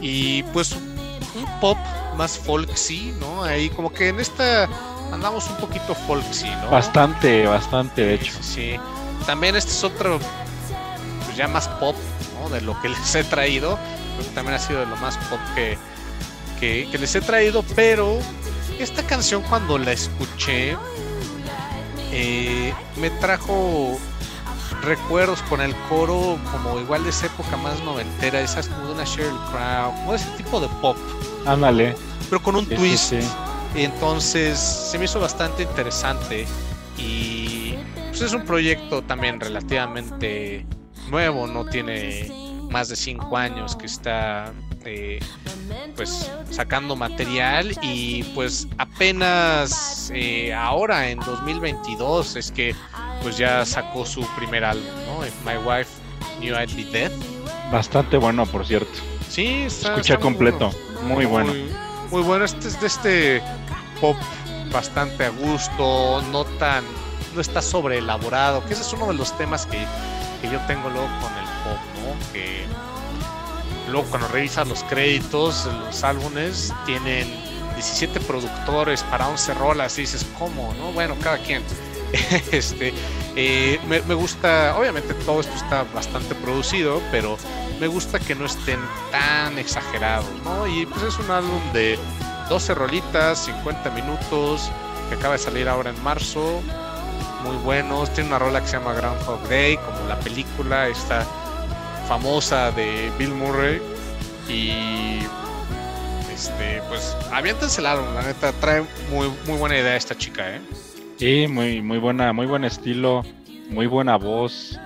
Y 0.00 0.42
pues 0.44 0.72
un 0.72 1.60
pop 1.60 1.78
más 2.16 2.38
folksy, 2.38 3.14
¿no? 3.18 3.44
Ahí 3.44 3.70
como 3.70 3.92
que 3.92 4.08
en 4.08 4.20
esta 4.20 4.68
andamos 5.12 5.48
un 5.48 5.56
poquito 5.56 5.94
folksy, 5.94 6.50
¿no? 6.62 6.70
Bastante, 6.70 7.46
bastante, 7.46 8.02
de 8.02 8.14
hecho. 8.14 8.32
Sí. 8.42 8.76
También 9.26 9.56
este 9.56 9.70
es 9.70 9.84
otro, 9.84 10.18
pues 11.36 11.48
ya 11.48 11.48
más 11.48 11.68
pop, 11.68 11.94
¿no? 12.40 12.48
De 12.48 12.60
lo 12.62 12.80
que 12.80 12.88
les 12.90 13.14
he 13.14 13.24
traído. 13.24 13.78
Creo 14.14 14.28
que 14.28 14.34
también 14.34 14.54
ha 14.54 14.58
sido 14.58 14.80
de 14.80 14.86
lo 14.86 14.96
más 14.96 15.16
pop 15.28 15.38
que, 15.54 15.76
que, 16.58 16.98
les 16.98 17.14
he 17.14 17.20
traído, 17.20 17.62
pero 17.74 18.18
esta 18.78 19.02
canción 19.02 19.42
cuando 19.42 19.76
la 19.76 19.92
escuché 19.92 20.76
eh, 22.12 22.72
me 22.96 23.10
trajo 23.10 23.98
recuerdos 24.82 25.42
con 25.42 25.60
el 25.60 25.74
coro 25.88 26.38
como 26.50 26.78
igual 26.80 27.04
de 27.04 27.10
esa 27.10 27.26
época 27.26 27.56
más 27.56 27.82
noventera, 27.82 28.40
esas 28.40 28.68
como 28.68 28.86
de 28.86 28.92
una 28.94 29.04
Sheryl 29.04 29.38
Crow, 29.50 29.92
como 29.96 30.14
ese 30.14 30.28
tipo 30.36 30.60
de 30.60 30.68
pop. 30.80 30.96
Ándale. 31.44 31.94
Pero 32.30 32.42
con 32.42 32.56
un 32.56 32.66
twist. 32.66 33.12
Entonces 33.74 34.58
se 34.58 34.98
me 34.98 35.04
hizo 35.04 35.20
bastante 35.20 35.64
interesante 35.64 36.46
y 36.96 37.74
pues 38.08 38.22
es 38.22 38.32
un 38.32 38.46
proyecto 38.46 39.02
también 39.02 39.38
relativamente 39.38 40.64
nuevo, 41.10 41.46
no 41.46 41.64
tiene 41.66 42.30
más 42.70 42.88
de 42.88 42.96
cinco 42.96 43.36
años 43.36 43.76
que 43.76 43.86
está 43.86 44.52
eh, 44.84 45.20
pues 45.96 46.30
sacando 46.50 46.94
material 46.96 47.76
y 47.82 48.22
pues 48.34 48.68
apenas 48.78 50.10
eh, 50.14 50.52
ahora 50.52 51.08
en 51.08 51.18
2022 51.20 52.36
es 52.36 52.52
que 52.52 52.74
pues 53.22 53.36
ya 53.36 53.64
sacó 53.64 54.04
su 54.04 54.26
primer 54.36 54.64
álbum, 54.64 54.86
¿no? 55.06 55.20
My 55.44 55.56
Wife 55.58 55.90
Knew 56.38 56.54
I'd 56.54 56.74
Be 56.76 56.84
Dead. 56.84 57.12
Bastante 57.72 58.16
bueno, 58.16 58.46
por 58.46 58.66
cierto. 58.66 58.92
Sí, 59.28 59.64
está, 59.66 59.90
escucha 59.90 60.18
completo, 60.18 60.70
muy, 61.02 61.24
bueno. 61.24 61.52
Muy, 62.10 62.22
bueno, 62.22 62.44
este 62.44 62.68
es 62.68 62.80
de 62.80 62.86
este 62.86 63.42
pop 64.00 64.16
bastante 64.72 65.24
a 65.24 65.30
gusto, 65.30 66.22
no 66.30 66.44
tan, 66.44 66.84
no 67.34 67.40
está 67.40 67.60
sobre 67.60 67.98
elaborado, 67.98 68.64
que 68.64 68.74
ese 68.74 68.82
es 68.82 68.92
uno 68.92 69.08
de 69.08 69.14
los 69.14 69.36
temas 69.36 69.66
que, 69.66 69.84
que 70.40 70.50
yo 70.50 70.60
tengo 70.66 70.88
luego 70.90 71.08
con 71.20 71.32
el 71.36 71.44
pop, 71.64 71.78
¿no? 72.02 72.32
Que 72.32 72.64
luego 73.90 74.08
cuando 74.08 74.28
revisas 74.28 74.66
los 74.66 74.82
créditos, 74.84 75.66
los 75.66 76.04
álbumes 76.04 76.72
tienen 76.84 77.28
17 77.74 78.20
productores 78.20 79.02
para 79.04 79.28
11 79.28 79.54
rolas 79.54 79.98
y 79.98 80.02
dices, 80.02 80.26
¿cómo? 80.38 80.74
¿No? 80.74 80.92
Bueno, 80.92 81.14
cada 81.22 81.38
quien. 81.38 81.62
este, 82.52 82.92
eh, 83.34 83.78
me, 83.86 84.00
gusta, 84.14 84.76
obviamente 84.78 85.12
todo 85.14 85.40
esto 85.40 85.54
está 85.54 85.84
bastante 85.94 86.34
producido, 86.34 87.02
pero 87.10 87.36
me 87.80 87.86
gusta 87.86 88.18
que 88.18 88.34
no 88.34 88.46
estén 88.46 88.80
tan 89.10 89.58
exagerados, 89.58 90.30
¿no? 90.44 90.66
Y 90.66 90.86
pues 90.86 91.02
es 91.02 91.18
un 91.18 91.30
álbum 91.30 91.60
de 91.72 91.98
12 92.48 92.74
rolitas, 92.74 93.44
50 93.44 93.90
minutos, 93.90 94.70
que 95.08 95.16
acaba 95.16 95.34
de 95.34 95.38
salir 95.38 95.68
ahora 95.68 95.90
en 95.90 96.02
marzo, 96.02 96.62
muy 97.46 97.56
buenos. 97.58 98.12
Tiene 98.12 98.30
una 98.30 98.38
rola 98.38 98.60
que 98.60 98.66
se 98.66 98.78
llama 98.78 98.92
Groundhog 98.94 99.48
Day, 99.48 99.76
como 99.76 100.08
la 100.08 100.18
película 100.20 100.88
esta 100.88 101.24
famosa 102.08 102.70
de 102.72 103.10
Bill 103.18 103.30
Murray. 103.30 103.80
Y 104.48 105.18
este, 106.32 106.82
pues 106.88 107.16
aviéntense 107.32 107.80
el 107.80 107.86
álbum, 107.86 108.14
la 108.14 108.22
neta, 108.22 108.52
trae 108.60 108.84
muy, 109.10 109.28
muy 109.46 109.58
buena 109.58 109.78
idea 109.78 109.96
esta 109.96 110.16
chica, 110.16 110.56
¿eh? 110.56 110.60
Sí, 111.16 111.46
muy, 111.48 111.80
muy 111.80 111.98
buena, 111.98 112.32
muy 112.32 112.46
buen 112.46 112.64
estilo, 112.64 113.22
muy 113.70 113.86
buena 113.86 114.16
voz. 114.16 114.78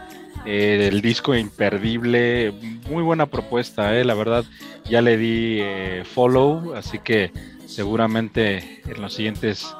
Eh, 0.47 0.89
el 0.91 1.03
disco 1.03 1.35
imperdible, 1.35 2.53
muy 2.89 3.03
buena 3.03 3.27
propuesta, 3.27 3.97
eh, 3.99 4.05
la 4.05 4.15
verdad. 4.15 4.45
Ya 4.89 5.03
le 5.03 5.17
di 5.17 5.59
eh, 5.61 6.05
follow, 6.05 6.75
así 6.75 6.99
que 6.99 7.33
seguramente 7.67 8.81
en 8.87 9.03
los 9.03 9.15
siguientes 9.15 9.75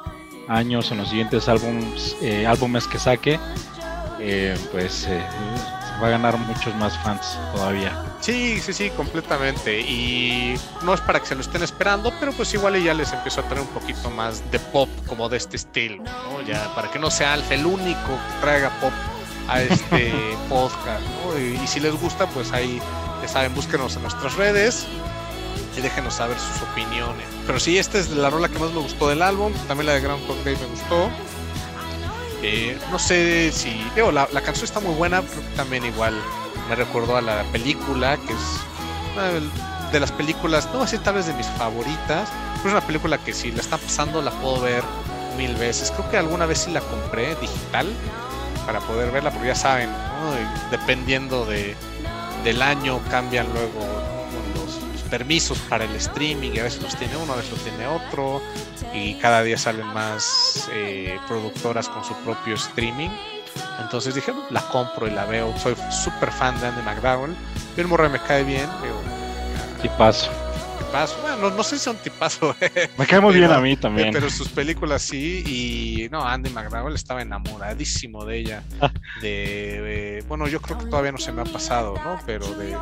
años, 0.51 0.91
en 0.91 0.97
los 0.97 1.09
siguientes 1.09 1.47
álbums, 1.47 2.15
eh, 2.21 2.45
álbumes 2.45 2.87
que 2.87 2.99
saque, 2.99 3.39
pues 4.71 5.07
va 6.01 6.07
a 6.07 6.11
ganar 6.11 6.37
muchos 6.37 6.75
más 6.75 6.97
fans 6.99 7.37
todavía. 7.53 7.91
Sí, 8.19 8.59
sí, 8.59 8.73
sí, 8.73 8.89
completamente. 8.91 9.79
Y 9.79 10.55
no 10.83 10.93
es 10.93 11.01
para 11.01 11.19
que 11.19 11.27
se 11.27 11.35
lo 11.35 11.41
estén 11.41 11.63
esperando, 11.63 12.13
pero 12.19 12.31
pues 12.33 12.53
igual 12.53 12.81
ya 12.81 12.93
les 12.93 13.13
empezó 13.13 13.41
a 13.41 13.43
traer 13.43 13.61
un 13.61 13.67
poquito 13.67 14.09
más 14.09 14.49
de 14.51 14.59
pop 14.59 14.89
como 15.07 15.29
de 15.29 15.37
este 15.37 15.57
estilo, 15.57 16.03
¿no? 16.03 16.41
Ya 16.41 16.73
para 16.75 16.89
que 16.91 16.99
no 16.99 17.09
sea 17.11 17.33
Alfa 17.33 17.55
el 17.55 17.65
único 17.65 18.07
que 18.07 18.41
traiga 18.41 18.69
pop 18.79 18.93
a 19.47 19.61
este 19.61 20.13
podcast, 20.49 21.03
¿no? 21.23 21.39
Y, 21.39 21.67
si 21.67 21.79
les 21.79 21.95
gusta, 21.99 22.27
pues 22.27 22.51
ahí, 22.51 22.79
ya 23.21 23.27
saben, 23.27 23.53
búsquenos 23.53 23.95
en 23.95 24.03
nuestras 24.03 24.35
redes 24.35 24.87
y 25.77 25.81
déjenos 25.81 26.15
saber 26.15 26.37
sus 26.39 26.61
opiniones. 26.61 27.25
Pero 27.45 27.59
sí, 27.59 27.77
esta 27.77 27.97
es 27.97 28.09
la 28.09 28.29
rola 28.29 28.49
que 28.49 28.59
más 28.59 28.71
me 28.71 28.79
gustó 28.79 29.09
del 29.09 29.21
álbum, 29.21 29.53
también 29.67 29.87
la 29.87 29.93
de 29.93 30.01
Ground 30.01 30.23
Day 30.43 30.55
me 30.55 30.65
gustó. 30.67 31.09
Eh, 32.43 32.77
no 32.91 32.97
sé 32.97 33.51
si. 33.51 33.69
Digo, 33.95 34.11
la, 34.11 34.27
la, 34.31 34.41
canción 34.41 34.65
está 34.65 34.79
muy 34.79 34.95
buena, 34.95 35.21
pero 35.21 35.41
también 35.55 35.85
igual 35.85 36.15
me 36.69 36.75
recordó 36.75 37.17
a 37.17 37.21
la 37.21 37.43
película, 37.51 38.17
que 38.17 38.33
es 38.33 38.39
una 39.13 39.91
de 39.91 39.99
las 39.99 40.11
películas, 40.11 40.69
no 40.73 40.81
así 40.81 40.97
tal 40.97 41.15
vez 41.15 41.27
de 41.27 41.33
mis 41.33 41.47
favoritas, 41.47 42.29
pero 42.57 42.69
es 42.69 42.73
una 42.73 42.81
película 42.81 43.17
que 43.17 43.33
si 43.33 43.51
la 43.51 43.61
está 43.61 43.77
pasando 43.77 44.21
la 44.21 44.31
puedo 44.31 44.61
ver 44.61 44.83
mil 45.37 45.55
veces. 45.55 45.91
Creo 45.91 46.09
que 46.09 46.17
alguna 46.17 46.45
vez 46.45 46.59
sí 46.59 46.71
la 46.71 46.81
compré 46.81 47.35
digital 47.35 47.87
para 48.65 48.79
poder 48.79 49.11
verla, 49.11 49.31
porque 49.31 49.47
ya 49.49 49.55
saben, 49.55 49.89
dependiendo 50.71 51.45
de, 51.45 51.75
del 52.43 52.61
año 52.61 52.99
cambian 53.09 53.47
luego 53.53 54.10
permisos 55.11 55.59
para 55.69 55.85
el 55.85 55.95
streaming, 55.97 56.57
a 56.59 56.63
veces 56.63 56.81
los 56.81 56.95
tiene 56.95 57.15
uno, 57.17 57.33
a 57.33 57.35
veces 57.35 57.51
los 57.51 57.61
tiene 57.61 57.85
otro, 57.85 58.41
y 58.93 59.13
cada 59.15 59.43
día 59.43 59.57
salen 59.57 59.85
más 59.87 60.67
eh, 60.73 61.19
productoras 61.27 61.87
con 61.89 62.03
su 62.03 62.15
propio 62.23 62.55
streaming. 62.55 63.09
Entonces 63.79 64.15
dije, 64.15 64.33
la 64.49 64.61
compro 64.69 65.07
y 65.07 65.11
la 65.11 65.25
veo. 65.25 65.55
Soy 65.57 65.75
súper 65.91 66.31
fan 66.31 66.59
de 66.61 66.67
Andy 66.67 66.81
McDowell. 66.81 67.35
Bill 67.75 67.87
Murray 67.87 68.09
me 68.09 68.19
cae 68.19 68.43
bien. 68.43 68.69
y 69.83 69.89
paso 69.89 70.31
bueno, 71.21 71.49
no, 71.49 71.63
sé 71.63 71.77
si 71.77 71.89
es 71.89 71.95
un 71.95 71.97
tipazo. 71.97 72.55
Me 72.97 73.05
cae 73.05 73.19
muy 73.19 73.33
bien 73.33 73.51
a 73.51 73.59
mí 73.59 73.75
también. 73.77 74.11
Pero 74.11 74.29
sus 74.29 74.49
películas 74.49 75.01
sí. 75.01 75.43
Y 75.45 76.09
no, 76.09 76.27
Andy 76.27 76.49
McDowell 76.49 76.95
estaba 76.95 77.21
enamoradísimo 77.21 78.25
de 78.25 78.37
ella. 78.37 78.63
de, 79.21 80.23
bueno, 80.27 80.47
yo 80.47 80.61
creo 80.61 80.77
que 80.77 80.85
todavía 80.85 81.11
no 81.11 81.17
se 81.17 81.31
me 81.31 81.41
ha 81.41 81.45
pasado, 81.45 81.95
¿no? 82.03 82.19
Pero 82.25 82.45
de, 82.55 82.75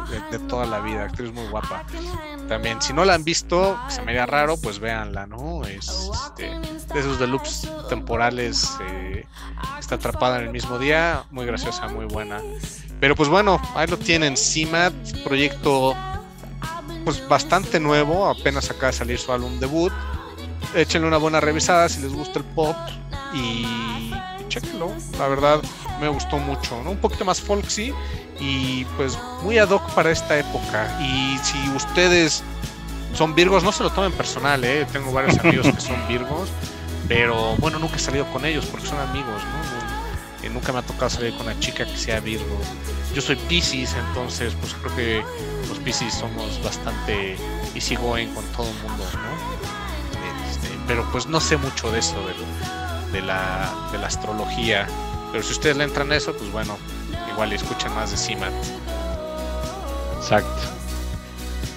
toda 0.48 0.66
la 0.66 0.80
vida. 0.80 1.06
Actriz 1.06 1.32
muy 1.32 1.48
guapa. 1.48 1.86
También, 2.48 2.82
si 2.82 2.94
no 2.94 3.06
la 3.06 3.14
han 3.14 3.24
visto, 3.24 3.80
se 3.90 4.02
me 4.02 4.12
haría 4.12 4.26
raro, 4.26 4.58
pues 4.58 4.80
véanla, 4.80 5.28
¿no? 5.28 5.64
Es 5.66 6.10
este, 6.14 6.50
de 6.94 7.00
esos 7.00 7.20
de 7.20 7.28
loops 7.28 7.70
temporales. 7.90 8.78
Eh, 8.82 9.26
está 9.80 9.96
atrapada 9.96 10.40
en 10.40 10.46
el 10.46 10.52
mismo 10.52 10.78
día. 10.78 11.24
Muy 11.32 11.46
graciosa, 11.46 11.88
muy 11.88 12.06
buena. 12.06 12.42
Pero 13.00 13.16
pues 13.16 13.30
bueno, 13.30 13.62
ahí 13.76 13.88
lo 13.88 13.98
tienen. 13.98 14.36
CIMAT, 14.36 14.94
proyecto 15.24 15.96
pues 17.10 17.28
bastante 17.28 17.80
nuevo, 17.80 18.28
apenas 18.28 18.70
acaba 18.70 18.92
de 18.92 18.94
salir 18.94 19.18
su 19.18 19.32
álbum 19.32 19.60
debut. 19.60 19.92
Échenle 20.76 21.08
una 21.08 21.18
buena 21.18 21.40
revisada 21.40 21.90
si 21.90 22.02
les 22.02 22.14
gusta 22.14 22.38
el 22.38 22.46
pop 22.46 22.76
y, 23.34 24.14
chequenlo. 24.48 24.92
La 25.18 25.28
verdad 25.28 25.60
me 26.00 26.08
gustó 26.08 26.38
mucho, 26.38 26.80
¿no? 26.84 26.92
Un 26.92 26.98
poquito 26.98 27.26
más 27.26 27.42
folksy 27.42 27.96
y 28.40 28.86
pues 28.96 29.18
muy 29.42 29.58
ad 29.58 29.72
hoc 29.72 29.82
para 29.96 30.12
esta 30.12 30.38
época. 30.38 31.00
Y 31.02 31.40
si 31.42 31.58
ustedes 31.76 32.44
son 33.16 33.34
virgos, 33.34 33.64
no 33.64 33.72
se 33.72 33.82
lo 33.82 33.90
tomen 33.90 34.12
personal, 34.12 34.64
¿eh? 34.64 34.86
Tengo 34.94 35.12
varios 35.12 35.36
amigos 35.44 35.66
que 35.66 35.82
son 35.82 36.08
virgos, 36.08 36.50
pero 37.08 37.56
bueno, 37.56 37.80
nunca 37.80 37.96
he 37.96 38.00
salido 38.00 38.32
con 38.32 38.46
ellos 38.46 38.68
porque 38.68 38.86
son 38.86 39.00
amigos, 39.00 39.42
¿no? 39.46 40.50
nunca 40.52 40.72
me 40.72 40.80
ha 40.80 40.82
tocado 40.84 41.10
salir 41.10 41.34
con 41.34 41.48
una 41.48 41.60
chica 41.60 41.86
que 41.86 41.98
sea 41.98 42.20
virgo. 42.20 42.60
Yo 43.14 43.22
soy 43.22 43.36
Pisces, 43.36 43.96
entonces 43.96 44.54
pues 44.60 44.74
creo 44.76 44.96
que 44.96 45.24
los 45.68 45.80
Pisces 45.80 46.14
somos 46.14 46.64
bastante 46.64 47.36
easygoing 47.76 48.34
con 48.34 48.46
todo 48.56 48.68
el 48.68 48.76
mundo, 48.76 49.04
¿no? 49.14 50.50
Este, 50.50 50.68
pero 50.88 51.10
pues 51.12 51.26
no 51.28 51.40
sé 51.40 51.58
mucho 51.58 51.92
de 51.92 52.00
eso, 52.00 52.18
de, 53.12 53.22
la, 53.22 53.90
de 53.92 53.98
la 53.98 54.08
astrología. 54.08 54.88
Pero 55.32 55.44
si 55.44 55.52
ustedes 55.54 55.78
le 55.78 55.84
entran 55.84 56.12
a 56.12 56.16
eso, 56.16 56.36
pues 56.36 56.52
bueno, 56.52 56.78
igual 57.32 57.52
escuchan 57.54 57.94
más 57.96 58.12
de 58.12 58.18
CIMAT. 58.18 58.54
Exacto. 60.18 60.62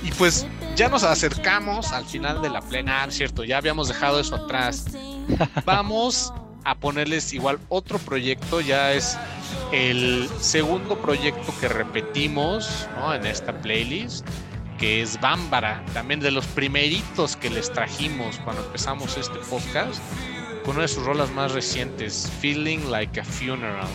Y 0.03 0.11
pues 0.13 0.47
ya 0.75 0.89
nos 0.89 1.05
acercamos 1.05 1.93
al 1.93 2.05
final 2.05 2.43
de 2.43 2.51
la 2.51 2.61
plenar, 2.61 3.13
¿cierto? 3.13 3.45
Ya 3.45 3.59
habíamos 3.59 3.89
dejado 3.89 4.21
eso 4.21 4.37
atrás. 4.37 4.87
Vamos 5.65 6.33
a 6.65 6.75
ponerles 6.75 7.33
igual 7.33 7.59
otro 7.69 7.99
proyecto, 7.99 8.61
ya 8.61 8.93
es 8.93 9.17
el 9.73 10.29
segundo 10.41 10.99
proyecto 10.99 11.53
que 11.61 11.69
repetimos 11.69 12.89
en 13.15 13.27
esta 13.27 13.53
playlist, 13.61 14.27
que 14.79 15.03
es 15.03 15.21
Bámbara, 15.21 15.85
también 15.95 16.21
de 16.21 16.31
los 16.31 16.47
primeritos 16.47 17.37
que 17.37 17.51
les 17.51 17.73
trajimos 17.73 18.39
cuando 18.45 18.65
empezamos 18.65 19.17
este 19.17 19.39
podcast, 19.51 20.03
con 20.65 20.77
una 20.77 20.83
de 20.83 20.89
sus 20.89 21.05
rolas 21.05 21.31
más 21.31 21.53
recientes, 21.53 22.31
Feeling 22.41 22.91
Like 22.91 23.21
a 23.21 23.25
Funeral, 23.25 23.89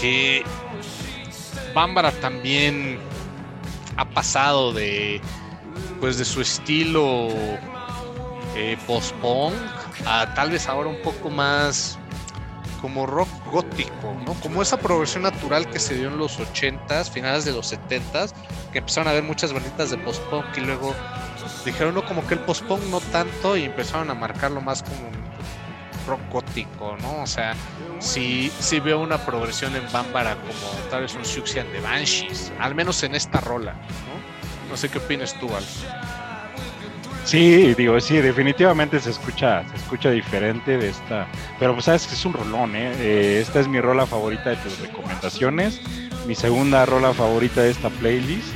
que 0.00 0.42
Bámbara 1.74 2.12
también 2.12 2.98
ha 3.96 4.08
pasado 4.08 4.72
de 4.72 5.20
pues 6.00 6.18
de 6.18 6.24
su 6.24 6.40
estilo 6.40 7.28
eh, 8.56 8.76
post-punk 8.86 9.54
a 10.06 10.34
tal 10.34 10.50
vez 10.50 10.66
ahora 10.68 10.88
un 10.88 11.00
poco 11.02 11.30
más 11.30 11.98
como 12.82 13.06
rock 13.06 13.28
gótico, 13.50 14.14
¿no? 14.26 14.34
Como 14.34 14.60
esa 14.60 14.76
progresión 14.76 15.22
natural 15.22 15.70
que 15.70 15.78
se 15.78 15.94
dio 15.94 16.08
en 16.08 16.18
los 16.18 16.38
80s, 16.40 17.10
finales 17.10 17.44
de 17.44 17.52
los 17.52 17.72
70s, 17.72 18.32
que 18.72 18.80
empezaron 18.80 19.08
a 19.08 19.12
ver 19.12 19.22
muchas 19.22 19.52
banditas 19.52 19.90
de 19.90 19.98
post-punk 19.98 20.44
y 20.56 20.60
luego 20.60 20.92
dijeron, 21.64 21.94
no, 21.94 22.04
como 22.04 22.26
que 22.26 22.34
el 22.34 22.40
post-punk 22.40 22.82
no 22.90 23.00
tanto 23.00 23.56
y 23.56 23.64
empezaron 23.64 24.10
a 24.10 24.14
marcarlo 24.14 24.60
más 24.60 24.82
como 24.82 25.10
rock 26.08 26.20
gótico, 26.30 26.96
¿no? 27.00 27.22
O 27.22 27.26
sea, 27.26 27.54
sí, 28.00 28.52
sí 28.58 28.80
veo 28.80 29.00
una 29.00 29.18
progresión 29.24 29.76
en 29.76 29.90
Bambara 29.92 30.34
como 30.34 30.90
tal 30.90 31.02
vez 31.02 31.14
un 31.14 31.24
Suxian 31.24 31.70
de 31.72 31.80
Banshees, 31.80 32.52
al 32.58 32.74
menos 32.74 33.02
en 33.04 33.14
esta 33.14 33.40
rola, 33.40 33.72
¿no? 33.72 34.68
No 34.70 34.76
sé 34.76 34.88
qué 34.88 34.98
opinas 34.98 35.38
tú. 35.38 35.48
Sí, 37.24 37.72
digo, 37.74 38.00
sí, 38.00 38.16
definitivamente 38.16 38.98
se 38.98 39.10
escucha, 39.10 39.64
se 39.68 39.76
escucha 39.76 40.10
diferente 40.10 40.76
de 40.76 40.88
esta, 40.88 41.28
pero 41.58 41.72
pues 41.72 41.84
sabes 41.84 42.06
que 42.06 42.14
es 42.14 42.24
un 42.24 42.32
rolón, 42.32 42.74
¿eh? 42.74 42.92
¿eh? 42.98 43.38
Esta 43.40 43.60
es 43.60 43.68
mi 43.68 43.80
rola 43.80 44.06
favorita 44.06 44.50
de 44.50 44.56
tus 44.56 44.80
recomendaciones, 44.80 45.80
mi 46.26 46.34
segunda 46.34 46.84
rola 46.84 47.14
favorita 47.14 47.62
de 47.62 47.70
esta 47.70 47.90
playlist, 47.90 48.48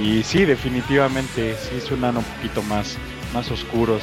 y 0.00 0.22
sí, 0.22 0.44
definitivamente 0.44 1.56
sí 1.56 1.80
suenan 1.80 2.16
un 2.16 2.24
poquito 2.24 2.62
más, 2.62 2.96
más 3.34 3.50
oscuros 3.50 4.02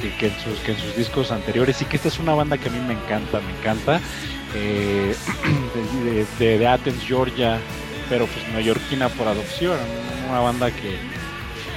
que, 0.00 0.10
que, 0.18 0.26
en 0.26 0.34
sus, 0.40 0.58
que 0.60 0.72
en 0.72 0.78
sus 0.78 0.96
discos 0.96 1.30
anteriores, 1.30 1.80
y 1.82 1.84
que 1.84 1.96
esta 1.96 2.08
es 2.08 2.18
una 2.18 2.34
banda 2.34 2.58
que 2.58 2.68
a 2.68 2.72
mí 2.72 2.80
me 2.80 2.94
encanta, 2.94 3.40
me 3.40 3.58
encanta, 3.60 4.00
eh, 4.56 5.14
de, 6.38 6.58
de 6.58 6.66
Athens, 6.66 7.02
Georgia, 7.06 7.60
pero 8.08 8.26
pues 8.26 8.46
neoyorquina 8.48 9.08
por 9.10 9.28
adopción, 9.28 9.78
una 10.28 10.40
banda 10.40 10.72
que 10.72 10.98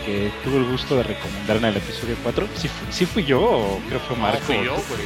que 0.08 0.32
tuve 0.42 0.58
el 0.58 0.66
gusto 0.66 0.96
de 0.96 1.04
recomendar 1.04 1.58
en 1.58 1.66
el 1.66 1.78
episodio 1.78 2.16
4. 2.24 2.48
¿Sí, 2.90 3.06
fui 3.06 3.26
yo 3.26 3.42
o 3.42 3.80
creo 3.90 4.00
que 4.00 4.08
fue 4.08 4.16
Marco? 4.16 4.54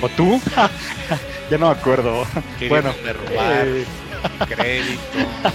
o, 0.01 0.09
tú? 0.09 0.39
ya 1.49 1.57
no 1.57 1.65
me 1.65 1.71
acuerdo. 1.71 2.23
bueno, 2.69 2.93
robar, 3.27 3.67
eh... 3.67 3.85
crédito. 4.47 5.01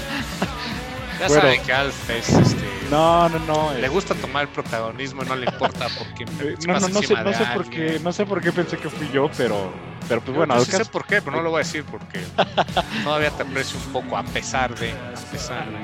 Ya 1.19 1.31
saben 1.31 1.63
que 1.63 1.73
Alf 1.73 2.11
es 2.11 2.29
este. 2.29 2.76
No, 2.91 3.29
no, 3.29 3.39
no. 3.41 3.75
Le 3.75 3.89
gusta 3.89 4.15
tomar 4.15 4.45
el 4.45 4.49
protagonismo, 4.49 5.23
no 5.25 5.37
le 5.37 5.47
importa 5.47 5.87
porque. 5.99 6.25
Eh, 6.25 6.57
no, 6.67 6.75
no, 6.81 6.89
no 6.89 7.03
sé, 7.03 7.15
no 7.15 7.33
sé 7.33 7.45
por 7.55 7.69
qué, 7.69 8.01
no 8.03 8.13
sé 8.13 8.27
por 8.27 8.41
qué 8.41 8.53
pensé 8.53 8.77
que 8.79 8.89
fui 8.89 9.09
yo, 9.13 9.31
pero, 9.37 9.73
pero 10.09 10.21
pues 10.21 10.37
bueno. 10.37 10.55
No 10.55 10.65
sé 10.65 10.85
por 10.85 11.05
qué, 11.05 11.21
pero 11.21 11.37
no 11.37 11.43
lo 11.43 11.51
voy 11.51 11.61
a 11.61 11.65
decir 11.65 11.85
porque 11.85 12.21
todavía 13.05 13.31
te 13.31 13.43
aprecio 13.43 13.79
un 13.87 13.93
poco 13.93 14.17
a 14.17 14.23
pesar 14.23 14.75
de, 14.79 14.91
a 14.91 15.33
pesar 15.33 15.67
de. 15.67 15.79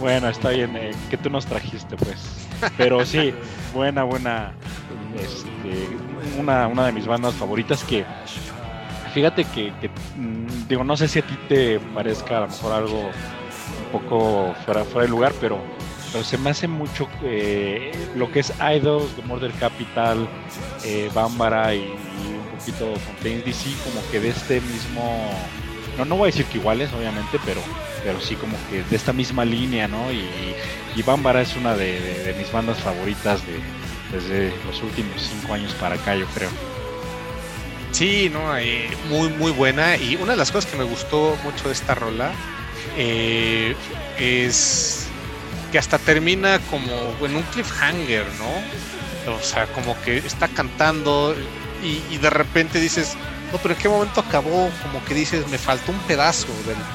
Bueno, 0.00 0.28
está 0.28 0.50
bien, 0.50 0.76
eh, 0.76 0.92
que 1.08 1.16
tú 1.16 1.30
nos 1.30 1.46
trajiste, 1.46 1.96
pues. 1.96 2.48
Pero 2.76 3.04
sí, 3.06 3.32
buena, 3.72 4.02
buena. 4.02 4.52
Este, 5.16 5.88
una, 6.38 6.66
una 6.66 6.86
de 6.86 6.92
mis 6.92 7.06
bandas 7.06 7.34
favoritas 7.34 7.84
que. 7.84 8.04
Fíjate 9.12 9.44
que, 9.44 9.72
que, 9.80 9.88
mm, 10.16 10.66
digo, 10.68 10.82
no 10.82 10.96
sé 10.96 11.06
si 11.06 11.20
a 11.20 11.22
ti 11.22 11.38
te 11.48 11.78
parezca 11.78 12.38
a 12.38 12.40
lo 12.40 12.48
mejor 12.48 12.72
algo 12.72 12.98
un 13.00 13.92
poco 13.92 14.54
fuera, 14.64 14.84
fuera 14.84 15.02
de 15.02 15.08
lugar, 15.08 15.32
pero, 15.40 15.62
pero 16.14 16.24
se 16.24 16.38
me 16.38 16.50
hace 16.50 16.68
mucho 16.68 17.08
eh, 17.24 17.90
lo 18.14 18.30
que 18.30 18.38
es 18.38 18.52
Idols, 18.60 19.16
The 19.16 19.22
Murder 19.22 19.50
Capital, 19.54 20.28
eh, 20.84 21.10
y, 21.74 21.80
un 21.80 22.56
poquito 22.56 22.94
Fontaine 23.00 23.42
DC, 23.42 23.70
como 23.82 24.00
que 24.12 24.20
de 24.20 24.28
este 24.28 24.60
mismo. 24.60 25.28
No, 25.98 26.04
no 26.04 26.16
voy 26.16 26.28
a 26.28 26.30
decir 26.30 26.46
que 26.46 26.58
iguales, 26.58 26.92
obviamente, 26.92 27.40
pero 27.44 27.60
pero 28.04 28.20
sí 28.20 28.36
como 28.36 28.56
que 28.70 28.84
de 28.84 28.94
esta 28.94 29.12
misma 29.12 29.44
línea, 29.44 29.88
¿no? 29.88 30.12
Y, 30.12 30.24
y 30.94 31.02
es 31.40 31.56
una 31.56 31.74
de, 31.74 32.32
mis 32.38 32.52
bandas 32.52 32.78
favoritas 32.78 33.40
de, 33.44 33.58
desde 34.16 34.54
los 34.66 34.80
últimos 34.84 35.20
cinco 35.20 35.54
años 35.54 35.74
para 35.80 35.96
acá, 35.96 36.14
yo 36.14 36.26
creo. 36.26 36.50
Sí, 37.90 38.30
no, 38.32 38.56
eh, 38.56 38.88
muy 39.08 39.30
muy 39.30 39.50
buena 39.50 39.96
y 39.96 40.14
una 40.14 40.32
de 40.32 40.38
las 40.38 40.52
cosas 40.52 40.70
que 40.70 40.76
me 40.76 40.84
gustó 40.84 41.36
mucho 41.42 41.66
de 41.66 41.72
esta 41.72 41.96
rola 41.96 42.30
eh, 42.96 43.74
es 44.16 45.03
que 45.74 45.80
hasta 45.80 45.98
termina 45.98 46.60
como 46.70 46.86
en 47.26 47.34
un 47.34 47.42
cliffhanger, 47.42 48.24
¿no? 48.38 49.34
O 49.34 49.42
sea, 49.42 49.66
como 49.66 50.00
que 50.02 50.18
está 50.18 50.46
cantando 50.46 51.34
y, 51.82 52.16
de 52.18 52.30
repente 52.30 52.78
dices, 52.78 53.16
no, 53.50 53.58
pero 53.58 53.74
en 53.74 53.80
qué 53.80 53.88
momento 53.88 54.20
acabó, 54.20 54.70
como 54.84 55.04
que 55.04 55.14
dices, 55.14 55.48
me 55.48 55.58
faltó 55.58 55.90
un 55.90 55.98
pedazo 56.06 56.46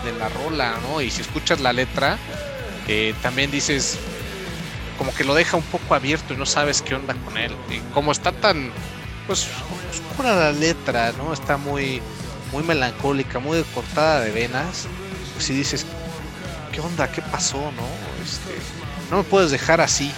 de, 0.06 0.18
la 0.18 0.30
rola, 0.30 0.78
¿no? 0.88 1.02
Y 1.02 1.12
si 1.12 1.20
escuchas 1.20 1.60
la 1.60 1.74
letra, 1.74 2.18
eh, 2.88 3.14
también 3.22 3.52
dices, 3.52 3.98
como 4.98 5.14
que 5.14 5.26
lo 5.26 5.36
deja 5.36 5.58
un 5.58 5.64
poco 5.64 5.94
abierto 5.94 6.34
y 6.34 6.38
no 6.38 6.46
sabes 6.46 6.82
qué 6.82 6.96
onda 6.96 7.16
con 7.26 7.38
él. 7.38 7.52
Y 7.70 7.80
como 7.94 8.14
está 8.14 8.32
tan, 8.32 8.72
pues, 9.28 9.46
oscura 9.92 10.34
la 10.38 10.52
letra, 10.54 11.12
¿no? 11.18 11.34
Está 11.34 11.58
muy, 11.58 12.02
muy 12.54 12.64
melancólica, 12.64 13.40
muy 13.40 13.62
cortada 13.76 14.22
de 14.22 14.32
venas. 14.32 14.88
Pues 15.34 15.48
si 15.48 15.54
dices, 15.54 15.86
¿qué 16.72 16.82
onda? 16.82 17.12
¿Qué 17.12 17.22
pasó, 17.22 17.58
no? 17.58 18.24
Este, 18.24 18.56
no 19.10 19.18
me 19.18 19.24
puedes 19.24 19.52
dejar 19.52 19.82
así. 19.82 20.12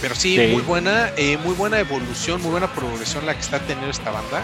Pero 0.00 0.14
sí, 0.14 0.36
muy 0.52 0.62
buena, 0.62 1.12
eh, 1.16 1.38
muy 1.38 1.54
buena 1.54 1.78
evolución, 1.78 2.42
muy 2.42 2.50
buena 2.50 2.72
progresión 2.72 3.24
la 3.24 3.34
que 3.34 3.40
está 3.40 3.60
teniendo 3.60 3.90
esta 3.90 4.10
banda. 4.10 4.42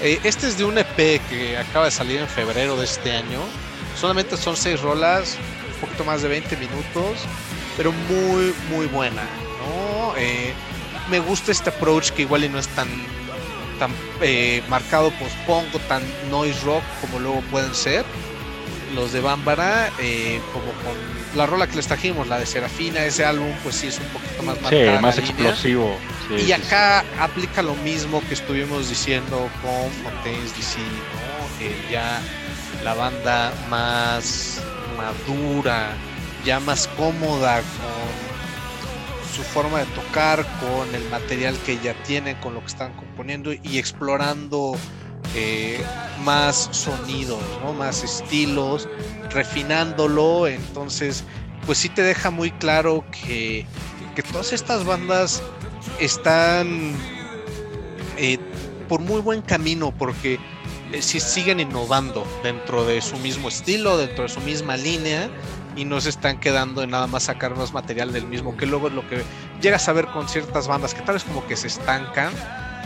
Eh, 0.00 0.20
este 0.22 0.46
es 0.46 0.56
de 0.56 0.64
un 0.64 0.78
EP 0.78 1.20
que 1.28 1.58
acaba 1.58 1.86
de 1.86 1.90
salir 1.90 2.20
en 2.20 2.28
febrero 2.28 2.76
de 2.76 2.84
este 2.84 3.10
año. 3.10 3.40
Solamente 4.00 4.36
son 4.36 4.56
seis 4.56 4.80
rolas, 4.80 5.36
un 5.74 5.80
poquito 5.80 6.04
más 6.04 6.22
de 6.22 6.28
20 6.28 6.56
minutos, 6.56 7.18
pero 7.76 7.90
muy, 7.92 8.54
muy 8.70 8.86
buena. 8.86 9.22
¿no? 9.22 10.14
Eh, 10.16 10.52
me 11.10 11.18
gusta 11.18 11.50
este 11.50 11.70
approach 11.70 12.10
que 12.10 12.22
igual 12.22 12.44
y 12.44 12.48
no 12.48 12.60
es 12.60 12.68
tan, 12.68 12.88
tan 13.80 13.92
marcado 14.68 15.10
post-punk 15.10 15.74
o 15.74 15.78
tan 15.80 16.02
noise 16.30 16.60
rock 16.64 16.84
como 17.00 17.18
luego 17.18 17.40
pueden 17.50 17.74
ser 17.74 18.04
los 18.94 19.12
de 19.12 19.20
Bámbara, 19.20 19.90
eh, 19.98 20.40
como 20.52 20.66
con 20.66 20.94
la 21.36 21.46
rola 21.46 21.66
que 21.66 21.76
les 21.76 21.86
trajimos, 21.86 22.28
la 22.28 22.38
de 22.38 22.46
Serafina, 22.46 23.04
ese 23.04 23.24
álbum, 23.24 23.52
pues 23.62 23.76
sí 23.76 23.88
es 23.88 23.98
un 23.98 24.06
poquito 24.06 24.42
más. 24.42 24.58
Sí, 24.68 24.76
más 25.00 25.18
explosivo. 25.18 25.96
y 26.30 26.52
acá 26.52 27.04
aplica 27.20 27.62
lo 27.62 27.74
mismo 27.76 28.22
que 28.28 28.34
estuvimos 28.34 28.88
diciendo 28.88 29.48
con 29.62 29.90
Fontaines 30.02 30.56
DC, 30.56 30.78
¿no? 30.78 31.90
ya 31.90 32.20
la 32.82 32.94
banda 32.94 33.52
más 33.70 34.60
madura, 34.96 35.92
ya 36.44 36.60
más 36.60 36.88
cómoda 36.88 37.58
con 37.60 39.34
su 39.34 39.42
forma 39.42 39.80
de 39.80 39.86
tocar, 39.86 40.46
con 40.60 40.94
el 40.94 41.08
material 41.10 41.56
que 41.64 41.78
ya 41.78 41.94
tienen, 42.04 42.36
con 42.36 42.54
lo 42.54 42.60
que 42.60 42.66
están 42.66 42.92
componiendo 42.94 43.52
y 43.52 43.78
explorando 43.78 44.76
eh, 45.34 45.82
más 46.24 46.68
sonidos, 46.72 47.42
¿no? 47.62 47.72
más 47.72 48.02
estilos, 48.04 48.88
refinándolo. 49.30 50.46
Entonces, 50.46 51.24
pues 51.66 51.78
sí 51.78 51.88
te 51.88 52.02
deja 52.02 52.30
muy 52.30 52.50
claro 52.52 53.04
que, 53.10 53.66
que 54.14 54.22
todas 54.22 54.52
estas 54.52 54.84
bandas 54.84 55.42
están 56.00 56.94
eh, 58.16 58.38
por 58.88 59.00
muy 59.00 59.20
buen 59.20 59.42
camino 59.42 59.92
porque 59.96 60.38
eh, 60.92 61.02
si 61.02 61.20
siguen 61.20 61.60
innovando 61.60 62.26
dentro 62.42 62.84
de 62.84 63.00
su 63.00 63.16
mismo 63.18 63.48
estilo, 63.48 63.96
dentro 63.96 64.24
de 64.24 64.28
su 64.28 64.40
misma 64.40 64.76
línea 64.76 65.28
y 65.76 65.84
no 65.84 66.00
se 66.00 66.10
están 66.10 66.38
quedando 66.38 66.82
en 66.82 66.90
nada 66.90 67.06
más 67.06 67.24
sacar 67.24 67.56
más 67.56 67.72
material 67.72 68.12
del 68.12 68.26
mismo, 68.26 68.56
que 68.56 68.66
luego 68.66 68.88
es 68.88 68.94
lo 68.94 69.08
que 69.08 69.22
llegas 69.60 69.88
a 69.88 69.92
ver 69.92 70.06
con 70.06 70.28
ciertas 70.28 70.68
bandas 70.68 70.94
que 70.94 71.02
tal 71.02 71.14
vez 71.14 71.24
como 71.24 71.44
que 71.46 71.56
se 71.56 71.66
estancan 71.66 72.32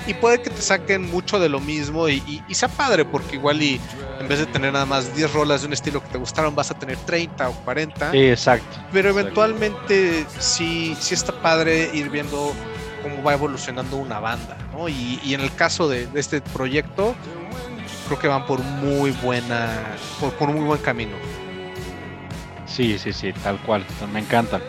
y 0.08 0.14
puede 0.14 0.40
que 0.40 0.48
te 0.48 0.62
saquen 0.62 1.10
mucho 1.10 1.38
de 1.38 1.50
lo 1.50 1.60
mismo 1.60 2.08
y, 2.08 2.42
sea 2.50 2.68
padre, 2.68 3.04
porque 3.04 3.36
igual 3.36 3.62
y 3.62 3.78
en 4.18 4.26
vez 4.26 4.38
de 4.38 4.46
tener 4.46 4.72
nada 4.72 4.86
más 4.86 5.14
10 5.14 5.34
rolas 5.34 5.60
de 5.60 5.66
un 5.66 5.74
estilo 5.74 6.02
que 6.02 6.08
te 6.08 6.18
gustaron, 6.18 6.54
vas 6.54 6.70
a 6.70 6.78
tener 6.78 6.96
30 6.96 7.50
o 7.50 7.52
40. 7.52 8.14
exacto. 8.14 8.78
Pero 8.90 9.10
eventualmente 9.10 10.24
sí, 10.38 10.96
sí 10.98 11.14
está 11.14 11.32
padre 11.42 11.90
ir 11.92 12.08
viendo 12.08 12.54
cómo 13.02 13.22
va 13.22 13.34
evolucionando 13.34 13.98
una 13.98 14.18
banda, 14.18 14.56
¿no? 14.72 14.88
Y, 14.88 15.20
en 15.26 15.42
el 15.42 15.54
caso 15.54 15.88
de, 15.88 16.08
este 16.14 16.40
proyecto, 16.40 17.14
creo 18.06 18.18
que 18.18 18.28
van 18.28 18.46
por 18.46 18.60
muy 18.60 19.10
buena, 19.10 19.68
por, 20.18 20.32
por 20.32 20.48
muy 20.48 20.64
buen 20.64 20.80
camino. 20.80 21.16
Sí, 22.66 22.98
sí, 22.98 23.12
sí, 23.12 23.34
tal 23.34 23.58
cual, 23.58 23.84
me 24.10 24.20
encantan. 24.20 24.62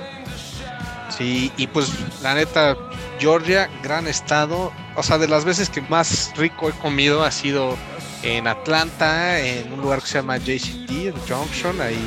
Sí, 1.19 1.51
y 1.57 1.67
pues 1.67 1.91
la 2.21 2.33
neta, 2.33 2.77
Georgia, 3.19 3.69
gran 3.83 4.07
estado. 4.07 4.71
O 4.95 5.03
sea, 5.03 5.17
de 5.17 5.27
las 5.27 5.43
veces 5.43 5.69
que 5.69 5.81
más 5.81 6.31
rico 6.37 6.69
he 6.69 6.71
comido 6.71 7.25
ha 7.25 7.31
sido 7.31 7.77
en 8.23 8.47
Atlanta, 8.47 9.37
en 9.41 9.73
un 9.73 9.81
lugar 9.81 9.99
que 9.99 10.07
se 10.07 10.13
llama 10.19 10.37
JCT, 10.37 11.13
Junction, 11.27 11.81
ahí 11.81 11.99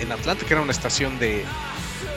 en, 0.00 0.10
Atlanta, 0.10 0.46
que 0.46 0.54
era 0.54 0.62
una 0.62 0.72
estación 0.72 1.18
de, 1.18 1.44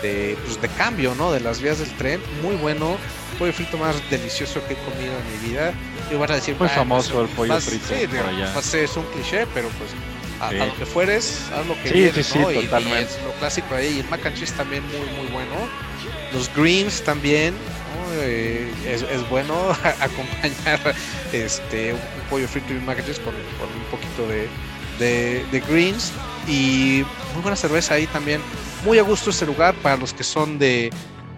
de, 0.02 0.38
pues, 0.46 0.62
de 0.62 0.70
cambio, 0.70 1.14
¿no? 1.16 1.34
De 1.34 1.42
las 1.42 1.62
vías 1.62 1.80
del 1.80 1.92
tren. 1.98 2.22
Muy 2.42 2.56
bueno. 2.56 2.98
Pollo 3.38 3.52
frito 3.52 3.78
más 3.78 3.96
delicioso 4.10 4.66
que 4.68 4.74
he 4.74 4.78
comido 4.78 5.12
en 5.12 5.32
mi 5.34 5.50
vida. 5.50 5.74
Y 6.10 6.16
vas 6.16 6.32
a 6.32 6.36
decir, 6.36 6.56
muy 6.58 6.70
famoso 6.70 7.24
el 7.24 7.28
pollo 7.28 7.60
frito. 7.60 7.88
Sí, 7.90 8.08
por 8.08 8.26
allá. 8.26 8.54
es 8.58 8.96
un 8.96 9.04
cliché, 9.12 9.46
pero 9.54 9.68
pues 9.78 9.92
a, 10.40 10.52
lo 10.52 10.76
que 10.76 10.86
fueres, 10.86 11.44
haz 11.54 11.66
lo 11.66 11.76
que 11.82 12.12
sí, 12.14 12.24
sí. 12.24 12.40
Y, 12.40 12.68
lo 12.68 13.32
clásico 13.40 13.76
ahí. 13.76 13.98
Y 13.98 14.00
el 14.00 14.10
mac 14.10 14.26
and 14.26 14.36
cheese 14.36 14.54
también 14.54 14.84
muy, 14.88 15.08
muy 15.18 15.32
bueno. 15.32 15.56
Los 16.34 16.54
greens 16.56 17.02
también. 17.04 17.54
Eh, 18.14 18.72
es, 18.88 19.30
bueno 19.30 19.54
acompañar 20.00 20.96
este 21.34 21.94
un, 21.94 22.00
pollo 22.30 22.48
frito 22.48 22.74
y 22.74 22.78
un 22.78 22.86
mac 22.86 22.98
and 22.98 23.08
cheese 23.08 23.20
con, 23.20 23.36
un 23.36 23.84
poquito 23.92 24.28
de, 24.28 25.46
de, 25.52 25.60
greens. 25.68 26.12
Y 26.48 27.04
muy 27.34 27.42
buena 27.42 27.56
cerveza 27.56 27.96
ahí 27.96 28.08
también. 28.08 28.42
Muy 28.86 29.00
a 29.00 29.04
gusto 29.04 29.30
este 29.30 29.46
lugar 29.46 29.76
para 29.76 29.98
los 29.98 30.14
que 30.14 30.24
son 30.24 30.60
de, 30.60 30.92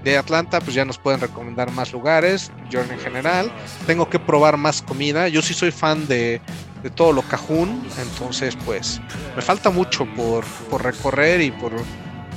de 0.04 0.18
Atlanta, 0.18 0.60
pues 0.60 0.74
ya 0.74 0.86
nos 0.86 0.98
pueden 0.98 1.20
recomendar 1.20 1.72
más 1.72 1.92
lugares, 1.92 2.52
Journey 2.72 2.94
en 2.94 3.00
general. 3.00 3.52
Tengo 3.88 4.10
que 4.10 4.20
probar 4.20 4.58
más 4.58 4.82
comida. 4.82 5.28
Yo 5.28 5.42
sí 5.42 5.54
soy 5.54 5.72
fan 5.72 6.08
de, 6.08 6.42
de 6.84 6.90
todo 6.90 7.12
lo 7.12 7.22
cajún, 7.24 7.86
entonces 7.98 8.58
pues 8.66 9.02
me 9.36 9.42
falta 9.42 9.70
mucho 9.70 10.06
por, 10.16 10.46
por 10.70 10.84
recorrer 10.84 11.42
y 11.42 11.52
por, 11.52 11.74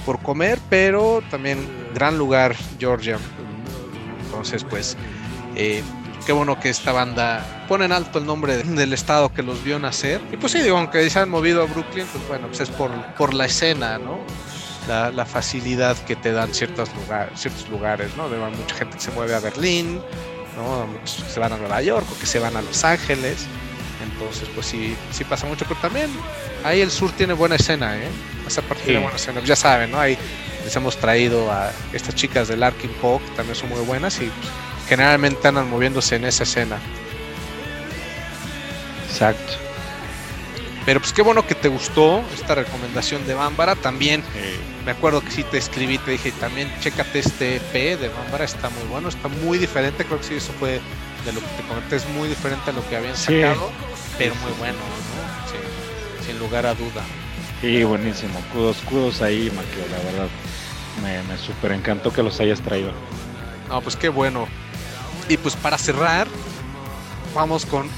por 0.05 0.21
comer, 0.21 0.59
pero 0.69 1.23
también 1.31 1.67
gran 1.95 2.19
lugar 2.19 2.57
Georgia. 2.79 3.19
Entonces 4.27 4.65
pues 4.65 4.97
eh, 5.55 5.83
qué 6.27 6.33
bueno 6.33 6.59
que 6.59 6.71
esta 6.71 6.93
banda 6.93 7.65
pone 7.69 7.85
en 7.85 7.93
alto 7.93 8.19
el 8.19 8.27
nombre 8.27 8.59
del 8.59 8.93
estado 8.93 9.33
que 9.33 9.43
los 9.43 9.63
vio 9.63 9.79
nacer. 9.79 10.21
Y 10.33 10.37
pues 10.37 10.53
sí, 10.53 10.61
digo, 10.61 10.79
aunque 10.79 11.09
se 11.09 11.19
han 11.19 11.31
movido 11.31 11.63
a 11.63 11.67
Brooklyn, 11.67 12.07
pues 12.13 12.29
bueno, 12.29 12.49
pues 12.49 12.61
es 12.61 12.71
por, 12.71 12.91
por 13.15 13.35
la 13.35 13.47
escena, 13.47 13.99
¿no? 13.99 14.19
La, 14.89 15.25
facilidad 15.25 15.97
que 15.97 16.17
te 16.17 16.33
dan 16.33 16.53
ciertos, 16.53 16.93
lugares 16.95 17.41
ciertos 17.41 17.69
lugares, 17.69 18.17
¿no? 18.17 18.29
De 18.29 18.37
mucha 18.37 18.75
gente 18.75 18.97
que 18.97 19.03
se 19.03 19.13
mueve 19.13 19.35
a 19.35 19.39
Berlín, 19.39 20.01
¿no? 20.57 20.87
Que 21.01 21.07
se 21.07 21.39
van 21.39 21.53
a 21.53 21.57
Nueva 21.57 21.81
York 21.83 22.07
o 22.11 22.19
que 22.19 22.27
se 22.27 22.41
van 22.41 22.57
a 22.57 22.63
Los 22.63 22.85
Ángeles. 22.85 23.47
Entonces, 24.03 24.49
pues 24.55 24.67
sí, 24.67 24.97
sí 25.11 25.25
pasa 25.25 25.47
mucho, 25.47 25.65
pero 25.69 25.81
también 25.81 26.11
ahí 26.65 26.81
el 26.81 26.91
sur 26.91 27.13
tiene 27.13 27.33
buena 27.33 27.57
escena, 27.57 27.97
¿eh? 27.97 28.09
Esa 28.47 28.63
parte 28.63 28.85
tiene 28.85 29.01
buena 29.01 29.17
escena. 29.17 29.41
Ya 29.45 29.57
saben, 29.57 29.91
¿no? 29.91 30.01
Ahí 30.01 30.19
les 30.65 30.75
hemos 30.77 30.97
traído 30.97 31.51
a 31.51 31.71
estas 31.93 32.15
chicas 32.15 32.49
del 32.49 32.63
Arkin 32.63 32.91
Hawk, 33.03 33.23
también 33.37 33.57
son 33.57 33.69
muy 33.69 33.81
buenas 33.81 34.17
y 34.19 34.27
pues, 34.27 34.53
generalmente 34.89 35.49
andan 35.49 35.69
moviéndose 35.69 36.17
en 36.17 36.25
esa 36.25 36.43
escena. 36.43 36.79
Exacto. 39.09 39.53
Pero 40.85 40.99
pues 40.99 41.13
qué 41.13 41.23
bueno 41.23 41.47
que 41.47 41.55
te 41.55 41.69
gustó 41.69 42.25
esta 42.35 42.57
recomendación 42.57 43.25
de 43.27 43.35
Bámbara. 43.35 43.77
También 43.77 44.25
me 44.85 44.91
acuerdo 44.91 45.21
que 45.21 45.31
sí 45.31 45.45
te 45.45 45.59
escribí, 45.59 45.99
te 45.99 46.11
dije 46.11 46.33
también 46.33 46.73
chécate 46.81 47.21
este 47.21 47.57
EP 47.57 48.01
de 48.01 48.09
Bámbara, 48.09 48.45
está 48.45 48.69
muy 48.69 48.83
bueno, 48.91 49.09
está 49.09 49.29
muy 49.29 49.59
diferente. 49.59 50.05
Creo 50.05 50.19
que 50.19 50.25
sí, 50.25 50.35
eso 50.35 50.53
fue 50.59 50.81
de 51.25 51.33
lo 51.33 51.41
que 51.41 51.47
te 51.47 51.63
comenté, 51.69 51.97
es 51.97 52.09
muy 52.09 52.29
diferente 52.29 52.71
a 52.71 52.73
lo 52.73 52.89
que 52.89 52.97
habían 52.97 53.17
sacado, 53.17 53.71
pero 54.23 54.35
muy 54.37 54.53
bueno, 54.59 54.79
¿no? 54.79 56.25
sin 56.25 56.39
lugar 56.39 56.67
a 56.67 56.75
duda. 56.75 57.03
Sí, 57.61 57.83
buenísimo. 57.83 58.41
Kudos, 58.53 58.77
kudos 58.89 59.21
ahí, 59.23 59.51
Maquio, 59.51 59.85
la 59.91 59.99
verdad. 60.11 60.29
Me, 61.03 61.23
me 61.25 61.37
súper 61.37 61.73
encantó 61.73 62.13
que 62.13 62.23
los 62.23 62.39
hayas 62.39 62.61
traído. 62.61 62.93
No, 63.69 63.81
pues 63.81 63.97
qué 63.97 64.09
bueno. 64.09 64.47
Y 65.29 65.37
pues 65.37 65.57
para 65.57 65.79
cerrar, 65.79 66.29
vamos 67.35 67.67
con 67.67 67.89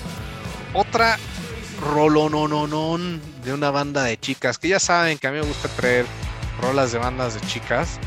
otra 0.73 1.19
rolonononon 1.83 3.21
de 3.45 3.53
una 3.53 3.71
banda 3.71 4.03
de 4.05 4.19
chicas, 4.19 4.59
que 4.59 4.69
ya 4.69 4.81
saben 4.81 5.19
que 5.19 5.27
a 5.27 5.31
mí 5.31 5.39
me 5.39 5.47
gusta 5.47 5.69
traer 5.69 6.07
rolas 6.61 6.93
de 6.93 6.99
bandas 6.99 7.35
de 7.35 7.41
chicas 7.47 7.99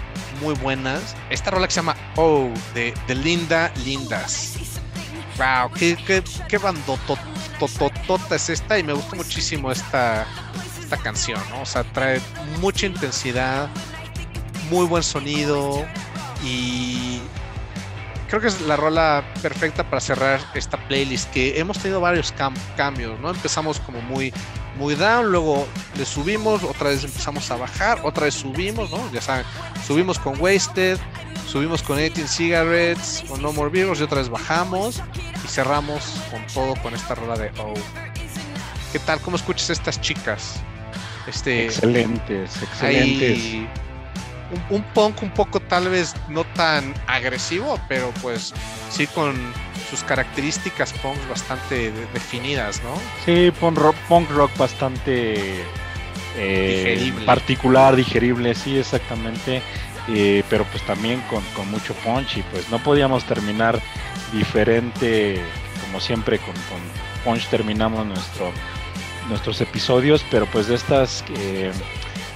muy 0.42 0.56
buenas. 0.56 1.16
Esta 1.30 1.52
rola 1.52 1.68
que 1.68 1.74
se 1.74 1.80
llama 1.80 1.96
Oh, 2.16 2.50
de, 2.74 2.94
de 3.08 3.16
Linda 3.16 3.72
Lindas. 3.86 4.57
Wow, 5.38 5.72
qué, 5.78 5.96
qué, 6.06 6.24
qué 6.48 6.58
bandototota 6.58 8.36
es 8.36 8.50
esta 8.50 8.80
y 8.80 8.84
me 8.84 8.94
gustó 8.94 9.16
muchísimo 9.16 9.72
esta, 9.72 10.26
esta 10.80 10.98
canción, 10.98 11.40
¿no? 11.52 11.62
O 11.62 11.66
sea, 11.66 11.84
trae 11.84 12.20
mucha 12.60 12.88
intensidad, 12.88 13.70
muy 14.70 14.86
buen 14.86 15.04
sonido 15.04 15.86
y 16.44 17.20
creo 18.28 18.42
que 18.42 18.48
es 18.48 18.62
la 18.62 18.76
rola 18.76 19.24
perfecta 19.42 19.84
para 19.84 20.00
cerrar 20.00 20.40
esta 20.54 20.78
playlist 20.88 21.32
que 21.32 21.60
hemos 21.60 21.78
tenido 21.80 22.02
varios 22.02 22.34
cambios, 22.76 23.20
¿no? 23.20 23.30
Empezamos 23.30 23.80
como 23.80 24.02
muy 24.02 24.34
muy 24.78 24.96
down, 24.96 25.32
luego 25.32 25.68
le 25.98 26.06
subimos, 26.06 26.64
otra 26.64 26.90
vez 26.90 27.04
empezamos 27.04 27.50
a 27.52 27.56
bajar, 27.56 28.00
otra 28.04 28.26
vez 28.26 28.36
subimos, 28.36 28.92
¿no? 28.92 29.12
Ya 29.12 29.22
saben, 29.22 29.46
subimos 29.86 30.20
con 30.20 30.40
Wasted, 30.40 30.98
subimos 31.48 31.84
con 31.84 31.98
18 31.98 32.28
Cigarettes, 32.28 33.24
con 33.28 33.42
No 33.42 33.52
More 33.52 33.70
Vivos 33.70 34.00
y 34.00 34.04
otra 34.04 34.20
vez 34.20 34.30
bajamos 34.30 35.02
y 35.44 35.48
cerramos 35.48 36.22
con 36.32 36.46
todo 36.54 36.76
con 36.82 36.94
esta 36.94 37.16
rola 37.16 37.36
de 37.38 37.52
Oh. 37.60 37.74
¿Qué 38.92 39.00
tal? 39.00 39.20
¿Cómo 39.22 39.36
escuchas 39.38 39.70
estas 39.70 40.00
chicas? 40.00 40.56
Este, 41.28 41.66
excelentes, 41.66 42.62
excelentes 42.62 43.68
un, 44.70 44.84
punk 44.94 45.24
un 45.24 45.32
poco 45.32 45.60
tal 45.60 45.90
vez 45.90 46.16
no 46.30 46.44
tan 46.44 46.94
agresivo, 47.08 47.80
pero 47.88 48.12
pues 48.22 48.54
sí 48.90 49.08
con 49.08 49.36
sus 49.90 50.04
características 50.04 50.94
punk 50.94 51.18
bastante 51.30 51.92
definidas, 52.14 52.82
¿no? 52.84 52.94
Sí, 53.26 53.52
punk 53.60 53.78
rock, 53.78 53.96
punk 54.08 54.30
rock 54.32 54.58
bastante 54.58 55.64
eh, 56.36 57.14
particular, 57.26 57.96
digerible, 57.96 58.54
sí, 58.56 58.78
exactamente. 58.78 59.62
Eh, 60.10 60.44
pero 60.50 60.64
pues 60.66 60.82
también 60.84 61.20
con, 61.30 61.44
con, 61.54 61.70
mucho 61.70 61.94
punch 61.96 62.38
y 62.38 62.42
pues 62.44 62.70
no 62.70 62.80
podíamos 62.80 63.26
terminar 63.26 63.78
diferente 64.32 65.42
como 65.86 66.00
siempre 66.00 66.40
con, 66.40 66.54
con 66.54 66.80
punch 67.26 67.50
terminamos 67.50 68.06
nuestro 68.06 68.54
nuestros 69.28 69.60
episodios 69.60 70.24
pero 70.32 70.46
pues 70.46 70.68
de 70.68 70.76
estas 70.76 71.26
eh, 71.36 71.74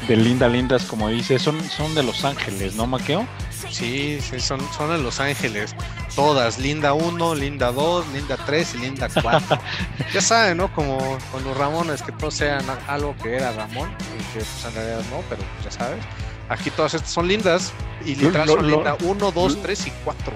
de 0.07 0.17
Linda 0.17 0.47
Lindas, 0.47 0.85
como 0.85 1.09
dice, 1.09 1.39
son, 1.39 1.63
son 1.69 1.93
de 1.95 2.03
Los 2.03 2.25
Ángeles, 2.25 2.75
¿no, 2.75 2.87
Maqueo? 2.87 3.27
Sí, 3.69 4.19
sí 4.21 4.39
son, 4.39 4.59
son 4.73 4.89
de 4.89 4.97
Los 4.97 5.19
Ángeles. 5.19 5.75
Todas, 6.15 6.59
Linda 6.59 6.93
1, 6.93 7.35
Linda 7.35 7.71
2, 7.71 8.07
Linda 8.13 8.37
3 8.45 8.75
y 8.75 8.77
Linda 8.79 9.07
4. 9.21 9.59
ya 10.13 10.21
saben, 10.21 10.57
¿no? 10.57 10.73
Como 10.73 10.97
con 11.31 11.43
los 11.43 11.55
Ramones, 11.57 12.01
que 12.01 12.11
todos 12.11 12.33
sean 12.33 12.65
algo 12.87 13.15
que 13.21 13.35
era 13.35 13.51
Ramón, 13.51 13.89
y 13.89 14.23
que 14.33 14.39
pues 14.39 14.65
en 14.65 14.73
realidad 14.73 15.03
no, 15.11 15.21
pero 15.29 15.41
ya 15.63 15.71
sabes. 15.71 16.03
Aquí 16.49 16.69
todas 16.71 16.93
estas 16.95 17.11
son 17.11 17.29
lindas 17.29 17.71
y 18.03 18.15
literal 18.15 18.47
son 18.47 18.67
Linda 18.67 18.97
1, 19.01 19.31
2, 19.31 19.61
3 19.61 19.87
y 19.87 19.91
4. 20.03 20.33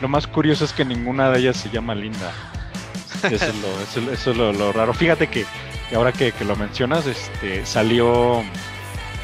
Lo 0.00 0.08
más 0.08 0.26
curioso 0.26 0.64
es 0.64 0.72
que 0.72 0.84
ninguna 0.84 1.30
de 1.30 1.40
ellas 1.40 1.56
se 1.56 1.70
llama 1.70 1.94
Linda. 1.94 2.32
Eso 3.24 3.46
es 3.46 3.54
lo, 3.56 4.12
eso, 4.12 4.30
es 4.30 4.36
lo, 4.36 4.72
raro. 4.72 4.94
Fíjate 4.94 5.26
que, 5.26 5.44
ahora 5.92 6.12
que, 6.12 6.30
que, 6.30 6.44
lo 6.44 6.54
mencionas, 6.54 7.06
este 7.06 7.66
salió 7.66 8.44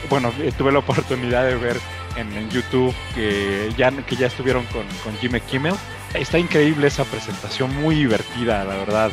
bueno, 0.08 0.32
eh, 0.40 0.52
tuve 0.56 0.72
la 0.72 0.80
oportunidad 0.80 1.46
de 1.46 1.56
ver 1.56 1.78
en, 2.16 2.50
YouTube 2.50 2.94
que 3.14 3.72
ya, 3.76 3.90
que 3.90 4.16
ya 4.16 4.26
estuvieron 4.26 4.64
con, 4.66 4.86
con 5.04 5.16
Jimmy 5.18 5.40
Kimmel. 5.40 5.74
Está 6.14 6.38
increíble 6.38 6.88
esa 6.88 7.04
presentación, 7.04 7.74
muy 7.76 7.94
divertida, 7.94 8.64
la 8.64 8.76
verdad. 8.76 9.10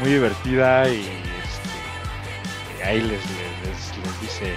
Muy 0.00 0.12
divertida 0.12 0.88
y 0.88 1.00
este, 1.00 2.84
ahí 2.84 3.00
les, 3.00 3.10
les, 3.10 4.20
dice 4.20 4.54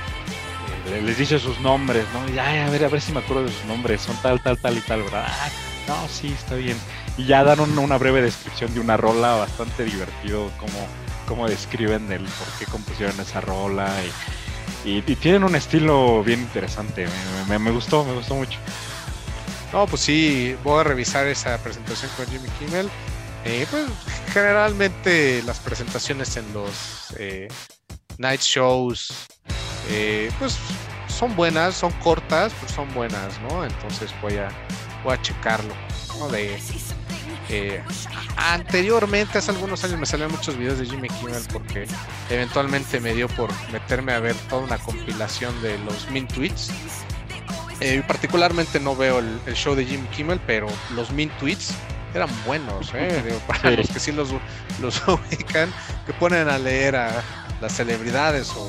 eh, 0.87 1.01
les 1.01 1.17
dice 1.17 1.39
sus 1.39 1.59
nombres, 1.59 2.05
¿no? 2.13 2.33
Y 2.33 2.37
a 2.37 2.69
ver, 2.69 2.83
a 2.83 2.89
ver 2.89 3.01
si 3.01 3.11
me 3.11 3.19
acuerdo 3.19 3.43
de 3.43 3.51
sus 3.51 3.65
nombres, 3.65 4.01
son 4.01 4.15
tal, 4.21 4.41
tal, 4.41 4.57
tal 4.57 4.77
y 4.77 4.81
tal, 4.81 5.03
¿verdad? 5.03 5.25
Ah, 5.27 5.49
no, 5.87 6.07
sí, 6.07 6.27
está 6.27 6.55
bien. 6.55 6.77
Y 7.17 7.25
ya 7.25 7.43
dan 7.43 7.59
una 7.59 7.97
breve 7.97 8.21
descripción 8.21 8.73
de 8.73 8.79
una 8.79 8.97
rola 8.97 9.35
bastante 9.35 9.83
divertido, 9.85 10.51
como, 10.57 10.87
como 11.27 11.47
describen 11.47 12.11
el 12.11 12.23
por 12.23 12.47
qué 12.57 12.65
compusieron 12.65 13.19
esa 13.19 13.41
rola 13.41 13.91
y 14.85 14.97
y, 15.05 15.15
tienen 15.15 15.43
un 15.43 15.55
estilo 15.55 16.23
bien 16.23 16.39
interesante. 16.39 17.07
Me, 17.47 17.71
gustó, 17.71 18.03
me 18.03 18.13
gustó 18.13 18.35
mucho. 18.35 18.59
No, 19.73 19.85
pues 19.87 20.01
sí, 20.01 20.55
voy 20.63 20.81
a 20.81 20.83
revisar 20.83 21.27
esa 21.27 21.57
presentación 21.59 22.11
con 22.17 22.25
Jimmy 22.27 22.49
Kimmel. 22.59 22.89
Eh, 23.45 23.65
pues 23.69 23.85
generalmente 24.33 25.41
las 25.43 25.59
presentaciones 25.59 26.35
en 26.37 26.51
los 26.53 27.13
eh, 27.17 27.47
night 28.17 28.41
shows, 28.41 29.13
eh, 29.89 30.29
pues 30.39 30.57
son 31.07 31.35
buenas, 31.35 31.75
son 31.75 31.91
cortas, 31.93 32.53
pero 32.59 32.73
son 32.73 32.93
buenas, 32.93 33.39
¿no? 33.41 33.63
Entonces 33.63 34.13
voy 34.21 34.37
a, 34.37 34.49
voy 35.03 35.13
a 35.13 35.21
checarlo, 35.21 35.73
¿no? 36.19 36.27
Eh, 37.49 37.81
anteriormente, 38.37 39.37
hace 39.37 39.51
algunos 39.51 39.83
años, 39.83 39.99
me 39.99 40.05
salían 40.05 40.31
muchos 40.31 40.57
videos 40.57 40.79
de 40.79 40.85
Jimmy 40.85 41.07
Kimmel 41.07 41.41
porque 41.51 41.87
eventualmente 42.29 42.99
me 42.99 43.13
dio 43.13 43.27
por 43.29 43.49
meterme 43.71 44.13
a 44.13 44.19
ver 44.19 44.35
toda 44.49 44.63
una 44.63 44.77
compilación 44.77 45.59
de 45.61 45.77
los 45.79 46.09
Min 46.11 46.27
Tweets. 46.27 46.71
Eh, 47.81 48.03
particularmente 48.07 48.79
no 48.79 48.95
veo 48.95 49.19
el, 49.19 49.53
show 49.53 49.73
de 49.73 49.85
Jimmy 49.85 50.07
Kimmel, 50.09 50.39
pero 50.45 50.67
los 50.95 51.11
Min 51.11 51.29
Tweets 51.39 51.73
eran 52.13 52.29
buenos, 52.45 52.91
¿eh? 52.93 53.39
para 53.47 53.71
los 53.71 53.89
que 53.89 53.99
sí 53.99 54.11
los, 54.11 54.29
los 54.81 55.01
ubican, 55.07 55.71
que 56.05 56.13
ponen 56.13 56.49
a 56.49 56.57
leer 56.57 56.95
a 56.95 57.23
las 57.61 57.75
celebridades 57.75 58.51
o 58.55 58.67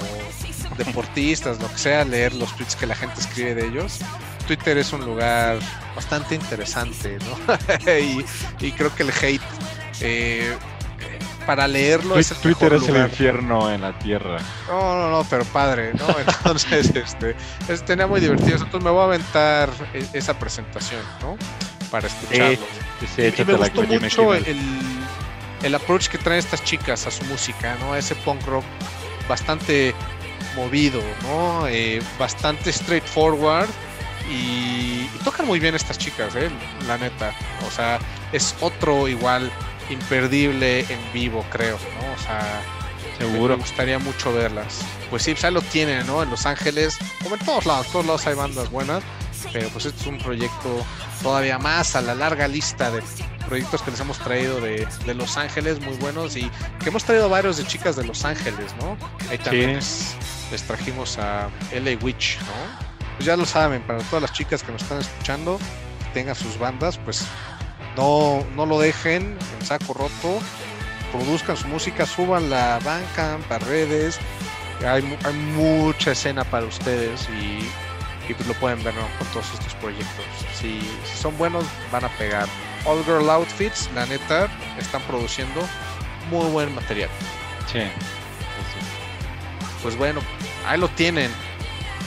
deportistas, 0.85 1.61
lo 1.61 1.71
que 1.71 1.79
sea, 1.79 2.05
leer 2.05 2.35
los 2.35 2.55
tweets 2.57 2.77
que 2.77 2.87
la 2.87 2.95
gente 2.95 3.21
escribe 3.21 3.55
de 3.55 3.67
ellos. 3.67 3.99
Twitter 4.47 4.79
es 4.79 4.93
un 4.93 5.05
lugar 5.05 5.59
bastante 5.95 6.35
interesante, 6.35 7.19
¿no? 7.19 7.93
y, 8.61 8.73
creo 8.73 8.95
que 8.95 9.05
el 9.05 9.11
hate, 9.11 9.41
eh, 10.01 10.57
para 11.47 11.67
leerlo 11.67 12.19
es 12.19 12.29
Twitter 12.41 12.75
es 12.75 12.89
el 12.89 12.97
infierno 12.97 13.71
en 13.71 13.81
la 13.81 13.99
tierra. 13.99 14.39
No, 14.69 14.97
no, 14.97 15.11
no, 15.11 15.25
pero 15.29 15.45
padre, 15.47 15.93
¿no? 15.95 16.07
Entonces, 16.19 16.93
este, 16.95 17.35
tenía 17.87 18.07
muy 18.07 18.21
divertido. 18.21 18.57
Entonces 18.57 18.83
me 18.83 18.91
voy 18.91 19.01
a 19.01 19.05
aventar 19.05 19.71
e, 19.95 20.05
esa 20.13 20.39
presentación, 20.39 21.03
¿no? 21.23 21.37
Para 21.91 22.09
escucharlo. 22.09 22.67
y, 23.01 23.45
me 23.45 23.55
gustó 23.55 23.83
mucho 23.83 24.35
el, 24.35 24.59
el 25.63 25.75
approach 25.75 26.09
que 26.09 26.19
traen 26.19 26.39
estas 26.39 26.63
chicas 26.65 27.07
a 27.07 27.11
su 27.11 27.25
música, 27.25 27.77
¿no? 27.81 27.93
A 27.95 27.99
ese 27.99 28.15
punk 28.17 28.45
rock 28.47 28.65
bastante 29.29 29.95
movido, 30.55 31.03
¿no? 31.23 31.67
Eh, 31.69 32.03
bastante 32.19 32.73
straightforward 32.73 33.69
Y, 34.31 35.07
tocan 35.25 35.47
muy 35.47 35.59
bien 35.59 35.75
estas 35.75 35.99
chicas, 35.99 36.35
¿eh? 36.37 36.51
la 36.87 36.99
neta. 36.99 37.35
O 37.67 37.71
sea, 37.71 37.99
es 38.33 38.55
otro 38.61 39.09
igual 39.09 39.51
imperdible 39.91 40.81
en 40.81 41.13
vivo, 41.13 41.45
creo, 41.51 41.79
¿no? 41.79 42.13
O 42.15 42.19
sea, 42.19 42.63
seguro. 43.19 43.57
Me 43.57 43.63
gustaría 43.63 43.99
mucho 43.99 44.33
verlas. 44.33 44.81
Pues 45.11 45.23
sí, 45.23 45.33
pues 45.33 45.43
ya 45.43 45.51
lo 45.51 45.63
tienen, 45.63 46.07
¿no? 46.07 46.23
En 46.23 46.31
Los 46.31 46.47
Ángeles, 46.47 46.97
como 47.23 47.35
en 47.35 47.45
todos 47.45 47.67
lados, 47.67 47.89
todos 47.89 48.07
lados 48.07 48.27
hay 48.27 48.35
bandas 48.35 48.71
buenas, 48.71 49.03
pero 49.53 49.69
pues 49.71 49.87
este 49.87 50.01
es 50.01 50.07
un 50.07 50.19
proyecto 50.19 50.85
todavía 51.23 51.59
más 51.59 51.97
a 51.97 52.01
la 52.01 52.15
larga 52.15 52.49
lista 52.49 52.91
de 52.91 53.03
proyectos 53.49 53.83
que 53.83 53.91
les 53.91 54.01
hemos 54.01 54.19
traído 54.19 54.61
de, 54.61 54.87
Los 55.15 55.37
Ángeles 55.37 55.81
muy 55.81 55.97
buenos 55.97 56.37
y 56.37 56.51
que 56.83 56.89
hemos 56.89 57.05
traído 57.05 57.29
varios 57.29 57.57
de 57.57 57.67
chicas 57.67 57.97
de 57.97 58.05
Los 58.05 58.25
Ángeles, 58.25 58.75
¿no? 58.81 58.97
Ahí 59.29 59.39
también 59.39 59.75
les, 59.75 60.63
trajimos 60.67 61.19
a 61.19 61.51
LA 61.73 61.99
Witch, 62.03 62.39
¿no? 62.41 63.07
Pues 63.17 63.27
ya 63.27 63.37
lo 63.37 63.45
saben, 63.45 63.83
para 63.83 63.99
todas 64.05 64.23
las 64.23 64.33
chicas 64.33 64.63
que 64.63 64.73
nos 64.73 64.83
están 64.83 65.01
escuchando, 65.01 65.59
tengan 66.15 66.35
sus 66.35 66.59
bandas, 66.59 66.99
pues 66.99 67.27
no, 67.97 68.45
no 68.55 68.67
lo 68.67 68.79
dejen 68.79 69.37
en 69.59 69.67
saco 69.67 69.95
roto, 69.95 70.41
produzcan 71.13 71.57
su 71.57 71.67
música, 71.69 72.07
suban 72.07 72.51
la 72.51 72.79
Bandcamp 72.85 73.51
a 73.51 73.59
redes, 73.59 74.19
hay, 74.87 75.19
hay 75.25 75.35
mucha 75.35 76.13
escena 76.13 76.45
para 76.45 76.67
ustedes 76.67 77.29
y 77.31 77.69
y 78.31 78.35
pues 78.35 78.47
lo 78.47 78.55
pueden 78.55 78.83
ver 78.85 78.95
con 78.95 79.27
todos 79.33 79.53
estos 79.53 79.75
proyectos. 79.75 80.25
Si, 80.55 80.81
son 81.21 81.37
buenos, 81.37 81.65
van 81.91 82.05
a 82.05 82.09
pegar. 82.11 82.47
All 82.85 83.05
Girl 83.05 83.29
Outfits, 83.29 83.91
la 83.95 84.07
neta, 84.07 84.49
están 84.79 85.03
produciendo 85.03 85.61
muy 86.31 86.49
buen 86.51 86.73
material. 86.75 87.11
Sí. 87.71 87.81
Pues 89.83 89.97
bueno, 89.97 90.21
ahí 90.67 90.79
lo 90.79 90.89
tienen. 90.91 91.31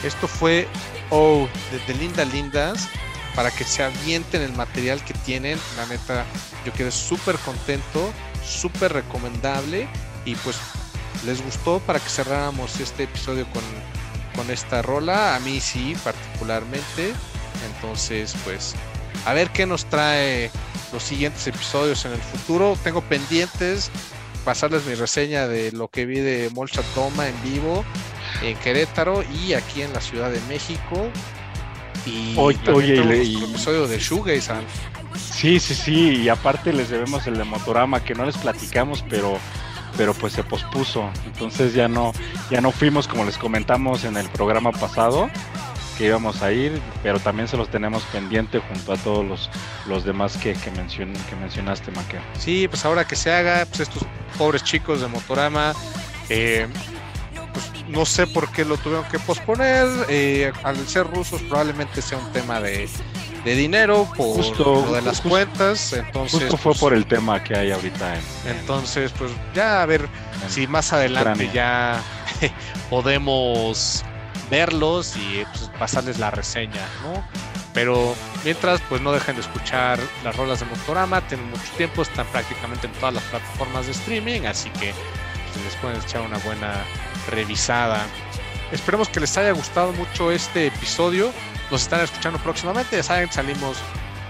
Esto 0.02 0.26
fue 0.26 0.66
Oh, 1.10 1.46
de, 1.86 1.94
Linda 1.94 2.24
Lindas. 2.24 2.88
Para 3.34 3.50
que 3.50 3.64
se 3.64 3.82
avienten 3.82 4.42
el 4.42 4.52
material 4.52 5.04
que 5.04 5.12
tienen. 5.12 5.58
La 5.76 5.86
neta, 5.86 6.24
yo 6.64 6.72
quedé 6.72 6.90
súper 6.90 7.36
contento, 7.38 8.12
súper 8.44 8.92
recomendable. 8.92 9.88
Y 10.24 10.36
pues 10.36 10.56
les 11.26 11.44
gustó 11.44 11.80
para 11.80 11.98
que 11.98 12.08
cerráramos 12.08 12.80
este 12.80 13.04
episodio 13.04 13.46
con 13.50 13.62
con 14.34 14.50
esta 14.50 14.82
rola, 14.82 15.36
a 15.36 15.40
mí 15.40 15.60
sí 15.60 15.96
particularmente. 16.02 17.12
Entonces, 17.74 18.34
pues, 18.44 18.74
a 19.24 19.32
ver 19.32 19.50
qué 19.50 19.66
nos 19.66 19.86
trae 19.86 20.50
los 20.92 21.02
siguientes 21.02 21.46
episodios 21.46 22.04
en 22.04 22.12
el 22.12 22.20
futuro. 22.20 22.76
Tengo 22.82 23.00
pendientes 23.02 23.90
pasarles 24.44 24.84
mi 24.84 24.94
reseña 24.94 25.48
de 25.48 25.72
lo 25.72 25.88
que 25.88 26.04
vi 26.06 26.20
de 26.20 26.50
Molcha 26.52 26.82
Toma 26.94 27.28
en 27.28 27.42
vivo 27.42 27.84
en 28.42 28.56
Querétaro 28.58 29.22
y 29.22 29.54
aquí 29.54 29.82
en 29.82 29.92
la 29.92 30.00
Ciudad 30.00 30.30
de 30.30 30.40
México. 30.42 31.08
Y 32.06 32.34
oye, 32.36 32.58
oye 32.70 33.24
y, 33.24 33.42
episodio 33.42 33.86
de 33.86 33.98
Shoegaze. 33.98 34.52
Sí, 35.16 35.58
sí, 35.58 35.74
sí, 35.74 36.22
y 36.22 36.28
aparte 36.28 36.72
les 36.72 36.90
debemos 36.90 37.26
el 37.26 37.38
de 37.38 37.44
Motorama 37.44 38.04
que 38.04 38.14
no 38.14 38.26
les 38.26 38.36
platicamos, 38.36 39.04
pero 39.08 39.38
pero 39.96 40.14
pues 40.14 40.32
se 40.32 40.44
pospuso. 40.44 41.10
Entonces 41.26 41.74
ya 41.74 41.88
no, 41.88 42.12
ya 42.50 42.60
no 42.60 42.70
fuimos 42.70 43.08
como 43.08 43.24
les 43.24 43.38
comentamos 43.38 44.04
en 44.04 44.16
el 44.16 44.28
programa 44.28 44.72
pasado 44.72 45.30
que 45.96 46.06
íbamos 46.06 46.42
a 46.42 46.52
ir, 46.52 46.80
pero 47.02 47.20
también 47.20 47.48
se 47.48 47.56
los 47.56 47.68
tenemos 47.68 48.02
pendiente 48.04 48.58
junto 48.58 48.92
a 48.92 48.96
todos 48.96 49.24
los, 49.24 49.50
los 49.86 50.04
demás 50.04 50.36
que, 50.36 50.54
que, 50.54 50.70
que 50.72 51.36
mencionaste, 51.36 51.90
Maquia. 51.92 52.20
Sí, 52.38 52.66
pues 52.68 52.84
ahora 52.84 53.06
que 53.06 53.16
se 53.16 53.32
haga, 53.32 53.64
pues 53.66 53.80
estos 53.80 54.04
pobres 54.36 54.64
chicos 54.64 55.00
de 55.00 55.06
Motorama, 55.06 55.72
eh, 56.28 56.66
pues 57.52 57.70
no 57.88 58.04
sé 58.04 58.26
por 58.26 58.50
qué 58.50 58.64
lo 58.64 58.76
tuvieron 58.76 59.04
que 59.08 59.18
posponer, 59.20 59.86
eh, 60.08 60.52
al 60.64 60.76
ser 60.88 61.06
rusos 61.06 61.40
probablemente 61.42 62.02
sea 62.02 62.18
un 62.18 62.32
tema 62.32 62.60
de, 62.60 62.88
de 63.44 63.54
dinero 63.54 64.08
por 64.16 64.58
lo 64.58 64.92
de 64.92 65.02
las 65.02 65.20
cuentas. 65.20 65.92
Entonces, 65.92 66.40
justo 66.40 66.56
fue 66.56 66.72
pues, 66.72 66.80
por 66.80 66.94
el 66.94 67.06
tema 67.06 67.42
que 67.42 67.56
hay 67.56 67.70
ahorita. 67.70 68.16
entonces, 68.46 69.12
pues 69.18 69.30
ya 69.54 69.82
a 69.82 69.86
ver 69.86 70.08
si 70.48 70.66
más 70.66 70.92
adelante 70.92 71.50
ya 71.52 72.02
podemos 72.90 74.04
verlos 74.50 75.16
y 75.16 75.44
pues, 75.44 75.70
pasarles 75.78 76.18
la 76.18 76.30
reseña, 76.30 76.86
¿no? 77.02 77.24
Pero 77.72 78.14
mientras, 78.44 78.80
pues 78.82 79.02
no 79.02 79.12
dejen 79.12 79.34
de 79.34 79.42
escuchar 79.42 79.98
las 80.22 80.36
rolas 80.36 80.60
de 80.60 80.66
Motorama, 80.66 81.20
tienen 81.26 81.50
mucho 81.50 81.72
tiempo, 81.76 82.02
están 82.02 82.26
prácticamente 82.28 82.86
en 82.86 82.92
todas 82.94 83.14
las 83.14 83.24
plataformas 83.24 83.86
de 83.86 83.92
streaming, 83.92 84.42
así 84.42 84.70
que 84.70 84.94
pues, 85.52 85.64
les 85.64 85.76
pueden 85.76 86.00
echar 86.00 86.22
una 86.22 86.38
buena 86.38 86.84
revisada. 87.28 88.06
Esperemos 88.70 89.08
que 89.08 89.20
les 89.20 89.36
haya 89.36 89.52
gustado 89.52 89.92
mucho 89.92 90.30
este 90.30 90.68
episodio 90.68 91.32
nos 91.70 91.82
están 91.82 92.00
escuchando 92.00 92.38
próximamente. 92.38 92.96
Ya 92.96 93.02
saben, 93.02 93.30
salimos 93.32 93.78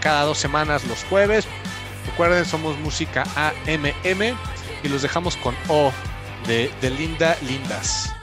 cada 0.00 0.22
dos 0.22 0.38
semanas 0.38 0.84
los 0.84 1.04
jueves. 1.04 1.46
Recuerden, 2.06 2.44
somos 2.44 2.78
música 2.78 3.24
AMM 3.36 4.36
y 4.82 4.88
los 4.88 5.02
dejamos 5.02 5.36
con 5.36 5.54
O 5.68 5.92
de, 6.46 6.70
de 6.80 6.90
Linda 6.90 7.36
Lindas. 7.42 8.14